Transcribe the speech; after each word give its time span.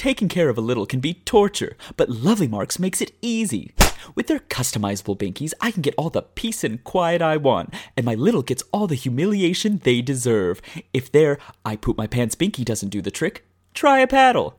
Taking 0.00 0.30
care 0.30 0.48
of 0.48 0.56
a 0.56 0.62
little 0.62 0.86
can 0.86 1.00
be 1.00 1.12
torture, 1.12 1.76
but 1.98 2.08
Lovely 2.08 2.48
Marks 2.48 2.78
makes 2.78 3.02
it 3.02 3.12
easy. 3.20 3.74
With 4.14 4.28
their 4.28 4.38
customizable 4.38 5.14
binkies, 5.14 5.52
I 5.60 5.70
can 5.70 5.82
get 5.82 5.94
all 5.98 6.08
the 6.08 6.22
peace 6.22 6.64
and 6.64 6.82
quiet 6.82 7.20
I 7.20 7.36
want, 7.36 7.74
and 7.98 8.06
my 8.06 8.14
little 8.14 8.40
gets 8.40 8.62
all 8.72 8.86
the 8.86 8.94
humiliation 8.94 9.82
they 9.84 10.00
deserve. 10.00 10.62
If 10.94 11.12
their 11.12 11.36
I 11.66 11.76
poop 11.76 11.98
my 11.98 12.06
pants 12.06 12.34
binky 12.34 12.64
doesn't 12.64 12.88
do 12.88 13.02
the 13.02 13.10
trick, 13.10 13.44
try 13.74 13.98
a 13.98 14.06
paddle. 14.06 14.58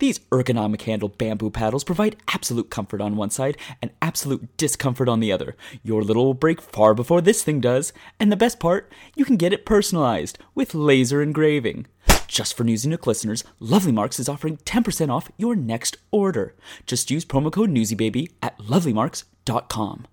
These 0.00 0.18
ergonomic 0.32 0.82
handle 0.82 1.10
bamboo 1.10 1.50
paddles 1.50 1.84
provide 1.84 2.16
absolute 2.26 2.68
comfort 2.68 3.00
on 3.00 3.14
one 3.14 3.30
side 3.30 3.56
and 3.80 3.92
absolute 4.02 4.56
discomfort 4.56 5.08
on 5.08 5.20
the 5.20 5.30
other. 5.30 5.54
Your 5.84 6.02
little 6.02 6.24
will 6.24 6.34
break 6.34 6.60
far 6.60 6.92
before 6.92 7.20
this 7.20 7.44
thing 7.44 7.60
does, 7.60 7.92
and 8.18 8.32
the 8.32 8.36
best 8.36 8.58
part, 8.58 8.92
you 9.14 9.24
can 9.24 9.36
get 9.36 9.52
it 9.52 9.64
personalized 9.64 10.40
with 10.56 10.74
laser 10.74 11.22
engraving. 11.22 11.86
Just 12.32 12.56
for 12.56 12.64
Newsie 12.64 12.86
Nook 12.86 13.06
listeners, 13.06 13.44
Lovely 13.60 13.92
Marks 13.92 14.18
is 14.18 14.26
offering 14.26 14.56
10% 14.64 15.10
off 15.10 15.30
your 15.36 15.54
next 15.54 15.98
order. 16.10 16.54
Just 16.86 17.10
use 17.10 17.26
promo 17.26 17.52
code 17.52 17.68
NewsieBaby 17.68 18.32
at 18.42 18.58
lovelymarks.com. 18.58 20.06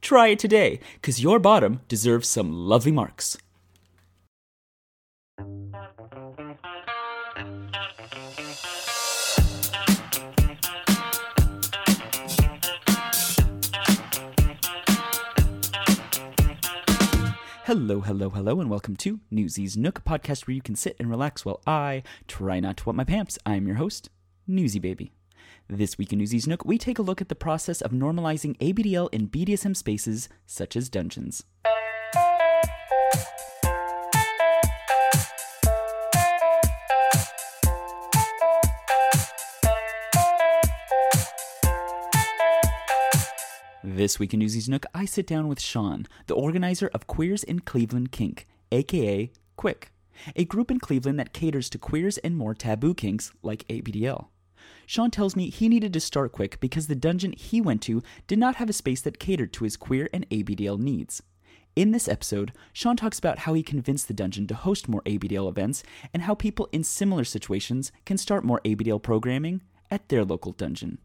Try 0.00 0.28
it 0.28 0.38
today, 0.38 0.80
because 0.94 1.22
your 1.22 1.38
bottom 1.38 1.82
deserves 1.86 2.26
some 2.26 2.52
lovely 2.52 2.90
marks. 2.90 3.36
Hello, 17.68 18.00
hello, 18.00 18.30
hello, 18.30 18.62
and 18.62 18.70
welcome 18.70 18.96
to 18.96 19.20
Newsie's 19.30 19.76
Nook, 19.76 19.98
a 19.98 20.00
podcast 20.00 20.46
where 20.46 20.54
you 20.54 20.62
can 20.62 20.74
sit 20.74 20.96
and 20.98 21.10
relax 21.10 21.44
while 21.44 21.60
I 21.66 22.02
try 22.26 22.60
not 22.60 22.78
to 22.78 22.84
wet 22.86 22.96
my 22.96 23.04
pants. 23.04 23.38
I'm 23.44 23.66
your 23.66 23.76
host, 23.76 24.08
Newsie 24.48 24.80
Baby. 24.80 25.12
This 25.68 25.98
week 25.98 26.10
in 26.10 26.18
Newsie's 26.18 26.46
Nook, 26.46 26.64
we 26.64 26.78
take 26.78 26.98
a 26.98 27.02
look 27.02 27.20
at 27.20 27.28
the 27.28 27.34
process 27.34 27.82
of 27.82 27.90
normalizing 27.90 28.56
ABDL 28.56 29.10
in 29.12 29.28
BDSM 29.28 29.76
spaces 29.76 30.30
such 30.46 30.76
as 30.76 30.88
dungeons. 30.88 31.44
This 43.94 44.18
week 44.18 44.34
in 44.34 44.40
Newsie's 44.40 44.68
Nook, 44.68 44.84
I 44.92 45.06
sit 45.06 45.26
down 45.26 45.48
with 45.48 45.58
Sean, 45.58 46.06
the 46.26 46.34
organizer 46.34 46.90
of 46.92 47.06
Queers 47.06 47.42
in 47.42 47.60
Cleveland 47.60 48.12
Kink, 48.12 48.46
aka 48.70 49.32
Quick, 49.56 49.92
a 50.36 50.44
group 50.44 50.70
in 50.70 50.78
Cleveland 50.78 51.18
that 51.18 51.32
caters 51.32 51.70
to 51.70 51.78
queers 51.78 52.18
and 52.18 52.36
more 52.36 52.52
taboo 52.52 52.92
kinks 52.92 53.32
like 53.42 53.66
ABDL. 53.68 54.26
Sean 54.84 55.10
tells 55.10 55.34
me 55.34 55.48
he 55.48 55.70
needed 55.70 55.94
to 55.94 56.00
start 56.00 56.32
quick 56.32 56.60
because 56.60 56.86
the 56.86 56.94
dungeon 56.94 57.32
he 57.32 57.62
went 57.62 57.80
to 57.82 58.02
did 58.26 58.38
not 58.38 58.56
have 58.56 58.68
a 58.68 58.74
space 58.74 59.00
that 59.00 59.18
catered 59.18 59.54
to 59.54 59.64
his 59.64 59.78
queer 59.78 60.10
and 60.12 60.28
ABDL 60.28 60.78
needs. 60.78 61.22
In 61.74 61.92
this 61.92 62.08
episode, 62.08 62.52
Sean 62.74 62.94
talks 62.94 63.18
about 63.18 63.40
how 63.40 63.54
he 63.54 63.62
convinced 63.62 64.06
the 64.06 64.14
dungeon 64.14 64.46
to 64.48 64.54
host 64.54 64.86
more 64.86 65.02
ABDL 65.04 65.48
events 65.48 65.82
and 66.12 66.24
how 66.24 66.34
people 66.34 66.68
in 66.72 66.84
similar 66.84 67.24
situations 67.24 67.90
can 68.04 68.18
start 68.18 68.44
more 68.44 68.60
ABDL 68.66 69.02
programming 69.02 69.62
at 69.90 70.10
their 70.10 70.26
local 70.26 70.52
dungeon. 70.52 70.98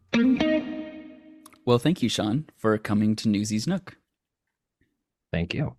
Well, 1.66 1.78
thank 1.78 2.02
you, 2.02 2.08
Sean, 2.08 2.46
for 2.56 2.76
coming 2.78 3.16
to 3.16 3.28
Newsie's 3.28 3.66
Nook. 3.66 3.96
Thank 5.32 5.54
you. 5.54 5.76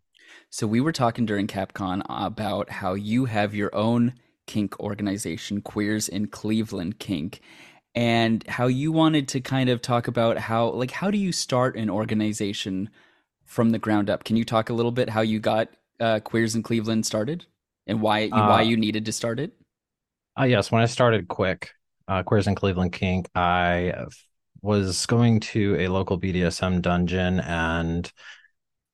So 0.50 0.68
we 0.68 0.82
were 0.82 0.92
talking 0.92 1.26
during 1.26 1.48
CapCon 1.48 2.02
about 2.10 2.70
how 2.70 2.94
you 2.94 3.26
have 3.26 3.54
your 3.54 3.74
own 3.76 4.14
kink 4.48 4.80
organization, 4.80 5.62
Queers 5.62 6.08
in 6.10 6.28
Cleveland 6.28 7.00
Kink, 7.00 7.42
and 7.94 8.46
how 8.48 8.68
you 8.68 8.92
wanted 8.92 9.28
to 9.30 9.42
kind 9.42 9.70
of 9.70 9.82
talk 9.82 10.08
about 10.08 10.38
how 10.38 10.70
like 10.70 10.92
how 10.92 11.12
do 11.12 11.18
you 11.18 11.32
start 11.32 11.78
an 11.78 11.90
organization 11.90 12.90
from 13.46 13.70
the 13.70 13.80
ground 13.80 14.10
up? 14.10 14.24
Can 14.24 14.36
you 14.36 14.44
talk 14.44 14.70
a 14.70 14.74
little 14.74 14.92
bit 14.92 15.10
how 15.10 15.22
you 15.22 15.40
got 15.40 15.70
uh, 16.00 16.20
Queers 16.20 16.56
in 16.56 16.64
Cleveland 16.64 17.06
started 17.06 17.46
and 17.88 18.02
why 18.02 18.28
uh, 18.28 18.48
why 18.48 18.62
you 18.62 18.76
needed 18.76 19.06
to 19.06 19.12
start 19.12 19.40
it? 19.40 19.54
Uh, 20.38 20.44
yes, 20.44 20.72
when 20.72 20.82
I 20.82 20.86
started 20.86 21.28
Quick, 21.28 21.72
uh, 22.08 22.24
Queers 22.24 22.48
in 22.48 22.56
Cleveland 22.56 22.92
Kink, 22.92 23.30
I 23.36 23.94
was 24.66 25.06
going 25.06 25.40
to 25.40 25.76
a 25.80 25.88
local 25.88 26.20
BDSM 26.20 26.82
dungeon 26.82 27.40
and 27.40 28.12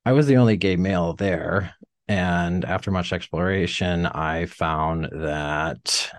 I 0.05 0.11
was 0.11 0.27
the 0.27 0.37
only 0.37 0.57
gay 0.57 0.75
male 0.75 1.13
there. 1.13 1.73
And 2.07 2.65
after 2.65 2.91
much 2.91 3.13
exploration, 3.13 4.05
I 4.05 4.47
found 4.47 5.09
that 5.13 6.11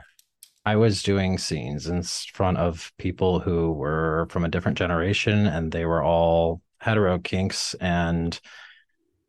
I 0.64 0.76
was 0.76 1.02
doing 1.02 1.36
scenes 1.36 1.86
in 1.86 2.02
front 2.02 2.56
of 2.58 2.92
people 2.96 3.40
who 3.40 3.72
were 3.72 4.26
from 4.30 4.44
a 4.44 4.48
different 4.48 4.78
generation 4.78 5.46
and 5.46 5.70
they 5.70 5.84
were 5.84 6.02
all 6.02 6.62
hetero 6.80 7.18
kinks. 7.18 7.74
And 7.74 8.40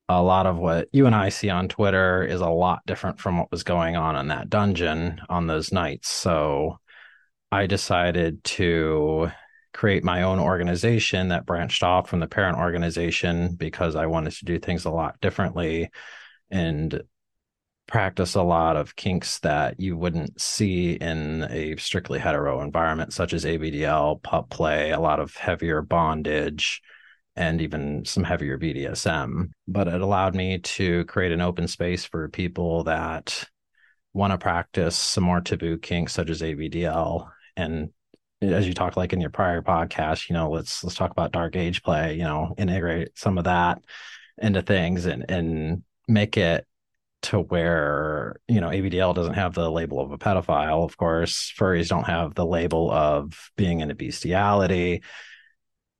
a 0.07 0.21
lot 0.21 0.45
of 0.45 0.57
what 0.57 0.87
you 0.93 1.05
and 1.05 1.15
I 1.15 1.29
see 1.29 1.49
on 1.49 1.67
Twitter 1.67 2.23
is 2.23 2.39
a 2.39 2.49
lot 2.49 2.85
different 2.85 3.19
from 3.19 3.39
what 3.39 3.51
was 3.51 3.63
going 3.63 3.97
on 3.97 4.15
in 4.15 4.29
that 4.29 4.49
dungeon 4.49 5.19
on 5.27 5.47
those 5.47 5.73
nights. 5.73 6.07
So 6.09 6.79
I 7.51 7.67
decided 7.67 8.43
to 8.45 9.31
create 9.73 10.03
my 10.03 10.23
own 10.23 10.39
organization 10.39 11.29
that 11.29 11.45
branched 11.45 11.83
off 11.83 12.09
from 12.09 12.19
the 12.19 12.27
parent 12.27 12.57
organization 12.57 13.55
because 13.55 13.95
I 13.95 14.05
wanted 14.05 14.33
to 14.33 14.45
do 14.45 14.59
things 14.59 14.85
a 14.85 14.91
lot 14.91 15.19
differently 15.19 15.89
and 16.51 17.01
practice 17.87 18.35
a 18.35 18.41
lot 18.41 18.77
of 18.77 18.95
kinks 18.95 19.39
that 19.39 19.79
you 19.79 19.97
wouldn't 19.97 20.39
see 20.39 20.93
in 20.93 21.43
a 21.49 21.75
strictly 21.77 22.19
hetero 22.19 22.61
environment, 22.61 23.13
such 23.13 23.33
as 23.33 23.45
ABDL, 23.45 24.21
pup 24.23 24.49
play, 24.49 24.91
a 24.91 24.99
lot 24.99 25.19
of 25.19 25.35
heavier 25.35 25.81
bondage, 25.81 26.81
and 27.35 27.61
even 27.61 28.05
some 28.05 28.23
heavier 28.23 28.57
BDSM. 28.57 29.49
But 29.67 29.87
it 29.87 30.01
allowed 30.01 30.35
me 30.35 30.59
to 30.59 31.03
create 31.05 31.31
an 31.31 31.41
open 31.41 31.67
space 31.67 32.05
for 32.05 32.29
people 32.29 32.83
that 32.85 33.49
want 34.13 34.31
to 34.31 34.37
practice 34.37 34.95
some 34.95 35.23
more 35.23 35.41
taboo 35.41 35.77
kinks, 35.77 36.13
such 36.13 36.29
as 36.29 36.41
ABDL, 36.41 37.27
and 37.57 37.89
as 38.51 38.67
you 38.67 38.73
talk 38.73 38.97
like 38.97 39.13
in 39.13 39.21
your 39.21 39.29
prior 39.29 39.61
podcast, 39.61 40.29
you 40.29 40.33
know, 40.33 40.49
let's 40.49 40.83
let's 40.83 40.95
talk 40.95 41.11
about 41.11 41.31
dark 41.31 41.55
age 41.55 41.83
play, 41.83 42.15
you 42.15 42.23
know, 42.23 42.53
integrate 42.57 43.17
some 43.17 43.37
of 43.37 43.45
that 43.45 43.83
into 44.37 44.61
things 44.61 45.05
and 45.05 45.29
and 45.29 45.83
make 46.07 46.37
it 46.37 46.65
to 47.23 47.39
where 47.39 48.35
you 48.47 48.59
know 48.59 48.67
ABDL 48.67 49.15
doesn't 49.15 49.35
have 49.35 49.53
the 49.53 49.71
label 49.71 49.99
of 49.99 50.11
a 50.11 50.17
pedophile. 50.17 50.83
Of 50.83 50.97
course, 50.97 51.53
furries 51.57 51.87
don't 51.89 52.03
have 52.03 52.35
the 52.35 52.45
label 52.45 52.91
of 52.91 53.51
being 53.55 53.79
into 53.79 53.95
bestiality. 53.95 55.03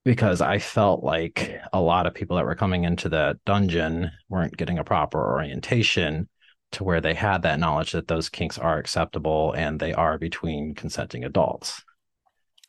Because 0.06 0.42
I 0.42 0.60
felt 0.60 1.02
like 1.02 1.62
a 1.72 1.80
lot 1.80 2.08
of 2.08 2.14
people 2.14 2.36
that 2.36 2.44
were 2.46 2.56
coming 2.56 2.84
into 2.84 3.08
the 3.08 3.40
dungeon 3.46 4.12
weren't 4.28 4.58
getting 4.58 4.78
a 4.78 4.84
proper 4.84 5.18
orientation 5.18 6.28
to 6.74 6.84
where 6.84 7.00
they 7.00 7.14
had 7.14 7.44
that 7.44 7.60
knowledge 7.60 7.94
that 7.94 8.10
those 8.10 8.28
kinks 8.28 8.58
are 8.58 8.78
acceptable 8.78 9.54
and 9.54 9.80
they 9.80 9.94
are 9.94 10.18
between 10.18 10.76
consenting 10.76 11.24
adults. 11.24 11.84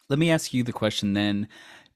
Let 0.08 0.18
me 0.18 0.30
ask 0.30 0.52
you 0.52 0.62
the 0.62 0.72
question 0.72 1.14
then. 1.14 1.48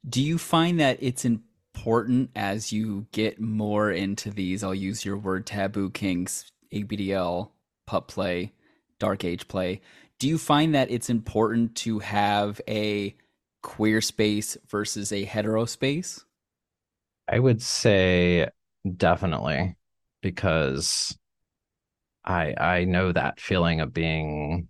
Do 0.08 0.22
you 0.22 0.38
find 0.38 0.80
that 0.80 0.98
it's 1.00 1.24
important 1.24 2.30
as 2.34 2.72
you 2.72 3.06
get 3.12 3.40
more 3.40 3.90
into 3.90 4.30
these, 4.30 4.64
I'll 4.64 4.74
use 4.74 5.04
your 5.04 5.16
word 5.16 5.46
taboo 5.46 5.90
kinks, 5.90 6.50
ABDL, 6.72 7.50
pup 7.86 8.08
play, 8.08 8.52
dark 8.98 9.24
age 9.24 9.48
play. 9.48 9.80
Do 10.18 10.28
you 10.28 10.38
find 10.38 10.74
that 10.74 10.90
it's 10.90 11.08
important 11.10 11.76
to 11.76 12.00
have 12.00 12.60
a 12.68 13.14
queer 13.62 14.00
space 14.00 14.56
versus 14.68 15.12
a 15.12 15.24
hetero 15.24 15.64
space? 15.64 16.24
I 17.28 17.38
would 17.38 17.62
say 17.62 18.48
definitely 18.96 19.76
because 20.22 21.16
I 22.24 22.54
I 22.58 22.84
know 22.84 23.12
that 23.12 23.40
feeling 23.40 23.80
of 23.80 23.92
being 23.92 24.68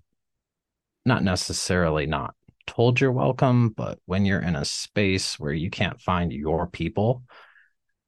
not 1.07 1.23
necessarily 1.23 2.07
not 2.07 2.35
told 2.69 3.01
you're 3.01 3.11
welcome, 3.11 3.71
but 3.71 3.99
when 4.05 4.25
you're 4.25 4.43
in 4.43 4.55
a 4.55 4.65
space 4.65 5.41
where 5.41 5.53
you 5.53 5.71
can't 5.71 6.01
find 6.01 6.33
your 6.33 6.69
people, 6.69 7.25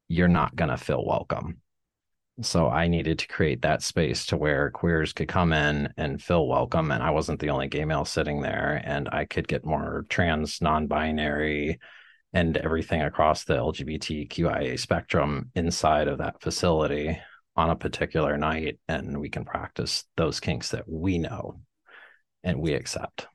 you're 0.07 0.29
not 0.29 0.55
going 0.55 0.71
to 0.71 0.77
feel 0.77 1.05
welcome. 1.05 1.61
So 2.43 2.69
I 2.69 2.87
needed 2.87 3.19
to 3.19 3.29
create 3.29 3.62
that 3.62 3.83
space 3.83 4.27
to 4.27 4.37
where 4.37 4.71
queers 4.71 5.12
could 5.12 5.29
come 5.29 5.53
in 5.53 5.93
and 5.97 6.23
feel 6.23 6.47
welcome. 6.47 6.91
And 6.91 7.03
I 7.03 7.11
wasn't 7.11 7.41
the 7.41 7.51
only 7.51 7.69
gay 7.69 7.85
male 7.85 8.05
sitting 8.05 8.41
there, 8.41 8.81
and 8.85 9.09
I 9.11 9.25
could 9.25 9.49
get 9.49 9.65
more 9.65 10.07
trans, 10.09 10.61
non 10.61 10.87
binary, 10.87 11.81
and 12.33 12.57
everything 12.57 13.03
across 13.03 13.45
the 13.45 13.57
LGBTQIA 13.57 14.79
spectrum 14.79 15.51
inside 15.55 16.09
of 16.09 16.19
that 16.19 16.41
facility 16.41 17.19
on 17.57 17.71
a 17.71 17.77
particular 17.77 18.39
night. 18.39 18.79
And 18.89 19.21
we 19.21 19.29
can 19.29 19.45
practice 19.45 20.05
those 20.17 20.39
kinks 20.39 20.71
that 20.71 20.89
we 20.89 21.19
know 21.19 21.61
and 22.43 22.61
we 22.61 22.75
accept 22.75 23.27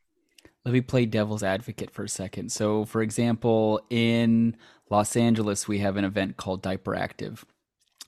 let 0.65 0.73
me 0.73 0.81
play 0.81 1.05
devil's 1.05 1.43
advocate 1.43 1.91
for 1.91 2.03
a 2.03 2.09
second. 2.09 2.51
So, 2.51 2.85
for 2.85 3.03
example, 3.03 3.79
in 3.91 4.57
Los 4.89 5.15
Angeles, 5.15 5.67
we 5.67 5.79
have 5.79 5.95
an 5.95 6.05
event 6.05 6.37
called 6.37 6.63
Diaper 6.63 6.95
Active. 6.95 7.45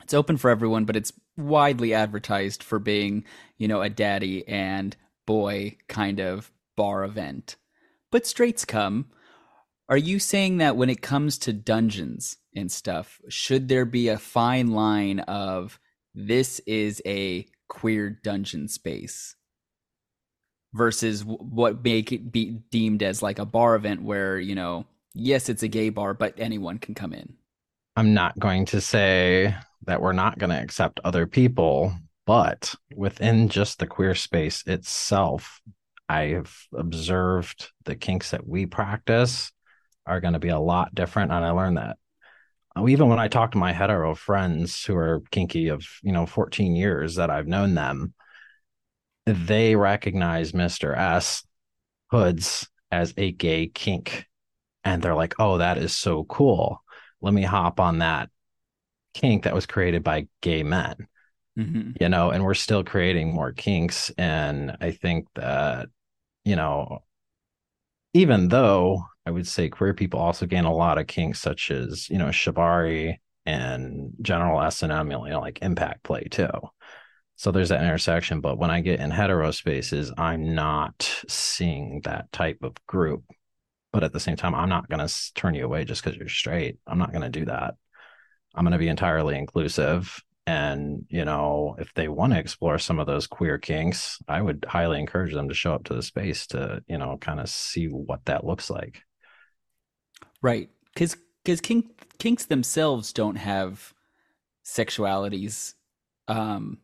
It's 0.02 0.14
open 0.14 0.38
for 0.38 0.50
everyone, 0.50 0.86
but 0.86 0.96
it's 0.96 1.14
widely 1.38 1.94
advertised 1.94 2.64
for 2.64 2.80
being, 2.80 3.26
you 3.58 3.68
know, 3.68 3.82
a 3.82 3.90
daddy 3.90 4.48
and 4.48 4.96
boy 5.28 5.78
kind 5.88 6.20
of 6.20 6.52
bar 6.76 7.04
event. 7.04 7.58
but 8.12 8.26
straights 8.26 8.66
come. 8.66 9.08
Are 9.90 9.98
you 9.98 10.20
saying 10.20 10.58
that 10.58 10.76
when 10.76 10.90
it 10.90 11.02
comes 11.02 11.38
to 11.40 11.54
dungeons 11.54 12.38
and 12.56 12.72
stuff, 12.72 13.22
should 13.30 13.68
there 13.68 13.86
be 13.86 14.10
a 14.10 14.18
fine 14.18 14.72
line 14.72 15.20
of 15.22 15.80
this 16.14 16.60
is 16.68 17.02
a 17.06 17.46
queer 17.68 18.10
dungeon 18.10 18.68
space 18.68 19.37
versus 20.78 21.26
what 21.26 21.74
it 21.86 22.32
be 22.32 22.60
deemed 22.70 23.04
as 23.04 23.22
like 23.22 23.40
a 23.40 23.46
bar 23.46 23.76
event 23.76 24.04
where, 24.04 24.40
you 24.40 24.56
know, 24.56 24.86
yes, 25.14 25.50
it's 25.50 25.64
a 25.64 25.68
gay 25.68 25.90
bar, 25.90 26.14
but 26.14 26.36
anyone 26.38 26.78
can 26.78 26.94
come 26.94 27.14
in? 27.14 27.34
I'm 27.96 28.14
not 28.14 28.38
going 28.38 28.66
to 28.68 28.80
say 28.80 29.56
that 29.86 30.02
we're 30.02 30.14
not 30.14 30.38
going 30.38 30.52
to 30.52 30.62
accept 30.62 31.00
other 31.04 31.26
people, 31.26 31.94
but 32.26 32.76
within 32.96 33.50
just 33.50 33.80
the 33.80 33.88
queer 33.88 34.14
space 34.14 34.64
itself, 34.68 35.60
I've 36.08 36.68
observed 36.74 37.72
the 37.86 37.96
kinks 37.96 38.32
that 38.32 38.48
we 38.48 38.66
practice 38.66 39.52
are 40.06 40.22
going 40.22 40.34
to 40.34 40.40
be 40.40 40.50
a 40.50 40.60
lot 40.60 40.94
different. 40.96 41.32
And 41.32 41.44
I 41.44 41.52
learned 41.52 41.78
that 41.78 41.98
uh, 42.78 42.88
even 42.88 43.08
when 43.08 43.20
I 43.20 43.28
talk 43.28 43.52
to 43.52 43.58
my 43.58 43.74
hetero 43.74 44.14
friends 44.16 44.84
who 44.86 44.96
are 44.96 45.24
kinky 45.32 45.70
of, 45.70 45.86
you 46.04 46.12
know, 46.12 46.26
14 46.26 46.76
years 46.76 47.16
that 47.16 47.30
I've 47.30 47.48
known 47.48 47.74
them, 47.76 48.14
they 49.28 49.76
recognize 49.76 50.54
Mr. 50.54 50.98
S 50.98 51.44
hoods 52.10 52.68
as 52.92 53.14
a 53.18 53.32
gay 53.32 53.68
kink. 53.68 54.26
And 54.84 55.02
they're 55.02 55.16
like, 55.16 55.36
oh, 55.38 55.58
that 55.58 55.78
is 55.78 55.94
so 55.94 56.24
cool. 56.24 56.82
Let 57.22 57.34
me 57.34 57.44
hop 57.44 57.80
on 57.80 58.00
that 58.00 58.30
kink 59.14 59.44
that 59.44 59.54
was 59.54 59.66
created 59.66 60.04
by 60.04 60.28
gay 60.42 60.64
men. 60.64 60.96
Mm-hmm. 61.60 61.92
You 62.00 62.10
know, 62.10 62.30
and 62.30 62.44
we're 62.44 62.54
still 62.54 62.84
creating 62.84 63.34
more 63.34 63.52
kinks. 63.52 64.12
And 64.18 64.78
I 64.80 64.92
think 64.92 65.28
that, 65.36 65.90
you 66.46 66.56
know, 66.56 67.00
even 68.14 68.48
though 68.48 69.04
I 69.26 69.32
would 69.32 69.48
say 69.48 69.68
queer 69.68 69.94
people 69.94 70.20
also 70.20 70.46
gain 70.46 70.64
a 70.64 70.74
lot 70.74 70.98
of 70.98 71.08
kinks, 71.08 71.42
such 71.42 71.70
as, 71.70 72.10
you 72.10 72.18
know, 72.18 72.28
Shibari 72.28 73.18
and 73.46 74.14
general 74.22 74.62
S&M, 74.62 75.12
you 75.12 75.30
know, 75.30 75.42
like 75.42 75.60
impact 75.62 76.04
play 76.04 76.28
too. 76.30 76.50
So 77.38 77.52
there's 77.52 77.70
that 77.70 77.84
intersection. 77.84 78.42
But 78.42 78.58
when 78.58 78.72
I 78.72 78.82
get 78.82 79.00
in 79.00 79.12
hetero 79.12 79.52
spaces, 79.52 80.12
I'm 80.18 80.56
not 80.56 81.24
seeing 81.30 82.02
that 82.04 82.32
type 82.32 82.58
of 82.64 82.74
group. 82.88 83.24
But 83.94 84.04
at 84.04 84.12
the 84.12 84.20
same 84.20 84.36
time, 84.36 84.54
I'm 84.54 84.70
not 84.70 84.90
going 84.90 85.08
to 85.08 85.34
turn 85.34 85.54
you 85.54 85.64
away 85.64 85.86
just 85.86 86.04
because 86.04 86.18
you're 86.18 86.28
straight. 86.28 86.78
I'm 86.86 87.00
not 87.00 87.12
going 87.12 87.22
to 87.22 87.30
do 87.30 87.46
that. 87.46 87.76
I'm 88.54 88.64
going 88.64 88.74
to 88.74 88.78
be 88.78 88.90
entirely 88.90 89.38
inclusive. 89.38 90.22
And, 90.48 91.06
you 91.10 91.26
know, 91.26 91.76
if 91.78 91.94
they 91.94 92.08
want 92.08 92.34
to 92.34 92.40
explore 92.40 92.80
some 92.80 93.00
of 93.00 93.06
those 93.06 93.28
queer 93.28 93.58
kinks, 93.58 94.20
I 94.28 94.42
would 94.42 94.66
highly 94.68 95.00
encourage 95.00 95.34
them 95.34 95.50
to 95.50 95.56
show 95.56 95.74
up 95.74 95.84
to 95.86 95.94
the 95.94 96.02
space 96.02 96.48
to, 96.48 96.82
you 96.88 96.98
know, 96.98 97.18
kind 97.20 97.40
of 97.40 97.50
see 97.50 97.86
what 97.86 98.26
that 98.26 98.46
looks 98.46 98.70
like. 98.70 99.04
Right. 100.42 100.70
Because 100.94 101.18
because 101.44 101.62
kink, 101.62 102.18
kinks 102.18 102.46
themselves 102.46 103.14
don't 103.14 103.36
have 103.36 103.94
sexualities 104.66 105.76
um, 106.28 106.80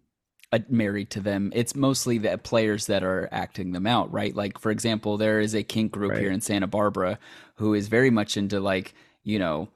married 0.69 1.09
to 1.11 1.19
them. 1.19 1.51
It's 1.55 1.75
mostly 1.75 2.17
the 2.17 2.37
players 2.37 2.87
that 2.87 3.03
are 3.03 3.29
acting 3.31 3.71
them 3.71 3.87
out, 3.87 4.11
right? 4.11 4.35
Like, 4.35 4.59
for 4.59 4.71
example, 4.71 5.17
there 5.17 5.39
is 5.39 5.53
a 5.53 5.63
kink 5.63 5.91
group 5.91 6.11
right. 6.11 6.19
here 6.19 6.31
in 6.31 6.41
Santa 6.41 6.67
Barbara 6.67 7.19
who 7.55 7.73
is 7.73 7.87
very 7.87 8.09
much 8.09 8.37
into 8.37 8.59
like, 8.59 8.93
you 9.23 9.39
know, 9.39 9.69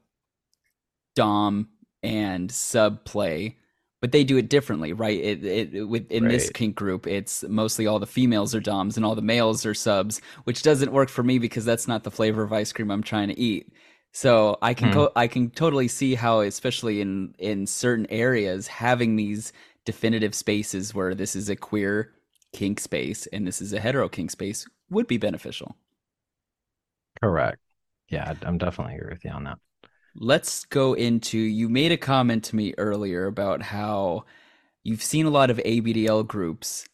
Dom 1.15 1.69
and 2.03 2.51
sub 2.51 3.03
play, 3.05 3.57
but 4.01 4.11
they 4.11 4.23
do 4.23 4.37
it 4.37 4.49
differently, 4.49 4.93
right? 4.93 5.19
It, 5.19 5.43
it 5.43 5.83
with 5.85 6.11
in 6.11 6.25
right. 6.25 6.31
this 6.31 6.49
kink 6.51 6.75
group, 6.75 7.07
it's 7.07 7.43
mostly 7.43 7.87
all 7.87 7.99
the 7.99 8.05
females 8.05 8.53
are 8.53 8.59
doms 8.59 8.97
and 8.97 9.05
all 9.05 9.15
the 9.15 9.21
males 9.21 9.65
are 9.65 9.73
subs, 9.73 10.21
which 10.43 10.61
doesn't 10.61 10.91
work 10.91 11.09
for 11.09 11.23
me 11.23 11.39
because 11.39 11.65
that's 11.65 11.87
not 11.87 12.03
the 12.03 12.11
flavor 12.11 12.43
of 12.43 12.53
ice 12.53 12.71
cream 12.71 12.91
I'm 12.91 13.03
trying 13.03 13.29
to 13.29 13.39
eat. 13.39 13.71
So 14.11 14.57
I 14.61 14.73
can 14.73 14.89
mm. 14.89 14.93
co- 14.93 15.11
I 15.15 15.27
can 15.27 15.49
totally 15.49 15.87
see 15.87 16.15
how, 16.15 16.41
especially 16.41 17.01
in 17.01 17.35
in 17.37 17.67
certain 17.67 18.07
areas, 18.09 18.67
having 18.67 19.15
these 19.15 19.53
definitive 19.87 20.35
spaces 20.35 20.93
where 20.93 21.15
this 21.15 21.33
is 21.33 21.47
a 21.47 21.55
queer 21.55 22.11
kink 22.51 22.77
space 22.77 23.25
and 23.27 23.47
this 23.47 23.61
is 23.61 23.71
a 23.71 23.79
hetero 23.79 24.09
kink 24.09 24.29
space 24.29 24.67
would 24.89 25.07
be 25.07 25.15
beneficial. 25.17 25.77
Correct. 27.23 27.57
Yeah, 28.09 28.33
I'm 28.41 28.57
definitely 28.57 28.95
agree 28.95 29.13
with 29.13 29.23
you 29.23 29.31
on 29.31 29.45
that. 29.45 29.59
Let's 30.13 30.65
go 30.65 30.93
into 30.93 31.37
you 31.37 31.69
made 31.69 31.93
a 31.93 31.97
comment 31.97 32.43
to 32.45 32.57
me 32.57 32.73
earlier 32.77 33.27
about 33.27 33.61
how 33.61 34.25
you've 34.83 35.01
seen 35.01 35.25
a 35.25 35.29
lot 35.29 35.49
of 35.49 35.57
ABDL 35.57 36.27
groups 36.27 36.85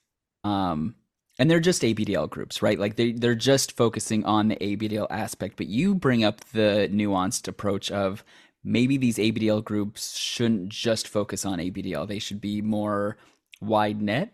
um 0.43 0.93
and 1.39 1.49
they're 1.49 1.59
just 1.59 1.81
ABDL 1.81 2.29
groups, 2.29 2.61
right? 2.61 2.77
Like 2.77 2.95
they 2.95 3.13
they're 3.13 3.33
just 3.33 3.75
focusing 3.75 4.23
on 4.23 4.49
the 4.49 4.55
ABDL 4.57 5.07
aspect, 5.09 5.57
but 5.57 5.65
you 5.65 5.95
bring 5.95 6.23
up 6.23 6.43
the 6.51 6.87
nuanced 6.93 7.47
approach 7.47 7.89
of 7.89 8.23
maybe 8.63 8.97
these 8.97 9.17
ABDL 9.17 9.63
groups 9.63 10.17
shouldn't 10.17 10.69
just 10.69 11.07
focus 11.07 11.45
on 11.45 11.59
ABDL. 11.59 12.07
They 12.07 12.19
should 12.19 12.41
be 12.41 12.61
more 12.61 13.17
wide 13.61 14.01
net. 14.01 14.33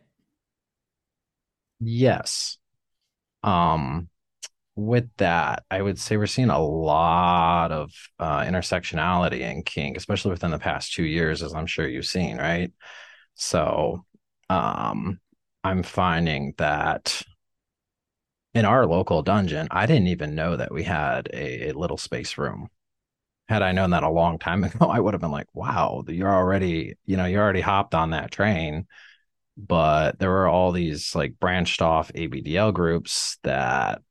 Yes. 1.79 2.57
Um 3.43 4.09
with 4.75 5.09
that, 5.17 5.63
I 5.69 5.81
would 5.81 5.99
say 5.99 6.17
we're 6.17 6.25
seeing 6.25 6.49
a 6.49 6.59
lot 6.59 7.71
of 7.71 7.91
uh, 8.17 8.41
intersectionality 8.41 9.41
in 9.41 9.63
kink, 9.63 9.97
especially 9.97 10.31
within 10.31 10.51
the 10.51 10.59
past 10.59 10.93
two 10.93 11.03
years, 11.03 11.43
as 11.43 11.53
I'm 11.53 11.65
sure 11.65 11.87
you've 11.87 12.05
seen, 12.05 12.37
right? 12.37 12.71
So, 13.35 14.05
um, 14.49 15.19
I'm 15.65 15.83
finding 15.83 16.53
that 16.57 17.21
in 18.53 18.65
our 18.65 18.85
local 18.85 19.21
dungeon, 19.21 19.67
I 19.71 19.85
didn't 19.85 20.07
even 20.07 20.35
know 20.35 20.55
that 20.55 20.71
we 20.71 20.83
had 20.83 21.29
a, 21.33 21.69
a 21.69 21.73
little 21.73 21.97
space 21.97 22.37
room 22.37 22.69
had 23.49 23.63
I 23.63 23.71
known 23.71 23.89
that 23.89 24.03
a 24.03 24.09
long 24.09 24.39
time 24.39 24.63
ago, 24.65 24.85
I 24.85 24.99
would 24.99 25.13
have 25.13 25.21
been 25.21 25.31
like, 25.31 25.53
wow, 25.53 26.03
you're 26.07 26.33
already, 26.33 26.95
you 27.05 27.17
know, 27.17 27.25
you 27.25 27.39
already 27.39 27.61
hopped 27.61 27.95
on 27.95 28.11
that 28.11 28.31
train. 28.31 28.87
But 29.57 30.19
there 30.19 30.29
were 30.29 30.47
all 30.47 30.71
these 30.71 31.15
like 31.15 31.37
branched 31.39 31.81
off 31.81 32.13
ABDL 32.13 32.73
groups 32.73 33.37
that 33.43 34.01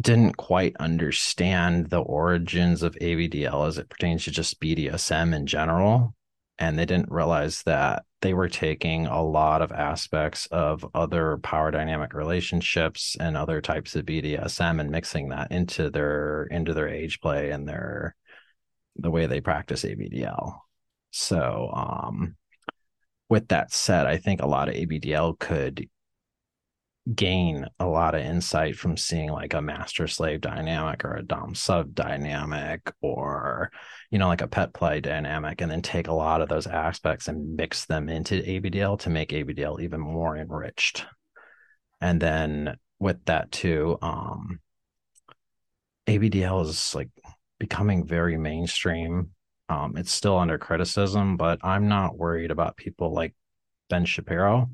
didn't 0.00 0.36
quite 0.36 0.76
understand 0.76 1.90
the 1.90 1.98
origins 1.98 2.84
of 2.84 2.94
ABDL 3.00 3.66
as 3.66 3.78
it 3.78 3.88
pertains 3.88 4.24
to 4.24 4.30
just 4.30 4.60
BDSM 4.60 5.34
in 5.34 5.46
general. 5.46 6.14
And 6.58 6.78
they 6.78 6.86
didn't 6.86 7.10
realize 7.10 7.62
that 7.64 8.04
they 8.20 8.34
were 8.34 8.48
taking 8.48 9.06
a 9.06 9.22
lot 9.22 9.62
of 9.62 9.70
aspects 9.70 10.46
of 10.46 10.84
other 10.94 11.38
power 11.38 11.70
dynamic 11.70 12.14
relationships 12.14 13.16
and 13.20 13.36
other 13.36 13.60
types 13.60 13.94
of 13.94 14.06
BDSM 14.06 14.80
and 14.80 14.90
mixing 14.90 15.28
that 15.28 15.52
into 15.52 15.88
their 15.90 16.44
into 16.44 16.74
their 16.74 16.88
age 16.88 17.20
play 17.20 17.50
and 17.50 17.68
their 17.68 18.16
the 18.96 19.10
way 19.10 19.26
they 19.26 19.40
practice 19.40 19.84
ABDL. 19.84 20.58
So 21.10 21.70
um 21.72 22.36
with 23.28 23.48
that 23.48 23.72
said, 23.72 24.06
I 24.06 24.16
think 24.16 24.40
a 24.40 24.46
lot 24.46 24.68
of 24.68 24.74
ABDL 24.74 25.38
could 25.38 25.88
gain 27.14 27.66
a 27.78 27.86
lot 27.86 28.14
of 28.14 28.20
insight 28.20 28.76
from 28.76 28.96
seeing 28.96 29.30
like 29.30 29.54
a 29.54 29.62
master 29.62 30.06
slave 30.06 30.40
dynamic 30.40 31.04
or 31.04 31.14
a 31.14 31.22
dom 31.22 31.54
sub 31.54 31.94
dynamic 31.94 32.92
or 33.00 33.70
you 34.10 34.18
know 34.18 34.28
like 34.28 34.42
a 34.42 34.48
pet 34.48 34.74
play 34.74 35.00
dynamic 35.00 35.60
and 35.60 35.70
then 35.70 35.80
take 35.80 36.08
a 36.08 36.12
lot 36.12 36.42
of 36.42 36.48
those 36.48 36.66
aspects 36.66 37.28
and 37.28 37.56
mix 37.56 37.86
them 37.86 38.08
into 38.08 38.42
abdl 38.42 38.98
to 38.98 39.10
make 39.10 39.30
abdl 39.30 39.80
even 39.80 40.00
more 40.00 40.36
enriched. 40.36 41.06
And 42.00 42.20
then 42.20 42.76
with 42.98 43.24
that 43.24 43.50
too 43.52 43.96
um 44.02 44.60
abdl 46.06 46.66
is 46.66 46.94
like 46.94 47.10
becoming 47.58 48.06
very 48.06 48.36
mainstream. 48.36 49.30
Um 49.68 49.96
it's 49.96 50.12
still 50.12 50.38
under 50.38 50.58
criticism 50.58 51.36
but 51.36 51.60
i'm 51.62 51.88
not 51.88 52.16
worried 52.16 52.50
about 52.50 52.76
people 52.76 53.12
like 53.14 53.34
ben 53.88 54.04
shapiro 54.04 54.68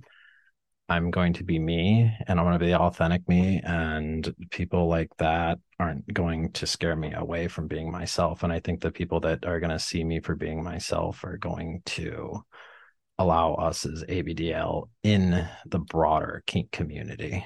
I'm 0.89 1.11
going 1.11 1.33
to 1.35 1.45
be 1.45 1.59
me 1.59 2.15
and 2.27 2.39
I'm 2.39 2.45
going 2.45 2.59
to 2.59 2.65
be 2.65 2.71
the 2.71 2.79
authentic 2.79 3.27
me. 3.29 3.61
And 3.65 4.35
people 4.51 4.87
like 4.89 5.11
that 5.19 5.59
aren't 5.81 6.13
going 6.13 6.53
to 6.53 6.67
scare 6.67 6.97
me 6.97 7.13
away 7.13 7.49
from 7.49 7.69
being 7.69 7.91
myself. 7.91 8.43
And 8.43 8.53
I 8.53 8.61
think 8.61 8.81
the 8.81 8.93
people 8.93 9.21
that 9.21 9.47
are 9.47 9.61
going 9.61 9.71
to 9.71 9.79
see 9.79 10.05
me 10.05 10.21
for 10.21 10.35
being 10.35 10.63
myself 10.63 11.25
are 11.25 11.39
going 11.39 11.83
to 11.87 12.45
allow 13.19 13.55
us 13.55 13.87
as 13.87 14.05
ABDL 14.05 14.89
in 15.03 15.49
the 15.67 15.79
broader 15.79 16.43
kink 16.47 16.71
community 16.71 17.45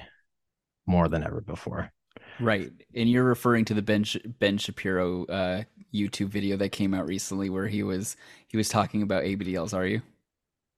more 0.85 1.07
than 1.07 1.23
ever 1.23 1.41
before. 1.41 1.91
Right. 2.39 2.71
And 2.95 3.09
you're 3.09 3.23
referring 3.23 3.65
to 3.65 3.73
the 3.73 3.81
Ben 3.81 4.05
Ben 4.39 4.57
Shapiro 4.57 5.25
uh, 5.25 5.63
YouTube 5.93 6.29
video 6.29 6.57
that 6.57 6.69
came 6.69 6.93
out 6.93 7.07
recently 7.07 7.49
where 7.49 7.67
he 7.67 7.83
was 7.83 8.15
he 8.47 8.57
was 8.57 8.69
talking 8.69 9.01
about 9.01 9.23
ABDLs, 9.23 9.73
are 9.73 9.85
you? 9.85 10.01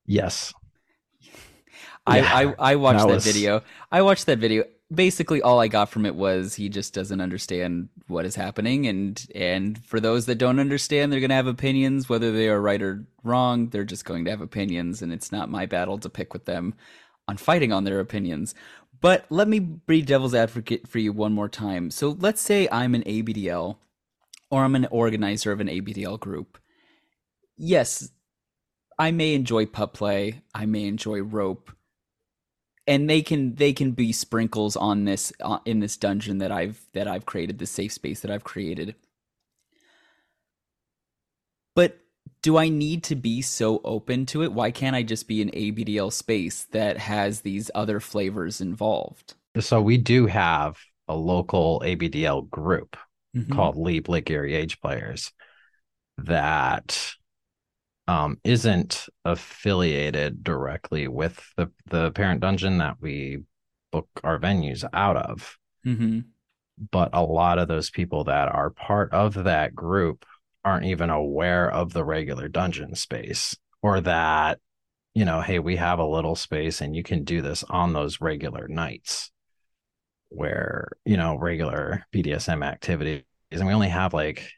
Yes. 0.06 0.54
I, 2.06 2.20
I, 2.20 2.54
I 2.60 2.76
watched 2.76 3.00
that, 3.00 3.08
that 3.08 3.14
was... 3.14 3.26
video. 3.26 3.62
I 3.92 4.02
watched 4.02 4.26
that 4.26 4.40
video. 4.40 4.66
Basically, 4.94 5.42
all 5.42 5.60
I 5.60 5.68
got 5.68 5.90
from 5.90 6.06
it 6.06 6.16
was 6.16 6.56
he 6.56 6.68
just 6.68 6.94
doesn't 6.94 7.22
understand 7.22 7.90
what 8.08 8.26
is 8.26 8.36
happening, 8.36 8.88
and 8.88 9.26
and 9.34 9.84
for 9.86 10.00
those 10.00 10.26
that 10.26 10.36
don't 10.36 10.60
understand, 10.60 11.12
they're 11.12 11.22
gonna 11.22 11.34
have 11.34 11.48
opinions, 11.48 12.10
whether 12.10 12.32
they 12.32 12.50
are 12.50 12.62
right 12.62 12.82
or 12.82 13.06
wrong. 13.24 13.70
They're 13.70 13.86
just 13.86 14.06
going 14.06 14.26
to 14.26 14.32
have 14.32 14.42
opinions, 14.42 15.02
and 15.02 15.14
it's 15.14 15.32
not 15.32 15.50
my 15.50 15.66
battle 15.66 15.98
to 16.00 16.10
pick 16.10 16.34
with 16.34 16.46
them 16.46 16.76
on 17.28 17.38
fighting 17.38 17.72
on 17.72 17.86
their 17.86 18.00
opinions. 18.00 18.54
But 19.00 19.26
let 19.30 19.48
me 19.48 19.60
be 19.60 20.02
devil's 20.04 20.36
advocate 20.36 20.88
for 20.88 21.00
you 21.00 21.12
one 21.12 21.34
more 21.34 21.50
time. 21.50 21.90
So 21.90 22.16
let's 22.20 22.42
say 22.42 22.68
I'm 22.72 22.94
an 22.94 23.04
ABDL 23.04 23.78
or 24.52 24.64
I'm 24.64 24.76
an 24.76 24.88
organizer 24.92 25.52
of 25.52 25.60
an 25.60 25.68
ABDL 25.68 26.20
group. 26.20 26.60
Yes, 27.58 28.12
I 29.02 29.10
may 29.10 29.34
enjoy 29.34 29.66
pup 29.66 29.94
play, 29.96 30.44
I 30.54 30.68
may 30.68 30.86
enjoy 30.86 31.22
rope, 31.22 31.72
and 32.86 33.10
they 33.10 33.24
can 33.24 33.56
they 33.56 33.74
can 33.74 33.94
be 33.94 34.12
sprinkles 34.12 34.76
on 34.76 35.06
this 35.06 35.34
uh, 35.42 35.58
in 35.66 35.80
this 35.80 35.98
dungeon 35.98 36.38
that 36.38 36.52
I've 36.52 36.80
that 36.94 37.08
I've 37.08 37.26
created, 37.26 37.58
the 37.58 37.66
safe 37.66 37.92
space 37.92 38.20
that 38.20 38.30
I've 38.30 38.44
created. 38.44 38.94
But 41.76 41.98
do 42.44 42.58
I 42.58 42.70
need 42.70 43.04
to 43.06 43.16
be 43.16 43.42
so 43.42 43.82
open 43.84 44.28
to 44.28 44.44
it? 44.44 44.54
Why 44.54 44.70
can't 44.70 44.96
I 44.96 45.02
just 45.02 45.28
be 45.28 45.42
an 45.42 45.50
ABDL 45.50 46.14
space 46.14 46.66
that 46.66 47.00
has 47.00 47.42
these 47.42 47.72
other 47.74 48.00
flavors 48.00 48.62
involved? 48.62 49.34
So 49.60 49.82
we 49.82 49.98
do 49.98 50.28
have 50.28 50.78
a 51.08 51.16
local 51.16 51.82
ABDL 51.84 52.44
group 52.44 52.98
Mhm. 53.36 53.56
called 53.56 53.78
Leap 53.78 54.10
Lake 54.10 54.30
Erie 54.30 54.54
Age 54.54 54.80
Players 54.80 55.32
that 56.20 57.16
um, 58.12 58.38
isn't 58.44 59.08
affiliated 59.24 60.44
directly 60.44 61.08
with 61.08 61.42
the 61.56 61.72
the 61.90 62.12
parent 62.12 62.42
dungeon 62.42 62.80
that 62.80 62.98
we 63.00 63.40
book 63.92 64.10
our 64.22 64.38
venues 64.38 64.84
out 64.92 65.16
of. 65.16 65.58
Mhm. 65.86 66.26
But 66.92 67.12
a 67.14 67.24
lot 67.24 67.58
of 67.58 67.70
those 67.70 67.90
people 67.90 68.26
that 68.26 68.50
are 68.50 68.70
part 68.70 69.14
of 69.14 69.46
that 69.46 69.74
group 69.74 70.26
aren't 70.66 70.88
even 70.88 71.10
aware 71.10 71.72
of 71.72 71.94
the 71.94 72.04
regular 72.04 72.50
dungeon 72.50 72.96
space 72.96 73.56
or 73.82 74.02
that 74.02 74.60
you 75.14 75.24
know 75.24 75.40
hey 75.40 75.60
we 75.60 75.78
have 75.78 76.00
a 76.00 76.06
little 76.06 76.36
space 76.36 76.82
and 76.82 76.96
you 76.96 77.04
can 77.04 77.24
do 77.24 77.42
this 77.42 77.64
on 77.64 77.94
those 77.94 78.20
regular 78.20 78.68
nights 78.68 79.32
where 80.30 80.90
you 81.06 81.18
know 81.18 81.36
regular 81.38 82.06
bdsm 82.14 82.64
activities 82.64 83.24
and 83.52 83.66
we 83.66 83.74
only 83.74 83.90
have 83.90 84.14
like 84.14 84.52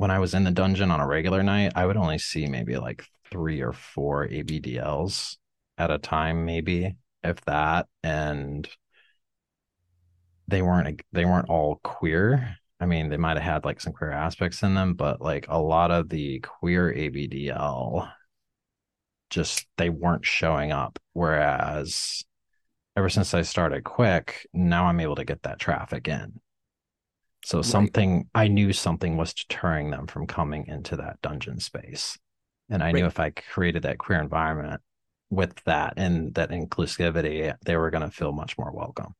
when 0.00 0.10
i 0.10 0.18
was 0.18 0.32
in 0.32 0.44
the 0.44 0.50
dungeon 0.50 0.90
on 0.90 0.98
a 0.98 1.06
regular 1.06 1.42
night 1.42 1.72
i 1.76 1.84
would 1.84 1.98
only 1.98 2.16
see 2.16 2.46
maybe 2.46 2.78
like 2.78 3.04
three 3.30 3.60
or 3.60 3.72
four 3.72 4.26
abdls 4.26 5.36
at 5.76 5.90
a 5.90 5.98
time 5.98 6.46
maybe 6.46 6.96
if 7.22 7.38
that 7.42 7.86
and 8.02 8.66
they 10.48 10.62
weren't 10.62 11.02
they 11.12 11.26
weren't 11.26 11.50
all 11.50 11.80
queer 11.84 12.56
I 12.80 12.86
mean, 12.86 13.10
they 13.10 13.18
might 13.18 13.36
have 13.36 13.44
had 13.44 13.64
like 13.66 13.78
some 13.78 13.92
queer 13.92 14.10
aspects 14.10 14.62
in 14.62 14.74
them, 14.74 14.94
but 14.94 15.20
like 15.20 15.44
a 15.48 15.58
lot 15.58 15.90
of 15.90 16.08
the 16.08 16.40
queer 16.40 16.90
ABDL 16.90 18.10
just 19.28 19.66
they 19.76 19.90
weren't 19.90 20.24
showing 20.24 20.72
up. 20.72 20.98
Whereas 21.12 22.24
ever 22.96 23.10
since 23.10 23.34
I 23.34 23.42
started 23.42 23.84
quick, 23.84 24.46
now 24.54 24.86
I'm 24.86 25.00
able 25.00 25.16
to 25.16 25.26
get 25.26 25.42
that 25.42 25.58
traffic 25.58 26.08
in. 26.08 26.40
So 27.44 27.62
Right. 27.62 27.92
something 27.92 28.28
I 28.34 28.48
knew 28.48 28.72
something 28.72 29.16
was 29.16 29.34
deterring 29.34 29.90
them 29.90 30.06
from 30.06 30.26
coming 30.26 30.66
into 30.66 30.96
that 30.96 31.20
dungeon 31.22 31.60
space. 31.60 32.18
And 32.68 32.82
I 32.82 32.92
knew 32.92 33.06
if 33.06 33.18
I 33.18 33.30
created 33.30 33.82
that 33.82 33.98
queer 33.98 34.20
environment 34.20 34.82
with 35.30 35.54
that 35.64 35.94
and 35.96 36.34
that 36.34 36.50
inclusivity, 36.50 37.54
they 37.64 37.76
were 37.76 37.90
going 37.90 38.02
to 38.08 38.10
feel 38.10 38.32
much 38.32 38.58
more 38.58 38.72
welcome. 38.72 39.14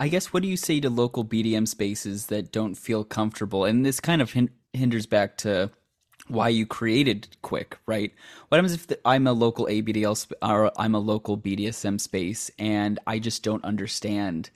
I 0.00 0.08
guess 0.08 0.32
what 0.32 0.42
do 0.42 0.48
you 0.48 0.56
say 0.56 0.80
to 0.80 0.90
local 0.90 1.24
BDM 1.24 1.66
spaces 1.66 2.26
that 2.26 2.52
don't 2.52 2.74
feel 2.74 3.04
comfortable? 3.04 3.64
And 3.64 3.84
this 3.84 4.00
kind 4.00 4.20
of 4.20 4.32
hin- 4.32 4.50
hinders 4.72 5.06
back 5.06 5.36
to 5.38 5.70
why 6.28 6.48
you 6.48 6.66
created 6.66 7.28
Quick, 7.42 7.78
right? 7.86 8.12
What 8.48 8.56
happens 8.58 8.74
if 8.74 8.86
the, 8.86 8.98
I'm 9.04 9.26
a 9.26 9.32
local 9.32 9.66
ABDL 9.68 10.16
sp- 10.18 10.38
or 10.42 10.72
I'm 10.80 10.94
a 10.94 10.98
local 11.00 11.36
BDSM 11.36 11.98
space 12.00 12.50
and 12.58 12.98
I 13.06 13.18
just 13.18 13.42
don't 13.42 13.64
understand 13.64 14.50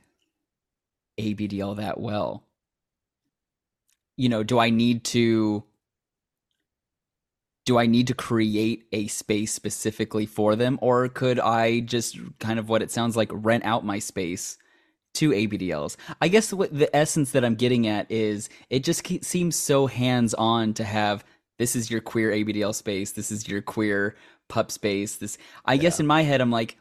ABDL 1.19 1.77
that 1.77 2.01
well? 2.01 2.45
You 4.17 4.29
know, 4.29 4.43
do 4.43 4.59
I 4.59 4.71
need 4.71 5.05
to 5.05 5.65
do 7.69 7.79
I 7.79 7.85
need 7.85 8.07
to 8.07 8.15
create 8.15 8.87
a 8.93 9.09
space 9.09 9.53
specifically 9.53 10.25
for 10.25 10.57
them 10.57 10.79
or 10.81 11.07
could 11.11 11.39
I 11.39 11.81
just 11.81 12.19
kind 12.39 12.59
of 12.59 12.71
what 12.71 12.81
it 12.81 12.91
sounds 12.91 13.15
like 13.15 13.29
rent 13.31 13.63
out 13.67 13.85
my 13.85 13.99
space 13.99 14.57
to 15.15 15.33
ABDLs? 15.33 15.97
I 16.23 16.29
guess 16.29 16.51
what 16.51 16.77
the 16.77 16.95
essence 16.97 17.33
that 17.33 17.45
I'm 17.45 17.57
getting 17.57 17.87
at 17.87 18.11
is 18.11 18.49
it 18.71 18.85
just 18.85 19.07
seems 19.23 19.55
so 19.55 19.87
hands-on 19.87 20.73
to 20.75 20.85
have 20.85 21.25
this 21.59 21.77
is 21.77 21.91
your 21.91 22.01
queer 22.01 22.31
ABDL 22.31 22.75
space, 22.75 23.13
this 23.13 23.31
is 23.31 23.47
your 23.47 23.61
queer 23.61 24.17
pup 24.49 24.71
space. 24.71 25.17
This 25.17 25.37
I 25.67 25.77
guess 25.77 26.01
in 26.01 26.07
my 26.07 26.23
head 26.23 26.41
I'm 26.41 26.51
like 26.51 26.79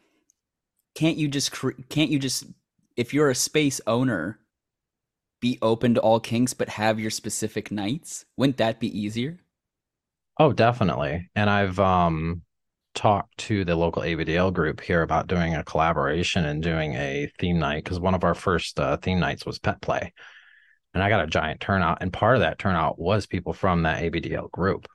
can't 0.95 1.17
you 1.17 1.27
just 1.27 1.51
cre- 1.51 1.71
can't 1.89 2.09
you 2.09 2.17
just 2.17 2.45
if 2.97 3.13
you're 3.13 3.29
a 3.29 3.35
space 3.35 3.79
owner 3.87 4.39
be 5.39 5.59
open 5.61 5.93
to 5.93 6.01
all 6.01 6.19
kinks 6.19 6.53
but 6.53 6.69
have 6.69 6.99
your 6.99 7.11
specific 7.11 7.71
nights? 7.71 8.25
Wouldn't 8.35 8.57
that 8.57 8.79
be 8.79 8.99
easier? 8.99 9.39
Oh, 10.39 10.51
definitely. 10.51 11.29
And 11.35 11.49
I've 11.49 11.79
um 11.79 12.41
talked 12.97 13.37
to 13.37 13.63
the 13.63 13.75
local 13.75 14.01
ABDL 14.01 14.51
group 14.51 14.81
here 14.81 15.03
about 15.03 15.27
doing 15.27 15.53
a 15.53 15.63
collaboration 15.63 16.45
and 16.45 16.63
doing 16.63 16.95
a 16.95 17.31
theme 17.39 17.59
night 17.59 17.83
because 17.83 17.99
one 17.99 18.15
of 18.15 18.23
our 18.23 18.33
first 18.33 18.79
uh, 18.79 18.97
theme 18.97 19.19
nights 19.19 19.45
was 19.45 19.59
pet 19.59 19.79
play. 19.81 20.13
And 20.95 21.03
I 21.03 21.09
got 21.09 21.23
a 21.23 21.27
giant 21.27 21.61
turnout. 21.61 21.99
And 22.01 22.11
part 22.11 22.35
of 22.35 22.41
that 22.41 22.57
turnout 22.57 22.97
was 22.97 23.27
people 23.27 23.53
from 23.53 23.83
that 23.83 24.01
ABDL 24.01 24.49
group. 24.49 24.87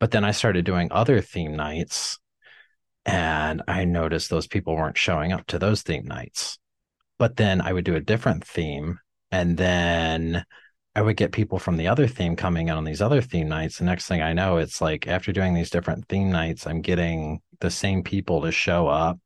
But 0.00 0.10
then 0.10 0.24
I 0.24 0.32
started 0.32 0.64
doing 0.64 0.88
other 0.90 1.20
theme 1.20 1.54
nights 1.54 2.18
and 3.04 3.62
I 3.68 3.84
noticed 3.84 4.28
those 4.28 4.48
people 4.48 4.74
weren't 4.74 4.98
showing 4.98 5.32
up 5.32 5.46
to 5.46 5.60
those 5.60 5.82
theme 5.82 6.06
nights. 6.06 6.58
But 7.18 7.36
then 7.36 7.60
I 7.60 7.72
would 7.72 7.84
do 7.84 7.96
a 7.96 8.00
different 8.00 8.44
theme 8.46 8.98
and 9.30 9.56
then 9.56 10.44
I 10.94 11.02
would 11.02 11.16
get 11.16 11.32
people 11.32 11.58
from 11.58 11.76
the 11.76 11.88
other 11.88 12.06
theme 12.06 12.36
coming 12.36 12.68
in 12.68 12.74
on 12.74 12.84
these 12.84 13.02
other 13.02 13.20
theme 13.20 13.48
nights. 13.48 13.78
The 13.78 13.84
next 13.84 14.06
thing 14.06 14.22
I 14.22 14.32
know, 14.32 14.56
it's 14.56 14.80
like 14.80 15.06
after 15.06 15.32
doing 15.32 15.54
these 15.54 15.70
different 15.70 16.08
theme 16.08 16.30
nights, 16.30 16.66
I'm 16.66 16.80
getting 16.80 17.40
the 17.60 17.70
same 17.70 18.02
people 18.02 18.42
to 18.42 18.52
show 18.52 18.88
up 18.88 19.18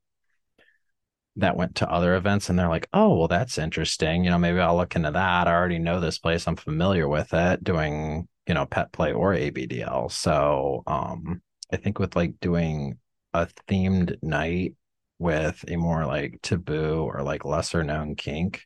that 1.36 1.56
went 1.56 1.76
to 1.76 1.90
other 1.90 2.16
events 2.16 2.48
and 2.48 2.58
they're 2.58 2.68
like, 2.68 2.88
oh, 2.92 3.16
well, 3.16 3.28
that's 3.28 3.58
interesting. 3.58 4.24
You 4.24 4.30
know, 4.30 4.38
maybe 4.38 4.58
I'll 4.58 4.76
look 4.76 4.96
into 4.96 5.10
that. 5.12 5.46
I 5.46 5.52
already 5.54 5.78
know 5.78 6.00
this 6.00 6.18
place. 6.18 6.46
I'm 6.46 6.56
familiar 6.56 7.08
with 7.08 7.32
it 7.32 7.62
doing, 7.62 8.26
you 8.46 8.54
know, 8.54 8.66
pet 8.66 8.92
play 8.92 9.12
or 9.12 9.34
ABDL. 9.34 10.10
So 10.10 10.82
um 10.86 11.40
I 11.72 11.76
think 11.76 11.98
with 11.98 12.16
like 12.16 12.40
doing 12.40 12.98
a 13.32 13.46
themed 13.68 14.16
night 14.22 14.74
with 15.20 15.64
a 15.68 15.76
more 15.76 16.06
like 16.06 16.40
taboo 16.42 17.02
or 17.04 17.22
like 17.22 17.44
lesser 17.44 17.84
known 17.84 18.16
kink, 18.16 18.64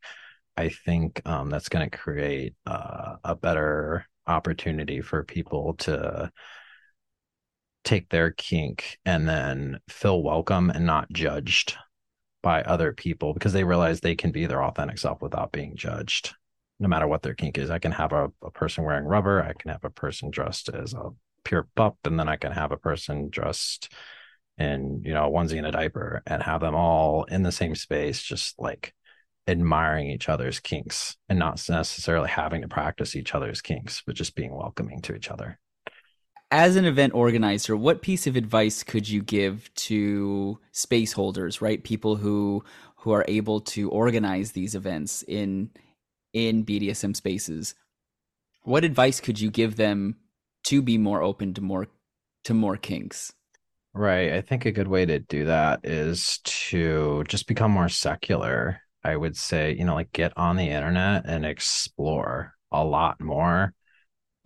I 0.56 0.68
think 0.70 1.20
um, 1.26 1.50
that's 1.50 1.68
going 1.68 1.90
to 1.90 1.99
create 1.99 2.54
uh, 2.64 3.16
a 3.25 3.34
better 3.34 4.06
opportunity 4.26 5.02
for 5.02 5.25
people 5.25 5.75
to 5.80 6.30
take 7.82 8.08
their 8.08 8.30
kink 8.30 8.99
and 9.04 9.28
then 9.28 9.80
feel 9.88 10.23
welcome 10.23 10.70
and 10.70 10.87
not 10.87 11.12
judged 11.12 11.76
by 12.40 12.62
other 12.62 12.92
people 12.92 13.34
because 13.34 13.52
they 13.52 13.64
realize 13.64 14.00
they 14.00 14.14
can 14.14 14.30
be 14.30 14.46
their 14.46 14.62
authentic 14.62 14.99
self 14.99 15.20
without 15.20 15.52
being 15.52 15.76
judged 15.76 16.34
no 16.78 16.88
matter 16.88 17.06
what 17.06 17.23
their 17.23 17.34
kink 17.34 17.58
is. 17.58 17.70
I 17.70 17.78
can 17.78 17.92
have 17.92 18.12
a, 18.12 18.30
a 18.42 18.50
person 18.50 18.84
wearing 18.84 19.04
rubber 19.04 19.42
i 19.42 19.52
can 19.54 19.70
have 19.70 19.84
a 19.84 19.90
person 19.90 20.30
dressed 20.30 20.68
as 20.68 20.94
a 20.94 21.11
pure 21.44 21.68
pup 21.75 21.96
and 22.04 22.18
then 22.18 22.28
i 22.28 22.37
can 22.37 22.52
have 22.52 22.73
a 22.73 22.76
person 22.76 23.28
dressed 23.28 23.92
in 24.58 25.02
you 25.04 25.12
know 25.12 25.26
a 25.26 25.30
onesie 25.30 25.58
and 25.58 25.66
a 25.66 25.73
diaper 25.73 26.23
and 26.26 26.42
have 26.42 26.61
them 26.61 26.75
all 26.75 27.25
in 27.25 27.42
the 27.42 27.50
same 27.50 27.75
space 27.75 28.23
just 28.23 28.58
like 28.58 28.94
admiring 29.46 30.11
each 30.11 30.28
other's 30.28 30.61
kinks 30.61 31.16
and 31.28 31.38
not 31.38 31.62
necessarily 31.68 32.28
having 32.28 32.62
to 32.62 32.68
practice 32.68 33.14
each 33.14 33.34
other's 33.34 33.61
kinks, 33.61 34.02
but 34.06 34.14
just 34.14 34.34
being 34.34 34.54
welcoming 34.54 35.00
to 35.02 35.14
each 35.14 35.30
other. 35.30 35.58
As 36.50 36.76
an 36.76 36.84
event 36.84 37.14
organizer, 37.14 37.76
what 37.76 38.02
piece 38.02 38.26
of 38.26 38.37
advice 38.37 38.82
could 38.82 39.08
you 39.08 39.23
give 39.23 39.73
to 39.75 40.58
space 40.73 41.12
holders, 41.12 41.61
right? 41.61 41.82
People 41.82 42.16
who 42.16 42.64
who 42.96 43.12
are 43.12 43.25
able 43.28 43.61
to 43.61 43.90
organize 43.90 44.52
these 44.52 44.75
events 44.75 45.23
in 45.26 45.70
in 46.32 46.64
BDSM 46.64 47.14
spaces. 47.14 47.75
What 48.62 48.84
advice 48.84 49.20
could 49.20 49.40
you 49.40 49.50
give 49.50 49.76
them 49.76 50.16
to 50.64 50.80
be 50.80 50.96
more 50.96 51.23
open 51.23 51.54
to 51.54 51.61
more 51.61 51.88
to 52.44 52.54
more 52.54 52.76
kinks? 52.76 53.32
Right. 53.94 54.32
I 54.32 54.40
think 54.40 54.64
a 54.64 54.72
good 54.72 54.88
way 54.88 55.06
to 55.06 55.20
do 55.20 55.44
that 55.44 55.80
is 55.84 56.38
to 56.44 57.22
just 57.28 57.46
become 57.46 57.70
more 57.70 57.88
secular. 57.88 58.80
I 59.04 59.16
would 59.16 59.36
say, 59.36 59.74
you 59.74 59.84
know, 59.84 59.94
like 59.94 60.10
get 60.12 60.32
on 60.36 60.56
the 60.56 60.68
internet 60.68 61.24
and 61.26 61.44
explore 61.46 62.54
a 62.72 62.84
lot 62.84 63.20
more. 63.20 63.72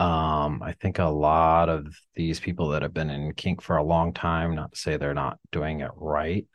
Um, 0.00 0.62
I 0.62 0.74
think 0.80 0.98
a 0.98 1.06
lot 1.06 1.68
of 1.68 1.86
these 2.14 2.40
people 2.40 2.68
that 2.70 2.82
have 2.82 2.94
been 2.94 3.10
in 3.10 3.34
kink 3.34 3.62
for 3.62 3.76
a 3.76 3.84
long 3.84 4.12
time, 4.12 4.54
not 4.54 4.72
to 4.72 4.78
say 4.78 4.96
they're 4.96 5.14
not 5.14 5.38
doing 5.52 5.80
it 5.80 5.90
right, 5.96 6.46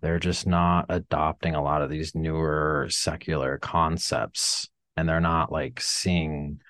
they're 0.00 0.18
just 0.18 0.46
not 0.46 0.86
adopting 0.88 1.54
a 1.54 1.62
lot 1.62 1.82
of 1.82 1.90
these 1.90 2.14
newer 2.14 2.88
secular 2.90 3.58
concepts 3.58 4.68
and 4.96 5.08
they're 5.08 5.20
not 5.20 5.52
like 5.52 5.80
seeing 5.80 6.60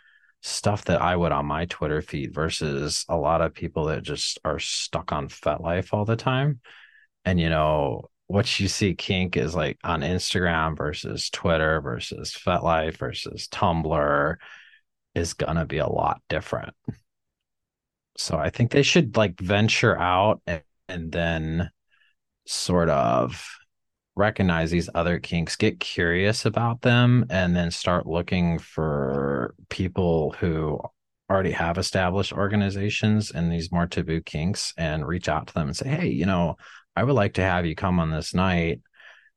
stuff 0.43 0.85
that 0.85 1.03
I 1.03 1.17
would 1.17 1.33
on 1.33 1.47
my 1.47 1.65
Twitter 1.67 2.01
feed 2.01 2.35
versus 2.35 3.05
a 3.09 3.17
lot 3.17 3.41
of 3.41 3.55
people 3.55 3.87
that 3.87 4.03
just 4.03 4.39
are 4.45 4.59
stuck 4.59 5.13
on 5.13 5.29
FetLife 5.29 5.93
all 5.93 6.05
the 6.05 6.17
time. 6.17 6.61
And 7.25 7.41
you 7.41 7.51
know, 7.51 8.09
what 8.29 8.61
you 8.61 8.69
see 8.69 8.95
kink 8.95 9.37
is 9.37 9.55
like 9.55 9.79
on 9.83 10.03
Instagram 10.03 10.77
versus 10.77 11.31
Twitter 11.31 11.81
versus 11.81 12.33
FetLife 12.33 12.97
versus 12.97 13.49
Tumblr 13.49 14.37
is 15.15 15.35
gonna 15.35 15.67
be 15.67 15.79
a 15.79 15.89
lot 15.89 16.21
different. 16.29 16.75
So 18.17 18.37
I 18.37 18.51
think 18.51 18.71
they 18.71 18.83
should 18.83 19.17
like 19.17 19.39
venture 19.41 19.97
out 19.97 20.43
and, 20.47 20.63
and 20.89 21.13
then 21.13 21.71
sort 22.47 22.89
of 22.89 23.47
recognize 24.19 24.71
these 24.71 24.91
other 24.95 25.19
kinks, 25.19 25.57
get 25.57 25.81
curious 25.81 26.45
about 26.45 26.83
them, 26.83 27.25
and 27.31 27.55
then 27.55 27.71
start 27.71 28.07
looking 28.07 28.59
for 28.59 29.55
people 29.71 30.35
who 30.41 30.81
already 31.31 31.53
have 31.53 31.79
established 31.79 32.33
organizations 32.33 33.31
and 33.31 33.53
these 33.53 33.71
more 33.71 33.87
taboo 33.87 34.21
kinks 34.21 34.75
and 34.77 35.07
reach 35.07 35.29
out 35.29 35.47
to 35.47 35.55
them 35.55 35.69
and 35.69 35.77
say, 35.77 35.89
hey, 35.89 36.09
you 36.09 36.27
know, 36.27 36.57
I 36.97 37.05
would 37.05 37.15
like 37.15 37.35
to 37.35 37.43
have 37.43 37.65
you 37.65 37.77
come 37.77 38.01
on 38.01 38.11
this 38.11 38.35
night 38.35 38.81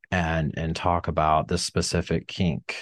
and 0.09 0.53
and 0.57 0.75
talk 0.75 1.07
about 1.07 1.47
this 1.47 1.63
specific 1.63 2.27
kink. 2.27 2.75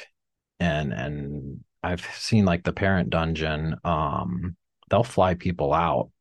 And 0.60 0.94
and 0.94 1.64
I've 1.84 2.06
seen 2.16 2.46
like 2.46 2.64
the 2.64 2.74
parent 2.74 3.10
dungeon, 3.10 3.76
um, 3.84 4.56
they'll 4.90 5.04
fly 5.04 5.34
people 5.34 5.74
out 5.74 6.12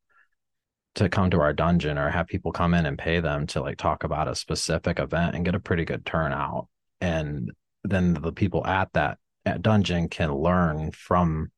to 0.99 1.09
come 1.09 1.31
to 1.31 1.41
our 1.41 1.53
dungeon 1.53 1.97
or 1.97 2.11
have 2.11 2.27
people 2.27 2.51
come 2.51 2.75
in 2.75 2.85
and 2.85 2.99
pay 2.99 3.21
them 3.21 3.47
to 3.47 3.61
like 3.61 3.79
talk 3.79 4.03
about 4.03 4.29
a 4.29 4.35
specific 4.35 4.99
event 4.99 5.35
and 5.35 5.45
get 5.45 5.55
a 5.55 5.61
pretty 5.61 5.85
good 5.85 6.05
turnout. 6.05 6.67
And 7.01 7.53
then 7.85 8.15
the 8.15 8.33
people 8.33 8.67
at 8.67 8.93
that 8.95 9.19
at 9.47 9.63
dungeon 9.63 10.09
can 10.09 10.35
learn 10.35 10.91
from 10.91 11.53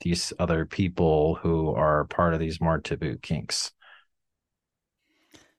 these 0.00 0.34
other 0.38 0.66
people 0.66 1.36
who 1.36 1.74
are 1.74 2.04
part 2.04 2.34
of 2.34 2.40
these 2.40 2.60
more 2.60 2.78
taboo 2.78 3.16
kinks. 3.16 3.72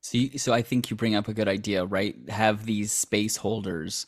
So, 0.01 0.19
you, 0.19 0.37
so 0.37 0.53
I 0.53 0.61
think 0.61 0.91
you 0.91 0.95
bring 0.95 1.15
up 1.15 1.27
a 1.27 1.33
good 1.33 1.47
idea, 1.47 1.83
right? 1.83 2.15
Have 2.29 2.67
these 2.67 2.91
space 2.91 3.37
holders 3.37 4.05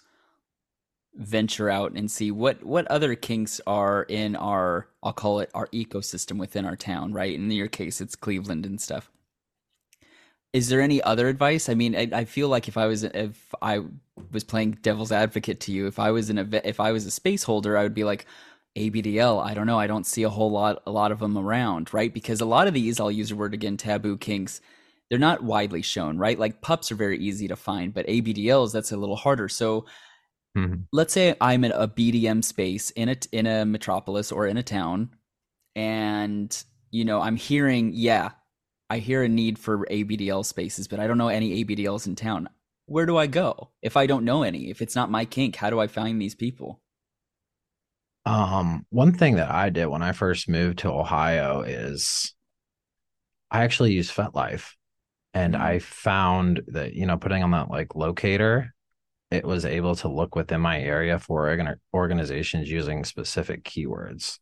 venture 1.17 1.69
out 1.69 1.93
and 1.93 2.09
see 2.09 2.31
what 2.31 2.63
what 2.63 2.87
other 2.87 3.15
kinks 3.15 3.59
are 3.65 4.03
in 4.03 4.35
our 4.35 4.87
I'll 5.01 5.13
call 5.13 5.39
it 5.39 5.49
our 5.53 5.67
ecosystem 5.67 6.37
within 6.37 6.65
our 6.65 6.75
town, 6.75 7.13
right? 7.13 7.33
In 7.33 7.49
your 7.51 7.67
case, 7.67 8.01
it's 8.01 8.15
Cleveland 8.15 8.65
and 8.65 8.79
stuff. 8.79 9.09
Is 10.53 10.69
there 10.69 10.81
any 10.81 11.01
other 11.03 11.27
advice? 11.27 11.69
I 11.69 11.73
mean, 11.73 11.95
I, 11.95 12.09
I 12.13 12.25
feel 12.25 12.49
like 12.49 12.67
if 12.67 12.77
I 12.77 12.85
was 12.85 13.03
if 13.03 13.53
I 13.61 13.81
was 14.31 14.43
playing 14.43 14.79
devil's 14.81 15.11
advocate 15.11 15.59
to 15.61 15.71
you, 15.71 15.87
if 15.87 15.99
I 15.99 16.11
was 16.11 16.29
in 16.29 16.37
a 16.37 16.47
if 16.63 16.79
I 16.79 16.91
was 16.91 17.05
a 17.05 17.11
space 17.11 17.43
holder, 17.43 17.77
I 17.77 17.83
would 17.83 17.93
be 17.93 18.03
like, 18.03 18.25
ABDL, 18.77 19.43
I 19.43 19.53
don't 19.53 19.67
know. 19.67 19.79
I 19.79 19.87
don't 19.87 20.05
see 20.05 20.23
a 20.23 20.29
whole 20.29 20.51
lot 20.51 20.83
a 20.85 20.91
lot 20.91 21.11
of 21.11 21.19
them 21.19 21.37
around, 21.37 21.93
right? 21.93 22.13
Because 22.13 22.41
a 22.41 22.45
lot 22.45 22.67
of 22.67 22.73
these, 22.73 22.99
I'll 22.99 23.11
use 23.11 23.29
the 23.29 23.35
word 23.35 23.53
again, 23.53 23.75
taboo 23.75 24.17
kinks, 24.17 24.61
they're 25.09 25.19
not 25.19 25.43
widely 25.43 25.81
shown, 25.81 26.17
right? 26.17 26.37
Like 26.37 26.61
pups 26.61 26.91
are 26.91 26.95
very 26.95 27.17
easy 27.17 27.47
to 27.47 27.55
find, 27.55 27.93
but 27.93 28.07
ABDLs 28.07 28.71
that's 28.71 28.91
a 28.91 28.97
little 28.97 29.15
harder. 29.15 29.49
So 29.49 29.85
mm-hmm. 30.55 30.81
let's 30.91 31.13
say 31.13 31.35
I'm 31.41 31.63
in 31.63 31.71
a 31.71 31.87
BDM 31.87 32.43
space 32.43 32.91
in 32.91 33.09
a 33.09 33.15
in 33.31 33.47
a 33.47 33.65
metropolis 33.65 34.31
or 34.31 34.45
in 34.45 34.57
a 34.57 34.63
town, 34.63 35.09
and 35.75 36.63
you 36.91 37.05
know 37.05 37.21
I'm 37.21 37.35
hearing, 37.35 37.91
yeah, 37.93 38.31
I 38.89 38.99
hear 38.99 39.23
a 39.23 39.29
need 39.29 39.57
for 39.57 39.85
ABDL 39.85 40.45
spaces, 40.45 40.87
but 40.87 40.99
I 40.99 41.07
don't 41.07 41.17
know 41.17 41.29
any 41.29 41.63
ABDLs 41.63 42.07
in 42.07 42.15
town. 42.15 42.49
Where 42.85 43.05
do 43.05 43.17
I 43.17 43.27
go 43.27 43.71
if 43.81 43.97
I 43.97 44.05
don't 44.05 44.23
know 44.23 44.43
any? 44.43 44.69
If 44.69 44.81
it's 44.81 44.95
not 44.95 45.11
my 45.11 45.25
kink, 45.25 45.55
how 45.55 45.69
do 45.69 45.79
I 45.79 45.87
find 45.87 46.21
these 46.21 46.35
people? 46.35 46.81
Um, 48.25 48.85
one 48.89 49.13
thing 49.13 49.35
that 49.35 49.49
I 49.49 49.69
did 49.69 49.85
when 49.85 50.01
I 50.01 50.11
first 50.11 50.49
moved 50.49 50.79
to 50.79 50.89
Ohio 50.89 51.61
is 51.61 52.33
I 53.49 53.63
actually 53.63 53.93
used 53.93 54.13
FetLife 54.13 54.73
and 55.33 55.53
mm-hmm. 55.53 55.63
I 55.63 55.79
found 55.79 56.61
that, 56.67 56.93
you 56.93 57.05
know, 57.05 57.17
putting 57.17 57.41
on 57.43 57.51
that 57.51 57.69
like 57.69 57.95
locator, 57.95 58.73
it 59.31 59.45
was 59.45 59.65
able 59.65 59.95
to 59.97 60.07
look 60.07 60.35
within 60.35 60.61
my 60.61 60.79
area 60.79 61.19
for 61.19 61.77
organizations 61.93 62.69
using 62.69 63.03
specific 63.03 63.63
keywords. 63.63 64.39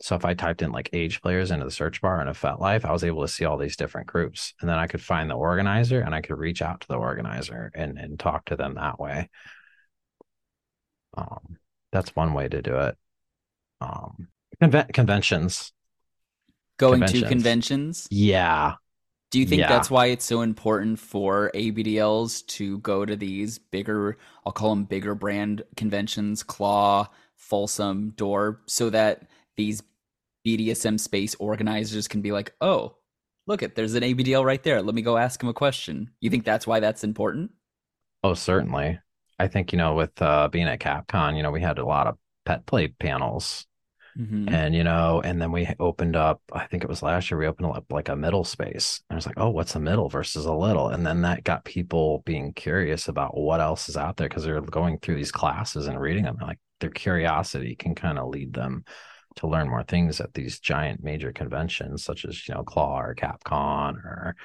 So 0.00 0.16
if 0.16 0.24
I 0.24 0.34
typed 0.34 0.62
in 0.62 0.72
like 0.72 0.90
age 0.92 1.22
players 1.22 1.50
into 1.50 1.64
the 1.64 1.70
search 1.70 2.00
bar 2.00 2.20
in 2.20 2.28
a 2.28 2.32
FetLife, 2.32 2.84
I 2.84 2.92
was 2.92 3.04
able 3.04 3.22
to 3.22 3.28
see 3.28 3.44
all 3.44 3.58
these 3.58 3.76
different 3.76 4.06
groups. 4.06 4.54
And 4.60 4.68
then 4.68 4.78
I 4.78 4.86
could 4.86 5.02
find 5.02 5.30
the 5.30 5.34
organizer 5.34 6.00
and 6.00 6.14
I 6.14 6.20
could 6.20 6.38
reach 6.38 6.62
out 6.62 6.80
to 6.80 6.88
the 6.88 6.96
organizer 6.96 7.70
and, 7.74 7.98
and 7.98 8.18
talk 8.18 8.46
to 8.46 8.56
them 8.56 8.74
that 8.74 8.98
way. 8.98 9.30
Um, 11.16 11.58
that's 11.92 12.16
one 12.16 12.34
way 12.34 12.48
to 12.48 12.60
do 12.60 12.76
it 12.76 12.96
um 13.80 14.28
conven- 14.62 14.92
conventions 14.92 15.72
going 16.76 17.00
conventions. 17.00 17.22
to 17.22 17.28
conventions 17.28 18.08
yeah 18.10 18.74
do 19.34 19.40
you 19.40 19.46
think 19.46 19.58
yeah. 19.58 19.68
that's 19.68 19.90
why 19.90 20.06
it's 20.06 20.24
so 20.24 20.42
important 20.42 20.96
for 20.96 21.50
abdls 21.56 22.46
to 22.46 22.78
go 22.78 23.04
to 23.04 23.16
these 23.16 23.58
bigger 23.58 24.16
i'll 24.46 24.52
call 24.52 24.70
them 24.70 24.84
bigger 24.84 25.12
brand 25.16 25.64
conventions 25.76 26.44
claw 26.44 27.04
folsom 27.34 28.10
dore 28.10 28.60
so 28.66 28.88
that 28.90 29.22
these 29.56 29.82
bdsm 30.46 31.00
space 31.00 31.34
organizers 31.40 32.06
can 32.06 32.20
be 32.20 32.30
like 32.30 32.54
oh 32.60 32.94
look 33.48 33.60
at 33.60 33.74
there's 33.74 33.94
an 33.94 34.04
abdl 34.04 34.44
right 34.44 34.62
there 34.62 34.80
let 34.80 34.94
me 34.94 35.02
go 35.02 35.16
ask 35.16 35.42
him 35.42 35.48
a 35.48 35.52
question 35.52 36.08
you 36.20 36.30
think 36.30 36.44
that's 36.44 36.64
why 36.64 36.78
that's 36.78 37.02
important 37.02 37.50
oh 38.22 38.34
certainly 38.34 38.96
i 39.40 39.48
think 39.48 39.72
you 39.72 39.78
know 39.78 39.94
with 39.94 40.22
uh, 40.22 40.46
being 40.46 40.68
at 40.68 40.78
capcon 40.78 41.36
you 41.36 41.42
know 41.42 41.50
we 41.50 41.60
had 41.60 41.78
a 41.78 41.84
lot 41.84 42.06
of 42.06 42.16
pet 42.44 42.66
play 42.66 42.88
panels. 42.88 43.66
Mm-hmm. 44.18 44.48
And 44.48 44.74
you 44.74 44.84
know, 44.84 45.20
and 45.24 45.40
then 45.40 45.50
we 45.50 45.68
opened 45.80 46.16
up, 46.16 46.40
I 46.52 46.66
think 46.66 46.84
it 46.84 46.88
was 46.88 47.02
last 47.02 47.30
year, 47.30 47.38
we 47.38 47.46
opened 47.46 47.66
up 47.66 47.86
like 47.90 48.08
a 48.08 48.16
middle 48.16 48.44
space. 48.44 49.02
And 49.08 49.14
I 49.14 49.18
was 49.18 49.26
like, 49.26 49.38
oh, 49.38 49.50
what's 49.50 49.74
a 49.74 49.80
middle 49.80 50.08
versus 50.08 50.44
a 50.44 50.52
little? 50.52 50.88
And 50.88 51.04
then 51.04 51.22
that 51.22 51.44
got 51.44 51.64
people 51.64 52.22
being 52.24 52.52
curious 52.52 53.08
about 53.08 53.36
what 53.36 53.60
else 53.60 53.88
is 53.88 53.96
out 53.96 54.16
there 54.16 54.28
because 54.28 54.44
they're 54.44 54.60
going 54.60 54.98
through 54.98 55.16
these 55.16 55.32
classes 55.32 55.86
and 55.86 56.00
reading 56.00 56.24
them. 56.24 56.38
like 56.40 56.58
their 56.80 56.90
curiosity 56.90 57.74
can 57.74 57.94
kind 57.94 58.18
of 58.18 58.28
lead 58.28 58.52
them 58.52 58.84
to 59.36 59.46
learn 59.48 59.68
more 59.68 59.82
things 59.82 60.20
at 60.20 60.34
these 60.34 60.60
giant 60.60 61.02
major 61.02 61.32
conventions, 61.32 62.04
such 62.04 62.24
as, 62.24 62.46
you 62.46 62.54
know, 62.54 62.62
Claw 62.62 63.00
or 63.00 63.14
CapCon 63.14 63.96
or, 64.04 64.36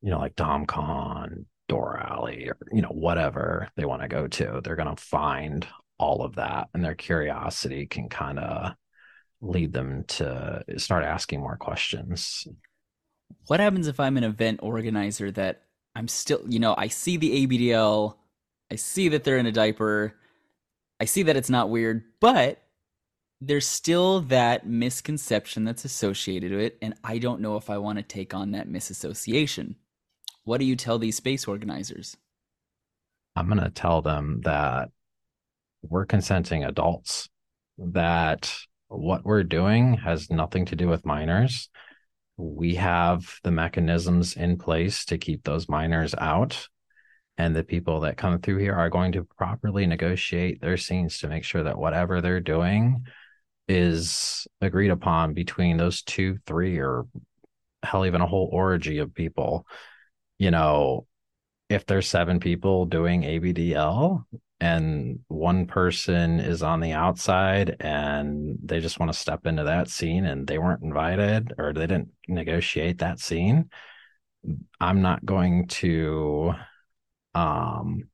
you 0.00 0.10
know, 0.10 0.18
like 0.18 0.34
DomCon, 0.36 1.44
Dore 1.68 1.98
Alley, 1.98 2.48
or, 2.48 2.56
you 2.72 2.82
know, 2.82 2.88
whatever 2.88 3.68
they 3.76 3.84
want 3.84 4.02
to 4.02 4.08
go 4.08 4.26
to. 4.26 4.60
They're 4.62 4.76
going 4.76 4.94
to 4.94 5.02
find 5.02 5.66
all 5.98 6.22
of 6.22 6.36
that 6.36 6.68
and 6.74 6.84
their 6.84 6.94
curiosity 6.94 7.86
can 7.86 8.08
kind 8.08 8.38
of 8.38 8.72
lead 9.42 9.72
them 9.72 10.04
to 10.04 10.64
start 10.78 11.04
asking 11.04 11.40
more 11.40 11.56
questions. 11.56 12.46
What 13.48 13.60
happens 13.60 13.88
if 13.88 13.98
i'm 13.98 14.16
an 14.16 14.24
event 14.24 14.60
organizer 14.62 15.30
that 15.32 15.62
i'm 15.96 16.06
still 16.06 16.40
you 16.46 16.60
know 16.60 16.74
i 16.78 16.86
see 16.86 17.16
the 17.16 17.46
abdl 17.46 18.14
i 18.70 18.76
see 18.76 19.08
that 19.08 19.24
they're 19.24 19.38
in 19.38 19.46
a 19.46 19.52
diaper 19.52 20.14
i 21.00 21.04
see 21.04 21.24
that 21.24 21.36
it's 21.36 21.50
not 21.50 21.70
weird 21.70 22.04
but 22.20 22.62
there's 23.40 23.66
still 23.66 24.20
that 24.20 24.66
misconception 24.66 25.64
that's 25.64 25.84
associated 25.84 26.52
with 26.52 26.60
it 26.60 26.78
and 26.82 26.94
i 27.02 27.18
don't 27.18 27.40
know 27.40 27.56
if 27.56 27.68
i 27.68 27.78
want 27.78 27.98
to 27.98 28.02
take 28.04 28.32
on 28.32 28.52
that 28.52 28.68
misassociation. 28.68 29.76
What 30.44 30.58
do 30.58 30.66
you 30.66 30.76
tell 30.76 30.98
these 30.98 31.16
space 31.16 31.46
organizers? 31.46 32.16
I'm 33.36 33.46
going 33.46 33.60
to 33.60 33.70
tell 33.70 34.02
them 34.02 34.40
that 34.44 34.90
we're 35.82 36.06
consenting 36.06 36.64
adults 36.64 37.28
that 37.78 38.52
what 38.92 39.24
we're 39.24 39.44
doing 39.44 39.94
has 39.94 40.30
nothing 40.30 40.66
to 40.66 40.76
do 40.76 40.88
with 40.88 41.06
minors. 41.06 41.68
We 42.36 42.76
have 42.76 43.38
the 43.42 43.50
mechanisms 43.50 44.36
in 44.36 44.58
place 44.58 45.04
to 45.06 45.18
keep 45.18 45.44
those 45.44 45.68
minors 45.68 46.14
out. 46.16 46.68
And 47.38 47.56
the 47.56 47.64
people 47.64 48.00
that 48.00 48.18
come 48.18 48.40
through 48.40 48.58
here 48.58 48.74
are 48.74 48.90
going 48.90 49.12
to 49.12 49.24
properly 49.24 49.86
negotiate 49.86 50.60
their 50.60 50.76
scenes 50.76 51.18
to 51.18 51.28
make 51.28 51.44
sure 51.44 51.62
that 51.62 51.78
whatever 51.78 52.20
they're 52.20 52.40
doing 52.40 53.06
is 53.68 54.46
agreed 54.60 54.90
upon 54.90 55.32
between 55.32 55.76
those 55.78 56.02
two, 56.02 56.38
three, 56.46 56.78
or 56.78 57.06
hell, 57.82 58.04
even 58.04 58.20
a 58.20 58.26
whole 58.26 58.50
orgy 58.52 58.98
of 58.98 59.14
people. 59.14 59.66
You 60.38 60.50
know, 60.50 61.06
if 61.70 61.86
there's 61.86 62.06
seven 62.06 62.38
people 62.38 62.84
doing 62.84 63.22
ABDL, 63.22 64.24
and 64.62 65.18
one 65.26 65.66
person 65.66 66.38
is 66.38 66.62
on 66.62 66.78
the 66.78 66.92
outside 66.92 67.76
and 67.80 68.56
they 68.62 68.78
just 68.78 69.00
want 69.00 69.12
to 69.12 69.18
step 69.18 69.44
into 69.44 69.64
that 69.64 69.88
scene 69.88 70.24
and 70.24 70.46
they 70.46 70.56
weren't 70.56 70.84
invited 70.84 71.52
or 71.58 71.72
they 71.72 71.80
didn't 71.80 72.10
negotiate 72.28 72.98
that 72.98 73.18
scene 73.18 73.68
i'm 74.80 75.02
not 75.02 75.24
going 75.24 75.66
to 75.66 76.52
um 77.34 78.04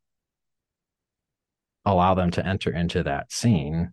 allow 1.84 2.14
them 2.14 2.30
to 2.30 2.46
enter 2.46 2.70
into 2.70 3.02
that 3.02 3.30
scene 3.30 3.92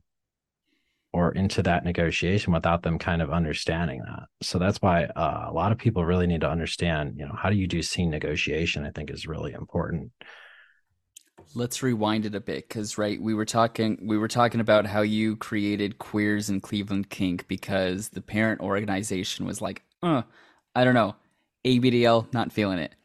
or 1.12 1.34
into 1.34 1.62
that 1.62 1.84
negotiation 1.84 2.54
without 2.54 2.84
them 2.84 2.98
kind 2.98 3.22
of 3.22 3.32
understanding 3.32 4.02
that. 4.06 4.28
So 4.42 4.60
that's 4.60 4.82
why 4.82 5.06
uh, 5.06 5.48
a 5.50 5.54
lot 5.54 5.74
of 5.74 5.78
people 5.78 6.06
really 6.06 6.28
need 6.28 6.42
to 6.42 6.50
understand 6.50 7.16
you 7.18 7.26
know 7.26 7.36
how 7.38 7.50
do 7.50 7.58
you 7.58 7.68
do 7.68 7.82
scene 7.82 8.10
negotiation 8.10 8.86
i 8.86 8.92
think 8.92 9.10
is 9.10 9.28
really 9.28 9.52
important 9.52 10.12
let's 11.54 11.84
rewind 11.84 12.26
it 12.26 12.36
a 12.36 12.40
bit 12.40 12.68
because 12.68 12.98
right 12.98 13.22
we 13.22 13.34
were 13.34 13.46
talking 13.46 13.98
we 14.04 14.18
were 14.18 14.28
talking 14.28 14.60
about 14.60 14.86
how 14.86 15.02
you 15.02 15.36
created 15.36 15.98
queers 15.98 16.50
in 16.50 16.60
cleveland 16.60 17.10
kink 17.10 17.48
because 17.48 18.10
the 18.10 18.22
parent 18.22 18.62
organization 18.62 19.46
was 19.46 19.62
like 19.62 19.84
uh 20.04 20.22
i 20.76 20.84
don't 20.84 20.94
know 20.94 21.16
abdl 21.66 22.32
not 22.34 22.52
feeling 22.52 22.80
it 22.80 22.96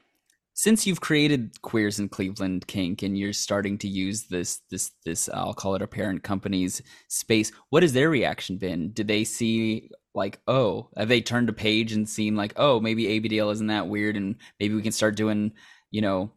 since 0.61 0.87
you've 0.87 1.01
created 1.01 1.59
Queers 1.63 1.99
in 1.99 2.11
Cleveland 2.11 2.67
Kink 2.67 3.03
and 3.03 3.17
you're 3.17 3.33
starting 3.33 3.79
to 3.79 3.89
use 3.89 4.25
this 4.25 4.61
this 4.71 4.91
this 5.07 5.27
I'll 5.33 5.55
call 5.55 5.75
it 5.75 5.81
a 5.81 5.87
parent 5.87 6.23
company's 6.23 6.83
space, 7.09 7.51
what 7.71 7.83
has 7.83 7.95
their 7.95 8.11
reaction 8.11 8.59
been? 8.59 8.93
Did 8.93 9.09
they 9.09 9.25
see 9.25 9.89
like, 10.15 10.39
oh, 10.47 10.91
have 10.99 11.09
they 11.09 11.23
turned 11.23 11.49
a 11.49 11.55
page 11.55 11.93
and 11.93 12.07
seen 12.07 12.37
like, 12.37 12.53
oh, 12.57 12.79
maybe 12.79 13.05
ABDL 13.05 13.53
isn't 13.53 13.69
that 13.69 13.89
weird 13.89 14.19
and 14.19 14.37
maybe 14.59 14.75
we 14.75 14.83
can 14.83 14.93
start 14.93 15.17
doing, 15.17 15.53
you 15.91 16.03
know, 16.03 16.31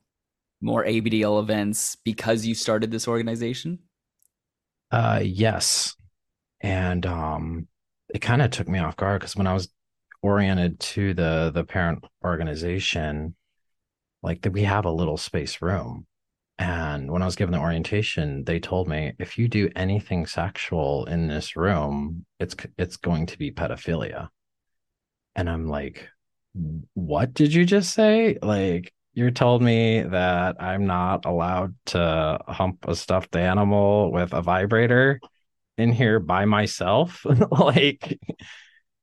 more 0.64 0.86
ABDL 0.86 1.42
events 1.42 1.98
because 2.04 2.46
you 2.46 2.56
started 2.56 2.90
this 2.90 3.08
organization? 3.08 3.80
Uh 4.92 5.22
yes. 5.24 5.96
And 6.62 7.06
um 7.06 7.68
it 8.14 8.20
kind 8.20 8.42
of 8.42 8.52
took 8.52 8.68
me 8.68 8.80
off 8.80 8.96
guard 8.96 9.22
because 9.22 9.36
when 9.36 9.48
I 9.48 9.54
was 9.54 9.70
oriented 10.22 10.80
to 10.80 11.14
the 11.14 11.52
the 11.54 11.64
parent 11.64 12.04
organization, 12.24 13.36
like 14.24 14.42
that 14.44 14.54
we 14.54 14.64
have 14.64 14.86
a 14.86 14.92
little 14.92 15.18
space 15.18 15.62
room. 15.62 16.08
And 16.60 17.12
when 17.12 17.22
I 17.22 17.26
was 17.26 17.36
given 17.36 17.52
the 17.52 17.60
orientation, 17.60 18.44
they 18.46 18.60
told 18.60 18.88
me 18.88 19.14
if 19.20 19.38
you 19.38 19.48
do 19.48 19.70
anything 19.76 20.26
sexual 20.28 21.06
in 21.06 21.28
this 21.28 21.56
room, 21.56 22.26
it's 22.40 22.56
it's 22.78 22.98
going 22.98 23.26
to 23.28 23.38
be 23.38 23.52
pedophilia. 23.52 24.30
And 25.36 25.50
I'm 25.50 25.68
like, 25.68 26.10
what 26.94 27.34
did 27.34 27.54
you 27.54 27.66
just 27.66 27.94
say? 27.94 28.38
Like 28.42 28.94
you 29.14 29.32
told 29.32 29.62
me 29.62 30.02
that 30.02 30.62
I'm 30.62 30.86
not 30.86 31.26
allowed 31.26 31.76
to 31.88 32.40
hump 32.48 32.86
a 32.88 32.96
stuffed 32.96 33.36
animal 33.36 34.12
with 34.12 34.34
a 34.34 34.42
vibrator 34.42 35.20
in 35.78 35.92
here 35.92 36.20
by 36.20 36.46
myself. 36.46 37.26
like 37.52 38.20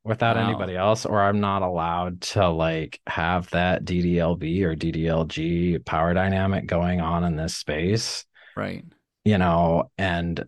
without 0.04 0.36
wow. 0.36 0.48
anybody 0.48 0.76
else, 0.76 1.06
or 1.06 1.20
I'm 1.20 1.40
not 1.40 1.62
allowed 1.62 2.20
to 2.22 2.48
like 2.48 3.00
have 3.06 3.50
that 3.50 3.84
DDLB 3.84 4.62
or 4.62 4.74
DDLG 4.74 5.84
power 5.84 6.14
dynamic 6.14 6.66
going 6.66 7.00
on 7.00 7.24
in 7.24 7.36
this 7.36 7.56
space. 7.56 8.24
Right. 8.56 8.84
You 9.24 9.38
know, 9.38 9.90
and 9.98 10.44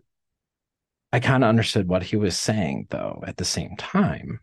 I 1.11 1.19
kind 1.19 1.43
of 1.43 1.49
understood 1.49 1.87
what 1.87 2.03
he 2.03 2.15
was 2.17 2.37
saying 2.37 2.87
though 2.89 3.23
at 3.25 3.37
the 3.37 3.45
same 3.45 3.75
time. 3.77 4.39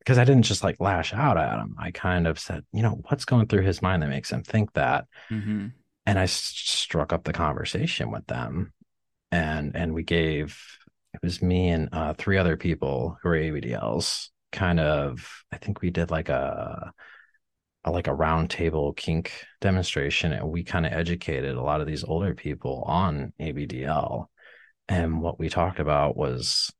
Because 0.00 0.18
I 0.18 0.24
didn't 0.24 0.42
just 0.42 0.64
like 0.64 0.80
lash 0.80 1.14
out 1.14 1.38
at 1.38 1.58
him. 1.58 1.76
I 1.78 1.92
kind 1.92 2.26
of 2.26 2.38
said, 2.38 2.64
you 2.72 2.82
know, 2.82 3.00
what's 3.08 3.24
going 3.24 3.46
through 3.46 3.62
his 3.62 3.82
mind 3.82 4.02
that 4.02 4.08
makes 4.08 4.32
him 4.32 4.42
think 4.42 4.72
that? 4.72 5.06
Mm-hmm. 5.30 5.68
And 6.06 6.18
I 6.18 6.24
s- 6.24 6.32
struck 6.32 7.12
up 7.12 7.24
the 7.24 7.32
conversation 7.32 8.10
with 8.10 8.26
them 8.26 8.72
and 9.30 9.76
and 9.76 9.94
we 9.94 10.02
gave 10.02 10.58
it 11.14 11.20
was 11.22 11.42
me 11.42 11.70
and 11.70 11.88
uh, 11.92 12.14
three 12.14 12.38
other 12.38 12.56
people 12.56 13.18
who 13.22 13.28
were 13.28 13.36
ABDLs. 13.36 14.28
Kind 14.52 14.78
of, 14.78 15.42
I 15.52 15.56
think 15.56 15.80
we 15.82 15.90
did 15.90 16.10
like 16.10 16.28
a, 16.28 16.92
a 17.84 17.90
like 17.90 18.06
a 18.06 18.14
roundtable 18.14 18.96
kink 18.96 19.32
demonstration, 19.60 20.32
and 20.32 20.48
we 20.48 20.62
kind 20.62 20.86
of 20.86 20.92
educated 20.92 21.56
a 21.56 21.62
lot 21.62 21.80
of 21.80 21.86
these 21.86 22.04
older 22.04 22.34
people 22.34 22.84
on 22.86 23.32
ABDL. 23.40 24.26
And 24.88 25.20
what 25.20 25.38
we 25.38 25.48
talked 25.48 25.80
about 25.80 26.16
was 26.16 26.70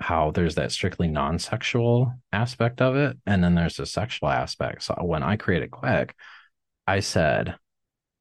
how 0.00 0.30
there's 0.30 0.54
that 0.56 0.72
strictly 0.72 1.08
non-sexual 1.08 2.12
aspect 2.32 2.80
of 2.80 2.96
it, 2.96 3.16
and 3.26 3.42
then 3.42 3.54
there's 3.54 3.76
the 3.76 3.86
sexual 3.86 4.28
aspect. 4.28 4.84
So 4.84 4.94
when 5.02 5.22
I 5.22 5.36
created 5.36 5.70
Quick, 5.70 6.14
I 6.86 7.00
said, 7.00 7.56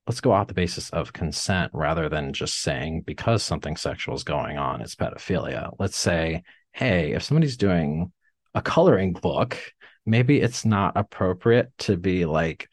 let's 0.08 0.22
go 0.22 0.32
off 0.32 0.48
the 0.48 0.54
basis 0.54 0.90
of 0.90 1.14
consent 1.14 1.72
rather 1.74 2.10
than 2.10 2.34
just 2.34 2.62
saying 2.62 3.02
because 3.06 3.44
something 3.44 3.76
sexual 3.76 4.16
is 4.16 4.24
going 4.24 4.58
on, 4.58 4.82
it's 4.82 4.96
pedophilia. 4.96 5.74
Let's 5.80 5.98
say, 5.98 6.44
hey, 6.72 7.14
if 7.14 7.24
somebody's 7.24 7.58
doing 7.58 8.12
a 8.56 8.62
coloring 8.62 9.14
book, 9.14 9.58
maybe 10.06 10.42
it's 10.42 10.66
not 10.66 10.94
appropriate 10.96 11.72
to 11.80 11.98
be 11.98 12.26
like 12.26 12.70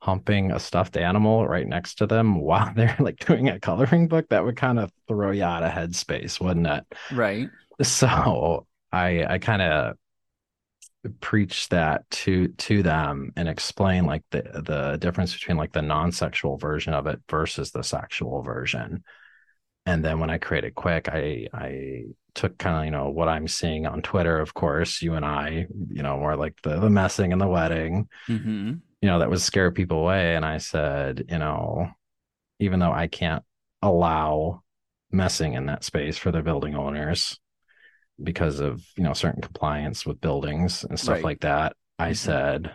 humping 0.00 0.50
a 0.50 0.58
stuffed 0.58 0.96
animal 0.96 1.46
right 1.46 1.66
next 1.66 1.94
to 1.96 2.06
them 2.06 2.40
while 2.40 2.72
they're 2.74 2.96
like 2.98 3.24
doing 3.24 3.48
a 3.48 3.60
coloring 3.60 4.08
book. 4.08 4.28
That 4.30 4.44
would 4.44 4.56
kind 4.56 4.78
of 4.78 4.90
throw 5.06 5.30
you 5.30 5.44
out 5.44 5.62
of 5.62 5.70
headspace, 5.70 6.40
wouldn't 6.40 6.66
it? 6.66 6.84
Right. 7.12 7.48
So 7.82 8.66
I 8.92 9.24
I 9.24 9.38
kind 9.38 9.62
of 9.62 9.96
preach 11.20 11.68
that 11.70 12.08
to 12.10 12.48
to 12.48 12.82
them 12.82 13.32
and 13.36 13.48
explain 13.48 14.06
like 14.06 14.22
the 14.30 14.42
the 14.42 14.96
difference 15.00 15.34
between 15.34 15.56
like 15.56 15.72
the 15.72 15.82
non-sexual 15.82 16.56
version 16.58 16.94
of 16.94 17.06
it 17.06 17.20
versus 17.28 17.72
the 17.72 17.82
sexual 17.82 18.42
version 18.42 19.02
and 19.84 20.04
then 20.04 20.20
when 20.20 20.30
i 20.30 20.38
created 20.38 20.76
quick 20.76 21.08
i 21.08 21.48
i 21.52 22.04
took 22.34 22.56
kind 22.56 22.76
of 22.76 22.84
you 22.84 22.90
know 22.92 23.10
what 23.10 23.28
i'm 23.28 23.48
seeing 23.48 23.84
on 23.84 24.00
twitter 24.00 24.38
of 24.38 24.54
course 24.54 25.02
you 25.02 25.14
and 25.14 25.24
i 25.24 25.66
you 25.88 26.02
know 26.02 26.18
more 26.18 26.36
like 26.36 26.54
the 26.62 26.78
the 26.78 26.90
messing 26.90 27.32
and 27.32 27.40
the 27.40 27.48
wedding 27.48 28.08
mm-hmm. 28.28 28.74
you 29.00 29.08
know 29.08 29.18
that 29.18 29.28
would 29.28 29.40
scare 29.40 29.72
people 29.72 29.98
away 29.98 30.36
and 30.36 30.44
i 30.44 30.58
said 30.58 31.24
you 31.28 31.38
know 31.38 31.88
even 32.60 32.78
though 32.78 32.92
i 32.92 33.08
can't 33.08 33.42
allow 33.82 34.62
messing 35.10 35.54
in 35.54 35.66
that 35.66 35.82
space 35.82 36.16
for 36.16 36.30
the 36.30 36.42
building 36.42 36.76
owners 36.76 37.40
because 38.24 38.60
of 38.60 38.84
you 38.96 39.02
know 39.02 39.12
certain 39.12 39.42
compliance 39.42 40.06
with 40.06 40.20
buildings 40.20 40.84
and 40.84 40.98
stuff 40.98 41.16
right. 41.16 41.24
like 41.24 41.40
that 41.40 41.76
i 41.98 42.06
mm-hmm. 42.06 42.14
said 42.14 42.72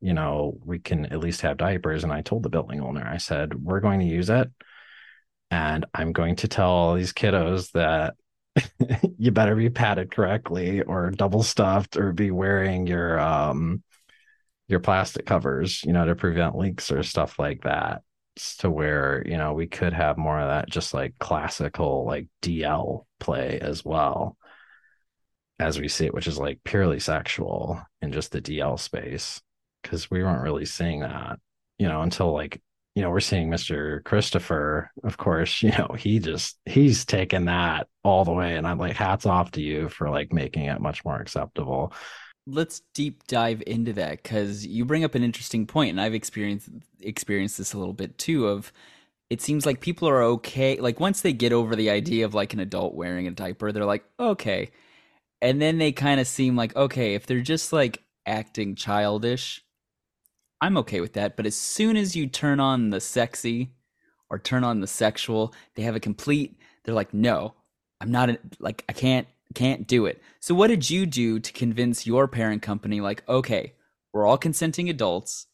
you 0.00 0.12
know 0.12 0.58
we 0.64 0.78
can 0.78 1.06
at 1.06 1.20
least 1.20 1.40
have 1.40 1.56
diapers 1.56 2.04
and 2.04 2.12
i 2.12 2.20
told 2.20 2.42
the 2.42 2.48
building 2.48 2.80
owner 2.80 3.06
i 3.06 3.16
said 3.16 3.54
we're 3.54 3.80
going 3.80 4.00
to 4.00 4.06
use 4.06 4.30
it 4.30 4.50
and 5.50 5.86
i'm 5.94 6.12
going 6.12 6.36
to 6.36 6.48
tell 6.48 6.70
all 6.70 6.94
these 6.94 7.12
kiddos 7.12 7.70
that 7.72 8.14
you 9.18 9.30
better 9.30 9.54
be 9.54 9.70
padded 9.70 10.10
correctly 10.10 10.82
or 10.82 11.10
double 11.10 11.42
stuffed 11.42 11.96
or 11.96 12.12
be 12.12 12.30
wearing 12.30 12.86
your 12.86 13.18
um 13.20 13.82
your 14.68 14.80
plastic 14.80 15.26
covers 15.26 15.82
you 15.84 15.92
know 15.92 16.06
to 16.06 16.14
prevent 16.14 16.56
leaks 16.56 16.90
or 16.90 17.02
stuff 17.02 17.38
like 17.38 17.62
that 17.62 18.02
to 18.58 18.70
where 18.70 19.22
you 19.26 19.36
know 19.36 19.54
we 19.54 19.66
could 19.66 19.92
have 19.92 20.18
more 20.18 20.38
of 20.38 20.48
that 20.48 20.68
just 20.68 20.92
like 20.92 21.14
classical 21.18 22.04
like 22.06 22.26
dl 22.42 23.04
play 23.18 23.58
as 23.60 23.84
well 23.84 24.36
as 25.58 25.80
we 25.80 25.88
see 25.88 26.06
it, 26.06 26.14
which 26.14 26.26
is 26.26 26.38
like 26.38 26.60
purely 26.64 27.00
sexual 27.00 27.80
in 28.02 28.12
just 28.12 28.32
the 28.32 28.40
DL 28.40 28.78
space. 28.78 29.40
Cause 29.84 30.10
we 30.10 30.22
weren't 30.22 30.42
really 30.42 30.64
seeing 30.64 31.00
that, 31.00 31.38
you 31.78 31.86
know, 31.88 32.02
until 32.02 32.32
like, 32.32 32.60
you 32.94 33.02
know, 33.02 33.10
we're 33.10 33.20
seeing 33.20 33.48
Mr. 33.48 34.02
Christopher, 34.04 34.90
of 35.04 35.16
course, 35.16 35.62
you 35.62 35.70
know, 35.70 35.94
he 35.96 36.18
just 36.18 36.58
he's 36.64 37.04
taken 37.04 37.46
that 37.46 37.86
all 38.02 38.24
the 38.24 38.32
way. 38.32 38.56
And 38.56 38.66
I'm 38.66 38.78
like, 38.78 38.96
hats 38.96 39.26
off 39.26 39.52
to 39.52 39.62
you 39.62 39.88
for 39.88 40.10
like 40.10 40.32
making 40.32 40.64
it 40.64 40.80
much 40.80 41.04
more 41.04 41.20
acceptable. 41.20 41.92
Let's 42.48 42.82
deep 42.94 43.26
dive 43.26 43.62
into 43.66 43.92
that 43.94 44.22
because 44.22 44.64
you 44.64 44.84
bring 44.84 45.02
up 45.02 45.16
an 45.16 45.24
interesting 45.24 45.66
point, 45.66 45.90
and 45.90 46.00
I've 46.00 46.14
experienced 46.14 46.68
experienced 47.00 47.58
this 47.58 47.72
a 47.72 47.78
little 47.78 47.92
bit 47.92 48.18
too. 48.18 48.46
Of 48.46 48.72
it 49.30 49.42
seems 49.42 49.66
like 49.66 49.80
people 49.80 50.08
are 50.08 50.22
okay, 50.22 50.78
like 50.78 51.00
once 51.00 51.22
they 51.22 51.32
get 51.32 51.52
over 51.52 51.74
the 51.74 51.90
idea 51.90 52.24
of 52.24 52.34
like 52.34 52.52
an 52.52 52.60
adult 52.60 52.94
wearing 52.94 53.26
a 53.26 53.32
diaper, 53.32 53.72
they're 53.72 53.84
like, 53.84 54.04
okay, 54.20 54.70
and 55.40 55.60
then 55.60 55.78
they 55.78 55.92
kind 55.92 56.20
of 56.20 56.26
seem 56.26 56.56
like 56.56 56.74
okay 56.76 57.14
if 57.14 57.26
they're 57.26 57.40
just 57.40 57.72
like 57.72 58.02
acting 58.26 58.74
childish 58.74 59.62
i'm 60.60 60.76
okay 60.76 61.00
with 61.00 61.12
that. 61.12 61.36
But 61.36 61.46
as 61.46 61.54
soon 61.54 61.96
as 61.96 62.16
you 62.16 62.26
turn 62.26 62.60
on 62.60 62.90
the 62.90 63.00
sexy 63.00 63.72
or 64.30 64.38
turn 64.38 64.64
on 64.64 64.80
the 64.80 64.86
sexual 64.86 65.54
they 65.74 65.82
have 65.82 65.96
a 65.96 66.00
complete 66.00 66.58
they're 66.84 66.94
like 66.94 67.12
no 67.14 67.54
i'm 68.00 68.10
not 68.10 68.30
a, 68.30 68.38
like 68.58 68.84
i 68.88 68.92
can't 68.92 69.28
can't 69.54 69.86
do 69.86 70.04
it. 70.04 70.20
So 70.40 70.54
what 70.54 70.66
did 70.66 70.90
you 70.90 71.06
do 71.06 71.38
to 71.38 71.52
convince 71.52 72.06
your 72.06 72.28
parent 72.28 72.62
company 72.62 73.00
like 73.00 73.22
okay 73.28 73.74
we're 74.12 74.26
all 74.26 74.38
consenting 74.38 74.88
adults 74.88 75.46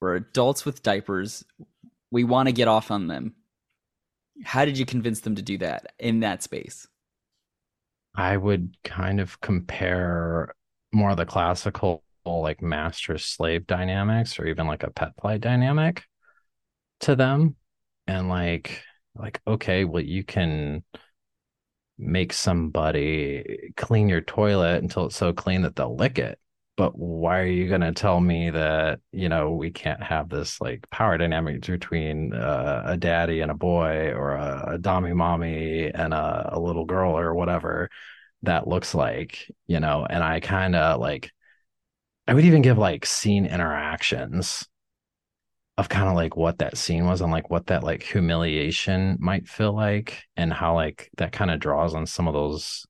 we're 0.00 0.16
adults 0.16 0.64
with 0.64 0.82
diapers 0.82 1.44
we 2.10 2.24
want 2.24 2.48
to 2.48 2.52
get 2.52 2.68
off 2.68 2.90
on 2.90 3.08
them. 3.08 3.34
How 4.44 4.64
did 4.64 4.78
you 4.78 4.86
convince 4.86 5.20
them 5.20 5.34
to 5.36 5.42
do 5.42 5.58
that 5.58 5.94
in 5.98 6.20
that 6.20 6.42
space 6.42 6.86
I 8.14 8.36
would 8.36 8.76
kind 8.84 9.20
of 9.20 9.40
compare 9.40 10.54
more 10.92 11.10
of 11.10 11.16
the 11.16 11.26
classical 11.26 12.04
like 12.24 12.62
master 12.62 13.18
slave 13.18 13.66
dynamics 13.66 14.38
or 14.38 14.46
even 14.46 14.66
like 14.66 14.82
a 14.82 14.90
pet 14.90 15.16
play 15.16 15.36
dynamic 15.36 16.04
to 17.00 17.14
them 17.14 17.54
and 18.06 18.28
like 18.28 18.82
like 19.14 19.40
okay 19.46 19.84
well 19.84 20.02
you 20.02 20.24
can 20.24 20.82
make 21.98 22.32
somebody 22.32 23.72
clean 23.76 24.08
your 24.08 24.20
toilet 24.20 24.82
until 24.82 25.06
it's 25.06 25.16
so 25.16 25.32
clean 25.32 25.62
that 25.62 25.76
they'll 25.76 25.94
lick 25.94 26.18
it 26.18 26.38
but 26.76 26.98
why 26.98 27.40
are 27.40 27.46
you 27.46 27.68
going 27.68 27.80
to 27.80 27.92
tell 27.92 28.20
me 28.20 28.50
that 28.50 29.00
you 29.12 29.28
know 29.28 29.52
we 29.52 29.70
can't 29.70 30.02
have 30.02 30.28
this 30.28 30.60
like 30.60 30.88
power 30.90 31.16
dynamic 31.18 31.62
between 31.62 32.32
uh, 32.34 32.82
a 32.86 32.96
daddy 32.96 33.40
and 33.40 33.50
a 33.50 33.54
boy 33.54 34.12
or 34.12 34.32
a, 34.32 34.74
a 34.74 34.78
dommy 34.78 35.14
mommy 35.14 35.90
and 35.92 36.12
a, 36.12 36.50
a 36.54 36.60
little 36.60 36.84
girl 36.84 37.18
or 37.18 37.34
whatever 37.34 37.88
that 38.42 38.68
looks 38.68 38.94
like 38.94 39.50
you 39.66 39.80
know? 39.80 40.06
And 40.08 40.22
i 40.22 40.40
kind 40.40 40.74
of 40.76 41.00
like 41.00 41.30
i 42.26 42.34
would 42.34 42.44
even 42.44 42.62
give 42.62 42.78
like 42.78 43.06
scene 43.06 43.46
interactions 43.46 44.66
of 45.76 45.88
kind 45.88 46.08
of 46.08 46.14
like 46.14 46.36
what 46.36 46.58
that 46.58 46.78
scene 46.78 47.04
was 47.06 47.20
and 47.20 47.32
like 47.32 47.50
what 47.50 47.66
that 47.66 47.82
like 47.82 48.02
humiliation 48.02 49.16
might 49.20 49.48
feel 49.48 49.74
like 49.74 50.22
and 50.36 50.52
how 50.52 50.74
like 50.74 51.10
that 51.16 51.32
kind 51.32 51.50
of 51.50 51.58
draws 51.58 51.94
on 51.94 52.06
some 52.06 52.28
of 52.28 52.34
those 52.34 52.86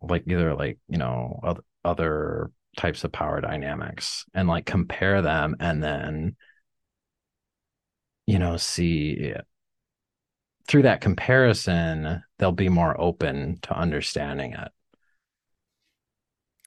like 0.00 0.22
either 0.26 0.54
like 0.54 0.78
you 0.88 0.98
know 0.98 1.40
other, 1.42 1.62
other 1.84 2.50
types 2.80 3.04
of 3.04 3.12
power 3.12 3.40
dynamics 3.40 4.24
and 4.34 4.48
like 4.48 4.66
compare 4.66 5.22
them 5.22 5.56
and 5.60 5.82
then 5.82 6.36
you 8.26 8.38
know, 8.38 8.56
see 8.56 9.34
through 10.66 10.82
that 10.82 11.00
comparison, 11.00 12.22
they'll 12.38 12.52
be 12.52 12.68
more 12.68 12.98
open 13.00 13.58
to 13.62 13.76
understanding 13.76 14.52
it. 14.52 14.68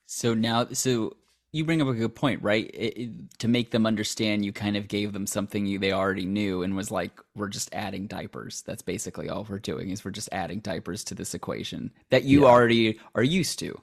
So 0.05 0.33
now, 0.33 0.67
so 0.73 1.15
you 1.51 1.65
bring 1.65 1.81
up 1.81 1.87
a 1.87 1.93
good 1.93 2.15
point, 2.15 2.41
right? 2.41 2.69
It, 2.73 2.97
it, 2.97 3.39
to 3.39 3.47
make 3.47 3.71
them 3.71 3.85
understand, 3.85 4.43
you 4.43 4.51
kind 4.51 4.75
of 4.75 4.87
gave 4.87 5.13
them 5.13 5.27
something 5.27 5.65
you 5.65 5.79
they 5.79 5.91
already 5.91 6.25
knew, 6.25 6.63
and 6.63 6.75
was 6.75 6.91
like, 6.91 7.19
"We're 7.35 7.47
just 7.47 7.73
adding 7.73 8.07
diapers." 8.07 8.61
That's 8.63 8.81
basically 8.81 9.29
all 9.29 9.45
we're 9.49 9.59
doing 9.59 9.89
is 9.89 10.03
we're 10.03 10.11
just 10.11 10.29
adding 10.31 10.59
diapers 10.59 11.03
to 11.05 11.15
this 11.15 11.33
equation 11.33 11.91
that 12.09 12.23
you 12.23 12.45
Yeah. 12.45 12.45
already 12.45 12.99
are 13.15 13.23
used 13.23 13.59
to. 13.59 13.79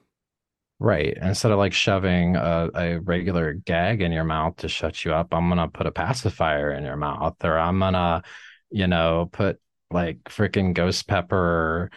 Right. 0.83 1.15
Instead 1.21 1.51
of 1.51 1.59
like 1.59 1.73
shoving 1.73 2.35
a, 2.35 2.67
a 2.73 2.99
regular 3.01 3.53
gag 3.53 4.01
in 4.01 4.11
your 4.11 4.23
mouth 4.23 4.55
to 4.57 4.67
shut 4.67 5.05
you 5.05 5.13
up, 5.13 5.31
I'm 5.31 5.47
gonna 5.47 5.67
put 5.67 5.85
a 5.85 5.91
pacifier 5.91 6.71
in 6.71 6.83
your 6.83 6.95
mouth, 6.95 7.35
or 7.43 7.55
I'm 7.59 7.77
gonna, 7.77 8.23
you 8.71 8.87
know, 8.87 9.29
put 9.31 9.59
like 9.91 10.23
freaking 10.23 10.73
ghost 10.73 11.07
pepper 11.07 11.91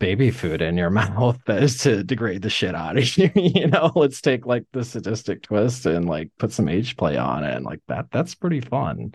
baby 0.00 0.32
food 0.32 0.62
in 0.62 0.76
your 0.76 0.90
mouth 0.90 1.38
to 1.44 2.02
degrade 2.02 2.42
the 2.42 2.50
shit 2.50 2.74
out 2.74 2.98
of 2.98 3.16
you. 3.16 3.30
You 3.36 3.68
know, 3.68 3.92
let's 3.94 4.20
take 4.20 4.46
like 4.46 4.64
the 4.72 4.82
sadistic 4.82 5.42
twist 5.42 5.86
and 5.86 6.08
like 6.08 6.32
put 6.36 6.50
some 6.50 6.68
age 6.68 6.96
play 6.96 7.16
on 7.16 7.44
it 7.44 7.54
and 7.54 7.64
like 7.64 7.82
that. 7.86 8.06
That's 8.10 8.34
pretty 8.34 8.60
fun. 8.60 9.14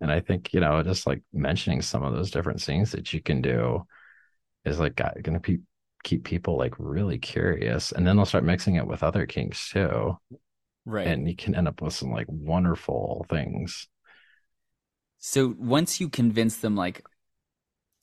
And 0.00 0.10
I 0.10 0.18
think, 0.18 0.52
you 0.52 0.58
know, 0.58 0.82
just 0.82 1.06
like 1.06 1.22
mentioning 1.32 1.82
some 1.82 2.02
of 2.02 2.14
those 2.14 2.32
different 2.32 2.60
things 2.60 2.90
that 2.92 3.12
you 3.12 3.22
can 3.22 3.42
do 3.42 3.86
is 4.64 4.80
like 4.80 4.96
gonna 4.96 5.38
be 5.38 5.60
keep 6.06 6.24
people 6.24 6.56
like 6.58 6.74
really 6.78 7.18
curious 7.18 7.92
and 7.92 8.06
then 8.06 8.16
they'll 8.16 8.26
start 8.26 8.44
mixing 8.44 8.76
it 8.76 8.86
with 8.88 9.02
other 9.04 9.26
kinks 9.26 9.70
too 9.70 10.16
Right. 10.86 11.14
and 11.14 11.28
you 11.28 11.36
can 11.36 11.54
end 11.54 11.68
up 11.68 11.82
with 11.82 11.94
some 11.94 12.10
like 12.12 12.26
wonderful 12.28 13.26
things 13.30 13.88
so 15.18 15.54
once 15.58 16.00
you 16.00 16.08
convince 16.08 16.56
them, 16.56 16.76
like, 16.76 17.04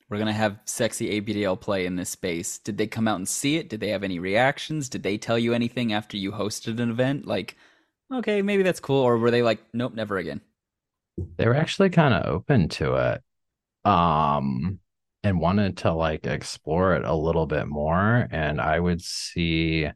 we're 0.10 0.18
gonna 0.20 0.34
have 0.34 0.60
sexy 0.66 1.10
ABDL 1.10 1.60
play 1.60 1.86
in 1.86 1.96
this 1.96 2.10
space, 2.10 2.60
did 2.60 2.78
they 2.78 2.88
come 2.88 3.08
out 3.08 3.16
and 3.18 3.28
see 3.28 3.56
it? 3.58 3.70
Did 3.70 3.80
they 3.80 3.89
have 3.89 4.04
any 4.04 4.20
reactions? 4.20 4.89
Did 4.89 5.04
they 5.04 5.18
tell 5.18 5.39
you 5.39 5.54
anything 5.54 5.92
after 5.94 6.18
you 6.18 6.32
hosted 6.32 6.80
an 6.80 6.89
event? 6.92 7.26
Like, 7.26 7.58
okay, 8.13 8.42
maybe 8.42 8.63
that's 8.63 8.80
cool, 8.80 9.02
or 9.02 9.18
were 9.18 9.32
they 9.32 9.44
like, 9.44 9.63
nope, 9.74 9.94
never 9.96 10.18
again? 10.18 10.42
they 11.38 11.46
were 11.48 11.56
actually 11.56 11.89
kind 11.89 12.13
of 12.13 12.26
open 12.26 12.70
to 12.70 12.96
it 12.96 13.22
um 13.89 14.80
and 15.23 15.39
wanted 15.39 15.77
to 15.77 15.91
like 15.93 16.25
explore 16.27 16.95
it 16.95 17.05
a 17.05 17.13
little 17.15 17.45
bit 17.45 17.67
more 17.67 18.27
and 18.31 18.59
i 18.62 18.79
would 18.79 19.01
see 19.01 19.88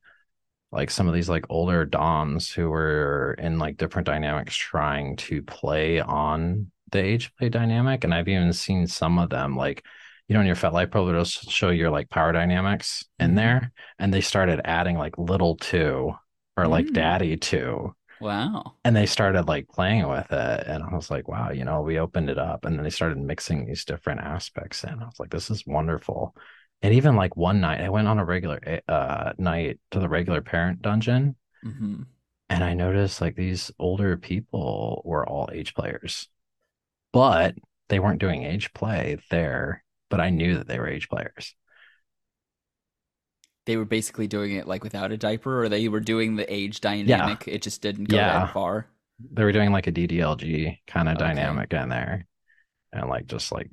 like 0.72 0.92
some 0.92 1.08
of 1.08 1.14
these 1.14 1.30
like 1.30 1.46
older 1.50 1.86
doms 1.86 2.52
who 2.52 2.70
were 2.70 3.36
in 3.40 3.60
like 3.60 3.78
different 3.78 4.06
dynamics 4.06 4.56
trying 4.56 5.16
to 5.18 5.42
play 5.44 6.00
on 6.02 6.72
the 6.92 7.00
age 7.00 7.34
play 7.38 7.50
dynamic 7.50 8.04
and 8.04 8.14
i've 8.14 8.28
even 8.28 8.54
seen 8.54 8.88
some 8.88 9.20
of 9.20 9.30
them 9.30 9.56
like 9.56 9.86
you 10.28 10.34
know 10.34 10.42
in 10.42 10.48
your 10.48 10.56
FetLife 10.58 10.92
Pro 10.92 11.10
it'll 11.10 11.26
show 11.26 11.70
your 11.70 11.90
like 11.90 12.10
power 12.10 12.34
dynamics 12.34 13.06
in 13.20 13.32
Mhm. 13.32 13.36
there 13.36 13.74
and 14.00 14.14
they 14.14 14.22
started 14.22 14.62
adding 14.66 14.98
like 14.98 15.18
little 15.18 15.56
two 15.58 16.14
or 16.58 16.68
like 16.68 16.88
Mm. 16.88 16.94
daddy 16.94 17.38
two 17.38 17.96
Wow. 18.20 18.76
and 18.84 18.96
they 18.96 19.06
started 19.06 19.48
like 19.48 19.68
playing 19.68 20.08
with 20.08 20.32
it 20.32 20.68
and 20.68 20.84
i 20.84 20.96
was 20.96 21.12
like 21.12 21.28
wow 21.28 21.52
you 21.52 21.64
know 21.66 21.82
we 21.82 22.00
opened 22.00 22.30
it 22.30 22.38
up 22.38 22.66
and 22.66 22.76
then 22.76 22.84
they 22.84 22.90
started 22.90 23.18
mixing 23.18 23.66
these 23.66 23.86
different 23.86 24.22
aspects 24.22 24.84
in. 24.84 25.02
I 25.02 25.06
was 25.06 25.20
like 25.20 25.30
this 25.30 25.50
is 25.50 25.66
wonderful. 25.68 26.36
And 26.82 26.94
even 26.94 27.16
like 27.16 27.36
one 27.36 27.60
night 27.62 27.82
i 27.82 27.90
went 27.90 28.08
on 28.08 28.20
a 28.20 28.26
regular 28.26 28.82
uh 28.88 29.34
night 29.38 29.80
to 29.92 30.00
the 30.00 30.10
regular 30.10 30.42
parent 30.42 30.82
dungeon. 30.82 31.36
Hmm 31.64 32.04
and 32.50 32.64
i 32.64 32.74
noticed 32.74 33.22
like 33.22 33.36
these 33.36 33.72
older 33.80 34.18
people 34.18 35.02
were 35.06 35.28
all 35.28 35.50
age 35.52 35.74
players 35.74 36.28
but 37.12 37.56
they 37.90 38.00
weren't 38.00 38.20
doing 38.20 38.44
age 38.44 38.74
play 38.74 39.18
there 39.30 39.84
but 40.10 40.20
i 40.20 40.30
knew 40.30 40.58
that 40.58 40.68
they 40.68 40.80
were 40.80 40.88
age 40.88 41.10
players 41.10 41.56
They 43.68 43.78
were 43.78 43.86
basically 43.86 44.28
doing 44.28 44.54
it 44.54 44.68
like 44.68 44.84
without 44.84 45.12
a 45.12 45.18
diaper, 45.18 45.62
or 45.64 45.70
they 45.70 45.88
were 45.90 46.00
doing 46.00 46.36
the 46.38 46.52
age 46.52 46.82
dynamic. 46.82 47.48
It 47.48 47.62
just 47.62 47.82
didn't 47.84 48.06
go 48.06 48.18
Yeah. 48.18 48.40
that 48.40 48.54
far. 48.54 48.88
they 49.34 49.44
were 49.44 49.52
doing 49.52 49.72
like 49.72 49.88
a 49.88 49.92
ddlg 49.92 50.80
kind 50.88 51.10
of 51.10 51.16
Okay. 51.16 51.26
dynamic 51.26 51.74
in 51.74 51.90
there 51.90 52.26
and 52.94 53.10
like 53.10 53.28
just 53.28 53.52
like 53.52 53.70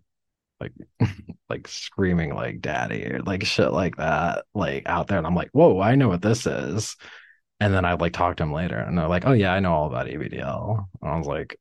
like 0.61 0.72
like 1.50 1.68
screaming 1.68 2.35
like 2.35 2.61
daddy 2.62 3.04
or 3.07 3.20
like 3.22 3.44
shit 3.44 3.72
like 3.72 3.96
that 3.96 4.44
like 4.54 4.85
out 4.87 5.07
there 5.09 5.18
and 5.18 5.26
i'm 5.26 5.35
like 5.35 5.50
whoa 5.52 5.80
i 5.80 5.94
know 5.96 6.09
what 6.09 6.22
this 6.22 6.46
is 6.46 6.96
and 7.61 7.74
then 7.74 7.85
i 7.85 7.94
like 7.94 8.14
talked 8.14 8.38
to 8.38 8.44
him 8.44 8.52
later 8.52 8.76
and 8.78 8.96
they're 8.96 9.09
like 9.09 9.26
oh 9.26 9.33
yeah 9.33 9.52
i 9.52 9.61
know 9.61 9.72
all 9.72 9.87
about 9.87 10.07
abdl 10.07 10.87
and 11.02 11.11
i 11.11 11.18
was 11.18 11.26
like 11.26 11.59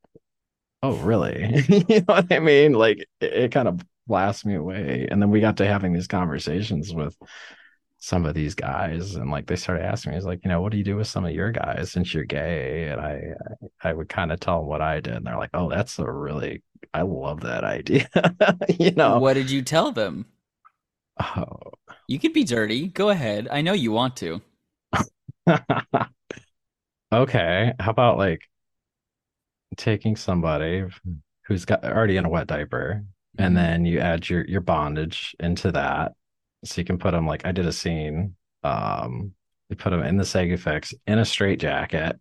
oh 0.84 0.96
really 0.98 1.63
you 1.69 2.00
know 2.00 2.04
what 2.08 2.32
i 2.32 2.39
mean 2.39 2.74
like 2.74 3.00
it, 3.22 3.34
it 3.34 3.52
kind 3.52 3.67
of 3.67 3.82
blasts 4.08 4.46
me 4.46 4.56
away 4.56 5.08
and 5.12 5.22
then 5.22 5.30
we 5.32 5.41
got 5.41 5.58
to 5.58 5.65
having 5.67 5.93
these 5.93 6.08
conversations 6.08 6.93
with 6.93 7.17
some 8.04 8.26
of 8.26 8.34
these 8.34 8.54
guys 8.54 9.16
and 9.16 9.32
like 9.32 9.48
they 9.48 9.56
started 9.56 9.86
asking 9.86 10.10
me, 10.10 10.18
he's 10.18 10.26
like, 10.26 10.42
you 10.44 10.50
know, 10.50 10.62
what 10.62 10.74
do 10.74 10.78
you 10.78 10.84
do 10.84 10.98
with 10.98 11.08
some 11.08 11.24
of 11.24 11.32
your 11.32 11.52
guys 11.54 11.89
since 11.89 12.13
you're 12.13 12.26
gay? 12.26 12.89
And 12.89 13.00
I 13.00 13.22
I 13.82 13.94
would 13.94 14.10
kind 14.10 14.30
of 14.30 14.42
tell 14.42 14.60
them 14.60 14.68
what 14.68 14.82
I 14.82 15.00
did. 15.00 15.13
And 15.13 15.26
they're 15.26 15.38
like, 15.38 15.52
oh, 15.54 15.70
that's 15.70 15.98
a 16.00 16.12
really 16.12 16.63
I 16.94 17.04
love 17.04 17.39
that 17.42 17.63
idea. 17.63 18.10
you 18.78 18.92
know. 18.92 19.20
What 19.20 19.36
did 19.36 19.50
you 19.50 19.62
tell 19.62 19.94
them? 19.94 20.26
Oh. 21.18 21.48
You 22.10 22.20
could 22.20 22.34
be 22.34 22.44
dirty. 22.44 22.89
Go 22.89 23.08
ahead. 23.08 23.48
I 23.50 23.62
know 23.62 23.72
you 23.72 23.94
want 23.94 24.18
to. 24.18 24.42
okay. 27.13 27.72
How 27.80 27.92
about 27.92 28.18
like 28.18 28.42
taking 29.78 30.18
somebody 30.18 30.84
who's 31.46 31.63
got 31.63 31.86
already 31.86 32.18
in 32.18 32.26
a 32.26 32.30
wet 32.30 32.48
diaper 32.48 33.06
and 33.38 33.56
mm-hmm. 33.56 33.63
then 33.63 33.86
you 33.86 34.00
add 34.00 34.28
your 34.28 34.46
your 34.46 34.62
bondage 34.62 35.38
into 35.39 35.72
that 35.72 36.12
so 36.63 36.80
you 36.80 36.86
can 36.86 36.97
put 36.97 37.12
them 37.12 37.28
like 37.28 37.45
i 37.45 37.52
did 37.52 37.65
a 37.65 37.71
scene 37.71 38.36
um 38.63 39.34
put 39.78 39.89
them 39.89 40.04
in 40.04 40.17
the 40.17 40.23
Segufix 40.23 40.93
in 41.08 41.17
a 41.17 41.26
straight 41.26 41.60
jacket 41.60 42.19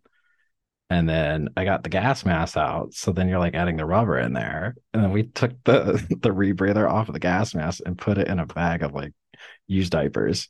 and 0.89 1.07
then 1.07 1.49
i 1.55 1.65
got 1.65 1.83
the 1.83 1.89
gas 1.89 2.25
mask 2.25 2.57
out 2.57 2.93
so 2.93 3.11
then 3.11 3.27
you're 3.27 3.39
like 3.39 3.55
adding 3.55 3.77
the 3.77 3.85
rubber 3.85 4.17
in 4.17 4.33
there 4.33 4.75
and 4.93 5.03
then 5.03 5.11
we 5.11 5.23
took 5.23 5.51
the 5.63 5.93
the 6.21 6.29
rebreather 6.29 6.89
off 6.89 7.09
of 7.09 7.13
the 7.13 7.19
gas 7.19 7.53
mask 7.53 7.81
and 7.85 7.97
put 7.97 8.17
it 8.17 8.27
in 8.27 8.39
a 8.39 8.45
bag 8.45 8.83
of 8.83 8.93
like 8.93 9.13
used 9.67 9.91
diapers 9.91 10.49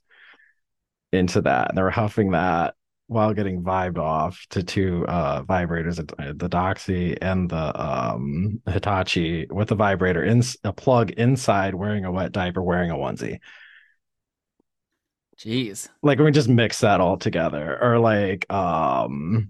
into 1.11 1.41
that 1.41 1.69
and 1.69 1.77
they 1.77 1.81
were 1.81 1.91
huffing 1.91 2.31
that 2.31 2.73
while 3.07 3.33
getting 3.33 3.61
vibed 3.61 3.97
off 3.97 4.45
to 4.49 4.63
two 4.63 5.05
uh 5.07 5.43
vibrators 5.43 5.97
the 5.97 6.49
doxy 6.49 7.17
and 7.21 7.49
the 7.49 7.81
um 7.81 8.61
hitachi 8.67 9.45
with 9.49 9.67
the 9.67 9.75
vibrator 9.75 10.23
in 10.23 10.41
a 10.63 10.73
plug 10.73 11.11
inside 11.11 11.75
wearing 11.75 12.05
a 12.05 12.11
wet 12.11 12.31
diaper 12.31 12.61
wearing 12.61 12.91
a 12.91 12.95
onesie 12.95 13.39
Jeez. 15.37 15.89
like 16.01 16.19
we 16.19 16.31
just 16.31 16.47
mix 16.49 16.79
that 16.81 17.01
all 17.01 17.17
together 17.17 17.77
or 17.81 17.99
like 17.99 18.51
um 18.51 19.49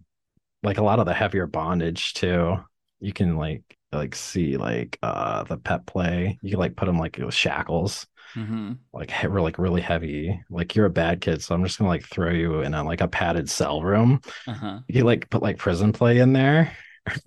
like 0.64 0.78
a 0.78 0.84
lot 0.84 1.00
of 1.00 1.06
the 1.06 1.14
heavier 1.14 1.46
bondage 1.48 2.14
too. 2.14 2.58
You 3.00 3.14
can 3.14 3.36
like 3.38 3.64
like 3.92 4.16
see 4.16 4.58
like 4.58 4.98
uh 5.04 5.44
the 5.44 5.58
pet 5.58 5.86
play. 5.86 6.40
You 6.42 6.52
can 6.52 6.60
like 6.60 6.76
put 6.76 6.86
them 6.86 6.98
like 7.00 7.18
with 7.18 7.34
shackles. 7.34 8.08
Hmm 8.34 8.74
like 8.94 9.12
he- 9.12 9.28
we're 9.28 9.42
like 9.42 9.60
really 9.60 9.82
heavy. 9.82 10.42
Like 10.50 10.76
you're 10.76 10.86
a 10.88 10.90
bad 10.90 11.22
kid 11.22 11.44
so 11.44 11.54
i'm 11.54 11.64
just 11.64 11.78
gonna 11.78 11.90
like 11.90 12.06
throw 12.08 12.32
you 12.32 12.62
in 12.62 12.74
a 12.74 12.84
like 12.84 13.02
a 13.02 13.08
padded 13.08 13.50
cell 13.50 13.84
room. 13.84 14.22
Uh 14.48 14.54
huh. 14.54 14.80
you 14.88 15.04
like 15.04 15.30
put 15.30 15.44
like 15.44 15.58
prison 15.58 15.92
play 15.94 16.20
in 16.20 16.34
there. 16.34 16.76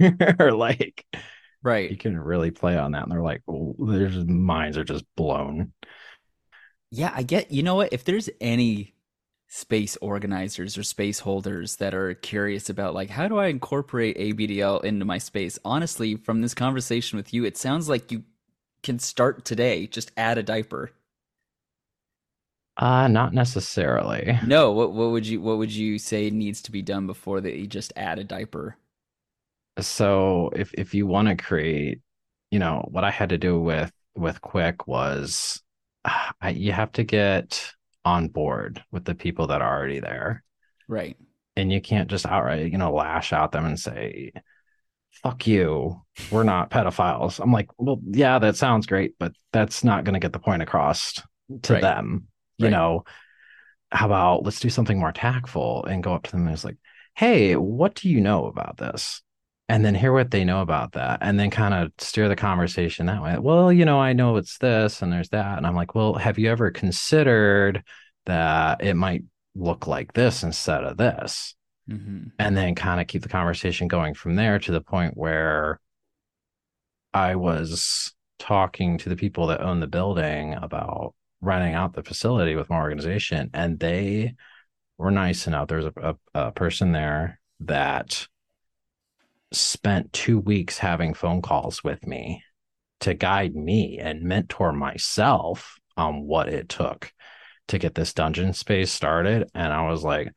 Or 0.40 0.52
like 0.52 1.04
right. 1.62 1.90
you 1.90 1.98
can 1.98 2.18
really 2.18 2.50
play 2.50 2.78
on 2.78 2.92
that 2.92 3.02
and 3.02 3.12
they're 3.12 3.20
like 3.22 3.42
oh, 3.48 3.74
their 3.78 4.08
minds 4.24 4.78
are 4.78 4.84
just 4.84 5.04
blown 5.16 5.72
Yeah, 6.96 7.12
I 7.14 7.22
get. 7.22 7.50
You 7.50 7.62
know 7.62 7.74
what? 7.76 7.92
If 7.92 8.04
there's 8.04 8.30
any 8.40 8.94
space 9.48 9.96
organizers 9.98 10.76
or 10.76 10.82
space 10.82 11.20
holders 11.20 11.76
that 11.76 11.94
are 11.94 12.14
curious 12.14 12.68
about 12.68 12.94
like 12.94 13.10
how 13.10 13.28
do 13.28 13.38
I 13.38 13.46
incorporate 13.46 14.16
ABDL 14.18 14.80
into 14.80 15.04
my 15.04 15.18
space? 15.18 15.58
Honestly, 15.64 16.16
from 16.16 16.40
this 16.42 16.54
conversation 16.54 17.16
with 17.16 17.32
you, 17.34 17.44
it 17.44 17.56
sounds 17.56 17.88
like 17.88 18.10
you 18.10 18.24
can 18.82 18.98
start 18.98 19.44
today. 19.44 19.86
Just 19.86 20.12
add 20.16 20.38
a 20.38 20.42
diaper. 20.42 20.92
uh 22.76 23.08
not 23.08 23.32
necessarily 23.32 24.38
No, 24.40 24.72
what 24.72 24.92
what 24.94 25.10
would 25.10 25.26
you 25.26 25.42
what 25.42 25.58
would 25.58 25.70
you 25.72 25.98
say 25.98 26.30
needs 26.30 26.62
to 26.62 26.72
be 26.72 26.80
done 26.80 27.06
before 27.06 27.42
that 27.42 27.56
you 27.56 27.66
just 27.66 27.92
add 27.96 28.18
a 28.18 28.24
diaper? 28.24 28.78
so 29.80 30.50
if 30.54 30.72
if 30.74 30.94
you 30.94 31.06
want 31.06 31.28
to 31.28 31.36
create 31.36 32.00
you 32.50 32.58
know 32.58 32.86
what 32.90 33.04
i 33.04 33.10
had 33.10 33.28
to 33.30 33.38
do 33.38 33.60
with 33.60 33.92
with 34.14 34.40
quick 34.40 34.86
was 34.86 35.62
I, 36.40 36.50
you 36.50 36.72
have 36.72 36.92
to 36.92 37.04
get 37.04 37.72
on 38.04 38.28
board 38.28 38.82
with 38.92 39.04
the 39.04 39.14
people 39.14 39.48
that 39.48 39.62
are 39.62 39.76
already 39.78 40.00
there 40.00 40.44
Right. 40.88 41.16
and 41.56 41.72
you 41.72 41.80
can't 41.80 42.08
just 42.08 42.24
outright 42.26 42.70
you 42.70 42.78
know 42.78 42.92
lash 42.92 43.32
out 43.32 43.50
them 43.52 43.64
and 43.64 43.78
say 43.78 44.32
fuck 45.22 45.46
you 45.46 46.00
we're 46.30 46.44
not 46.44 46.70
pedophiles 46.70 47.40
i'm 47.40 47.52
like 47.52 47.68
well 47.78 48.00
yeah 48.10 48.38
that 48.38 48.56
sounds 48.56 48.86
great 48.86 49.14
but 49.18 49.32
that's 49.52 49.82
not 49.82 50.04
going 50.04 50.14
to 50.14 50.20
get 50.20 50.32
the 50.32 50.38
point 50.38 50.62
across 50.62 51.14
to 51.62 51.72
Right. 51.72 51.82
them 51.82 52.28
you 52.58 52.66
Right. 52.66 52.70
know 52.72 53.04
how 53.90 54.06
about 54.06 54.44
let's 54.44 54.60
do 54.60 54.70
something 54.70 54.98
more 54.98 55.12
tactful 55.12 55.84
and 55.86 56.02
go 56.02 56.14
up 56.14 56.24
to 56.24 56.30
them 56.32 56.42
and 56.46 56.50
it's 56.54 56.64
like 56.64 56.78
hey 57.16 57.56
what 57.56 57.94
do 57.96 58.08
you 58.08 58.20
know 58.20 58.46
about 58.46 58.76
this 58.76 59.22
and 59.68 59.84
then 59.84 59.94
hear 59.94 60.12
what 60.12 60.30
they 60.30 60.44
know 60.44 60.60
about 60.60 60.92
that 60.92 61.18
and 61.22 61.38
then 61.38 61.50
kind 61.50 61.74
of 61.74 61.92
steer 61.98 62.28
the 62.28 62.36
conversation 62.36 63.06
that 63.06 63.22
way. 63.22 63.36
Well 63.38 63.72
you 63.72 63.84
know 63.84 64.00
i 64.00 64.12
know 64.12 64.36
it's 64.36 64.58
this 64.58 65.02
and 65.02 65.12
there's 65.12 65.30
that 65.30 65.58
and 65.58 65.66
i'm 65.66 65.74
like 65.74 65.94
well 65.94 66.14
have 66.14 66.38
you 66.38 66.50
ever 66.50 66.70
considered 66.70 67.82
that 68.26 68.82
it 68.82 68.94
might 68.94 69.24
look 69.54 69.86
like 69.86 70.12
this 70.12 70.42
instead 70.42 70.84
of 70.84 70.96
this? 70.96 71.54
Mm-hmm. 71.88 72.30
and 72.40 72.56
then 72.56 72.74
kind 72.74 73.00
of 73.00 73.06
keep 73.06 73.22
the 73.22 73.28
conversation 73.28 73.86
going 73.86 74.12
from 74.14 74.34
there 74.34 74.58
to 74.58 74.72
the 74.72 74.80
point 74.80 75.16
where 75.16 75.78
i 77.14 77.36
was 77.36 78.12
talking 78.40 78.98
to 78.98 79.08
the 79.08 79.14
people 79.14 79.46
that 79.46 79.60
own 79.60 79.78
the 79.78 79.86
building 79.86 80.54
about 80.54 81.14
renting 81.40 81.74
out 81.74 81.92
the 81.94 82.02
facility 82.02 82.56
with 82.56 82.68
my 82.68 82.76
organization 82.76 83.50
and 83.54 83.78
they 83.78 84.34
were 84.98 85.10
nice 85.10 85.46
enough. 85.46 85.68
There's 85.68 85.86
a, 85.86 85.92
a, 85.96 86.16
a 86.34 86.52
person 86.52 86.92
there 86.92 87.40
that 87.60 88.26
spent 89.52 90.12
two 90.12 90.38
weeks 90.38 90.78
having 90.78 91.14
phone 91.14 91.42
calls 91.42 91.82
with 91.84 92.06
me 92.06 92.42
to 93.00 93.14
guide 93.14 93.54
me 93.54 93.98
and 93.98 94.22
mentor 94.22 94.72
myself 94.72 95.78
on 95.96 96.22
what 96.24 96.48
it 96.48 96.68
took 96.68 97.12
to 97.68 97.78
get 97.78 97.94
this 97.94 98.12
dungeon 98.14 98.52
space 98.52 98.90
started. 98.92 99.48
And 99.54 99.72
I 99.72 99.88
was 99.88 100.02
like, 100.02 100.32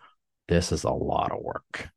this 0.48 0.72
is 0.72 0.84
a 0.84 0.92
lot 0.92 1.32
of 1.32 1.42
work. 1.42 1.90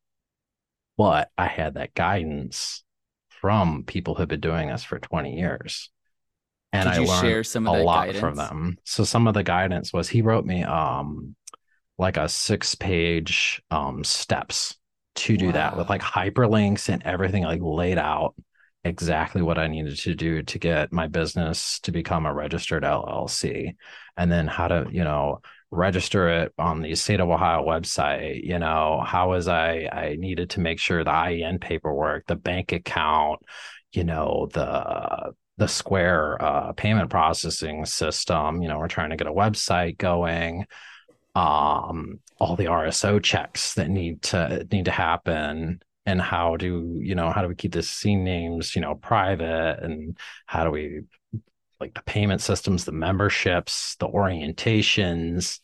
But 0.97 1.31
I 1.39 1.47
had 1.47 1.75
that 1.75 1.95
guidance 1.95 2.85
from 3.29 3.85
people 3.85 4.15
who've 4.15 4.29
been 4.29 4.41
doing 4.41 4.69
this 4.69 4.85
for 4.85 4.99
20 4.99 5.37
years. 5.37 5.91
And 6.73 6.89
Did 6.89 7.03
I 7.03 7.05
learned 7.05 7.27
share 7.27 7.45
some 7.45 7.67
of 7.67 7.79
a 7.79 7.83
lot 7.83 8.07
guidance? 8.07 8.21
from 8.21 8.37
them. 8.37 8.79
So 8.85 9.05
some 9.05 9.27
of 9.27 9.35
the 9.35 9.43
guidance 9.43 9.93
was 9.93 10.09
he 10.09 10.23
wrote 10.23 10.45
me 10.45 10.63
um 10.65 11.35
like 11.99 12.17
a 12.17 12.29
six 12.29 12.75
page 12.75 13.63
um 13.71 14.05
steps 14.05 14.77
to 15.15 15.37
do 15.37 15.53
that 15.53 15.77
with 15.77 15.89
like 15.89 16.03
hyperlinks 16.03 16.89
and 16.89 17.03
everything 17.05 17.43
like 17.45 17.61
laid 17.63 17.99
out 17.99 18.35
exactly 18.85 19.43
what 19.43 19.59
I 19.59 19.69
needed 19.69 19.97
to 19.99 20.15
do 20.15 20.43
to 20.43 20.59
get 20.59 20.93
my 20.93 21.07
business 21.07 21.79
to 21.81 21.93
become 21.93 22.27
a 22.27 22.35
registered 22.35 22.83
LLC 22.83 23.77
and 24.17 24.31
then 24.31 24.47
how 24.47 24.69
to, 24.69 24.87
you 24.91 25.05
know, 25.05 25.41
register 25.71 26.29
it 26.29 26.53
on 26.59 26.83
the 26.83 26.95
state 26.95 27.21
of 27.21 27.31
Ohio 27.31 27.65
website, 27.65 28.45
you 28.45 28.59
know, 28.59 29.03
how 29.07 29.31
was 29.31 29.49
I 29.49 29.89
I 29.91 30.17
needed 30.19 30.51
to 30.51 30.61
make 30.61 30.79
sure 30.79 31.03
the 31.03 31.11
IEN 31.11 31.61
paperwork, 31.61 32.27
the 32.27 32.37
bank 32.37 32.73
account, 32.73 33.41
you 33.93 34.05
know, 34.05 34.49
the 34.53 35.33
the 35.59 35.69
Square 35.69 36.43
uh, 36.43 36.73
payment 36.73 37.11
processing 37.11 37.85
system, 37.85 38.63
you 38.63 38.69
know, 38.69 38.79
we're 38.79 38.89
trying 38.89 39.11
to 39.11 39.17
get 39.17 39.27
a 39.27 39.33
website 39.33 39.97
going 39.99 40.67
um 41.35 42.21
all 42.39 42.57
the 42.57 42.67
RSO 42.67 43.23
checks 43.23 43.75
that 43.75 43.89
need 43.89 44.23
to 44.23 44.67
need 44.71 44.85
to 44.87 44.91
happen 44.91 45.81
and 46.07 46.21
how 46.21 46.57
do 46.57 46.99
you 47.01 47.15
know 47.15 47.31
how 47.31 47.43
do 47.43 47.49
we 47.49 47.55
keep 47.55 47.73
the 47.73 47.83
scene 47.83 48.25
names 48.25 48.75
you 48.77 48.83
know 48.83 48.95
private 48.97 49.79
and 49.83 50.19
how 50.47 50.65
do 50.65 50.71
we 50.71 51.03
like 51.81 51.95
the 51.95 52.03
payment 52.03 52.41
systems 52.41 52.85
the 52.85 52.93
memberships 52.93 53.97
the 53.97 54.09
orientations 54.09 55.61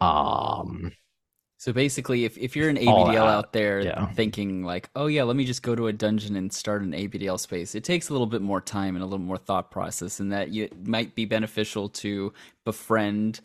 um 0.00 0.92
So 1.60 1.72
basically, 1.72 2.24
if, 2.24 2.38
if 2.38 2.54
you're 2.54 2.68
an 2.68 2.76
ABDL 2.76 3.26
that, 3.26 3.26
out 3.26 3.52
there 3.52 3.80
yeah. 3.80 4.06
thinking 4.14 4.62
like, 4.62 4.88
oh 4.94 5.06
yeah, 5.06 5.24
let 5.24 5.34
me 5.34 5.44
just 5.44 5.62
go 5.62 5.74
to 5.74 5.88
a 5.88 5.92
dungeon 5.92 6.36
and 6.36 6.52
start 6.52 6.82
an 6.82 6.92
ABDL 6.92 7.38
space, 7.40 7.74
it 7.74 7.82
takes 7.82 8.08
a 8.08 8.12
little 8.12 8.28
bit 8.28 8.42
more 8.42 8.60
time 8.60 8.94
and 8.94 9.02
a 9.02 9.06
little 9.06 9.24
more 9.24 9.36
thought 9.38 9.70
process, 9.70 10.20
and 10.20 10.30
that 10.32 10.50
you, 10.50 10.64
it 10.64 10.86
might 10.86 11.14
be 11.16 11.24
beneficial 11.24 11.88
to 11.88 12.32
befriend 12.64 13.40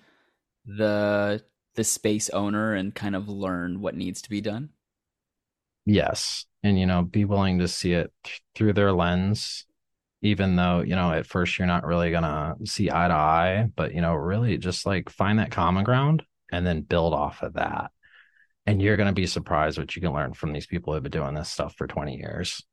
the 0.65 1.43
the 1.75 1.83
space 1.83 2.29
owner 2.29 2.73
and 2.73 2.93
kind 2.95 3.15
of 3.15 3.27
learn 3.29 3.81
what 3.81 3.95
needs 3.95 4.21
to 4.21 4.29
be 4.29 4.41
done. 4.41 4.69
yes. 5.85 6.45
And 6.65 6.79
you 6.79 6.85
know 6.85 7.01
be 7.03 7.25
willing 7.25 7.59
to 7.59 7.67
see 7.67 7.93
it 7.93 8.11
th- 8.23 8.41
through 8.55 8.73
their 8.73 8.93
lens 8.93 9.65
even 10.21 10.55
though 10.55 10.79
you 10.81 10.95
know 10.95 11.11
at 11.11 11.25
first 11.27 11.57
you're 11.59 11.67
not 11.67 11.85
really 11.85 12.09
gonna 12.11 12.55
see 12.65 12.89
eye 12.89 13.09
to 13.09 13.13
eye 13.13 13.67
but 13.75 13.93
you 13.93 13.99
know 14.01 14.13
really 14.13 14.57
just 14.57 14.85
like 14.85 15.09
find 15.09 15.39
that 15.39 15.51
common 15.51 15.83
ground 15.83 16.23
and 16.51 16.65
then 16.65 16.81
build 16.81 17.13
off 17.13 17.41
of 17.43 17.53
that. 17.55 17.91
And 18.65 18.81
you're 18.81 18.97
gonna 18.97 19.13
be 19.13 19.27
surprised 19.27 19.77
what 19.77 19.95
you 19.95 20.01
can 20.01 20.13
learn 20.13 20.33
from 20.33 20.53
these 20.53 20.67
people 20.67 20.93
who've 20.93 21.03
been 21.03 21.11
doing 21.11 21.33
this 21.33 21.49
stuff 21.49 21.75
for 21.75 21.87
20 21.87 22.17
years. 22.17 22.63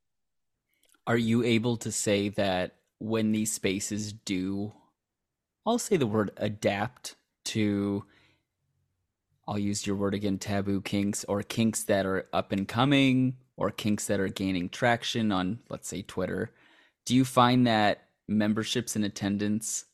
Are 1.07 1.17
you 1.17 1.43
able 1.43 1.77
to 1.77 1.91
say 1.91 2.29
that 2.29 2.75
when 2.99 3.31
these 3.31 3.51
spaces 3.51 4.13
do, 4.13 4.73
I'll 5.65 5.79
say 5.79 5.97
the 5.97 6.07
word 6.07 6.31
adapt 6.37 7.15
to, 7.45 8.05
I'll 9.47 9.59
use 9.59 9.85
your 9.85 9.95
word 9.95 10.13
again, 10.13 10.37
taboo 10.37 10.81
kinks 10.81 11.23
or 11.25 11.43
kinks 11.43 11.83
that 11.85 12.05
are 12.05 12.27
up 12.33 12.51
and 12.51 12.67
coming 12.67 13.37
or 13.57 13.71
kinks 13.71 14.07
that 14.07 14.19
are 14.19 14.29
gaining 14.29 14.69
traction 14.69 15.31
on, 15.31 15.59
let's 15.69 15.87
say, 15.87 16.01
Twitter. 16.01 16.51
Do 17.05 17.15
you 17.15 17.25
find 17.25 17.67
that 17.67 18.07
memberships 18.27 18.95
and 18.95 19.05
attendance 19.05 19.85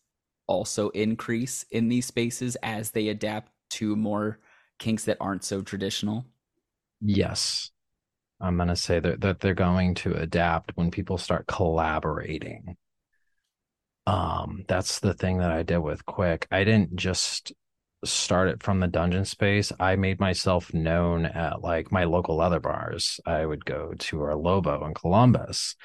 also 0.47 0.89
increase 0.89 1.63
in 1.71 1.89
these 1.89 2.05
spaces 2.05 2.55
as 2.63 2.91
they 2.91 3.09
adapt 3.09 3.51
to 3.69 3.95
more 3.95 4.39
kinks 4.79 5.05
that 5.05 5.17
aren't 5.19 5.43
so 5.43 5.61
traditional? 5.61 6.25
yes 7.01 7.71
i'm 8.41 8.57
gonna 8.57 8.75
say 8.75 8.99
that, 8.99 9.21
that 9.21 9.39
they're 9.39 9.53
going 9.53 9.93
to 9.93 10.13
adapt 10.13 10.71
when 10.75 10.91
people 10.91 11.17
start 11.17 11.45
collaborating 11.47 12.75
um 14.07 14.63
that's 14.67 14.99
the 15.01 15.13
thing 15.13 15.37
that 15.39 15.51
i 15.51 15.63
did 15.63 15.79
with 15.79 16.05
quick. 16.05 16.47
I 16.49 16.63
didn't 16.63 16.95
just 16.95 17.51
start 18.05 18.47
it 18.47 18.63
from 18.63 18.79
the 18.79 18.87
dungeon 18.87 19.25
space. 19.25 19.71
I 19.79 19.95
made 19.95 20.19
myself 20.19 20.73
known 20.73 21.25
at 21.25 21.61
like 21.61 21.91
my 21.91 22.05
local 22.05 22.37
leather 22.37 22.59
bars. 22.59 23.19
I 23.25 23.45
would 23.45 23.65
go 23.65 23.93
to 23.97 24.21
our 24.21 24.35
lobo 24.35 24.85
in 24.85 24.93
columbus 24.93 25.75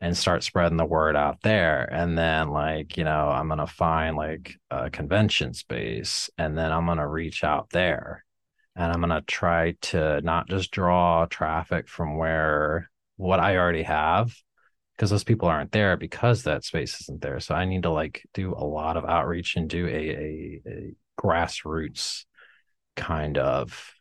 and 0.00 0.16
start 0.16 0.44
spreading 0.44 0.76
the 0.78 0.84
word 0.84 1.16
out 1.16 1.42
there. 1.42 1.84
And 1.92 2.16
then 2.16 2.50
like 2.50 2.96
you 2.96 3.04
know 3.04 3.28
i'm 3.28 3.48
gonna 3.48 3.66
find 3.66 4.16
like 4.16 4.54
a 4.70 4.90
convention 4.90 5.54
space 5.54 6.30
and 6.38 6.56
then 6.56 6.72
i'm 6.72 6.86
gonna 6.86 7.08
reach 7.08 7.44
out 7.44 7.70
there. 7.70 8.24
And 8.74 8.92
i'm 8.92 9.00
gonna 9.00 9.22
try 9.22 9.72
to 9.82 10.20
not 10.22 10.48
just 10.48 10.70
draw 10.70 11.26
traffic 11.26 11.88
from 11.88 12.16
where 12.16 12.90
what 13.16 13.40
i 13.40 13.56
already 13.56 13.82
have 13.82 14.34
because 14.96 15.10
those 15.10 15.24
people 15.24 15.48
aren't 15.48 15.72
there 15.72 15.96
because 15.96 16.42
that 16.42 16.64
space 16.64 17.00
isn't 17.02 17.20
there. 17.20 17.38
So 17.40 17.54
i 17.54 17.64
need 17.64 17.82
to 17.82 17.90
like 17.90 18.22
do 18.32 18.54
a 18.54 18.64
lot 18.64 18.96
of 18.96 19.04
outreach 19.04 19.56
and 19.56 19.68
do 19.68 19.86
a, 19.86 19.90
a, 19.90 20.62
a 20.66 20.94
grassroots 21.20 22.24
kind 22.96 23.36
of 23.36 23.92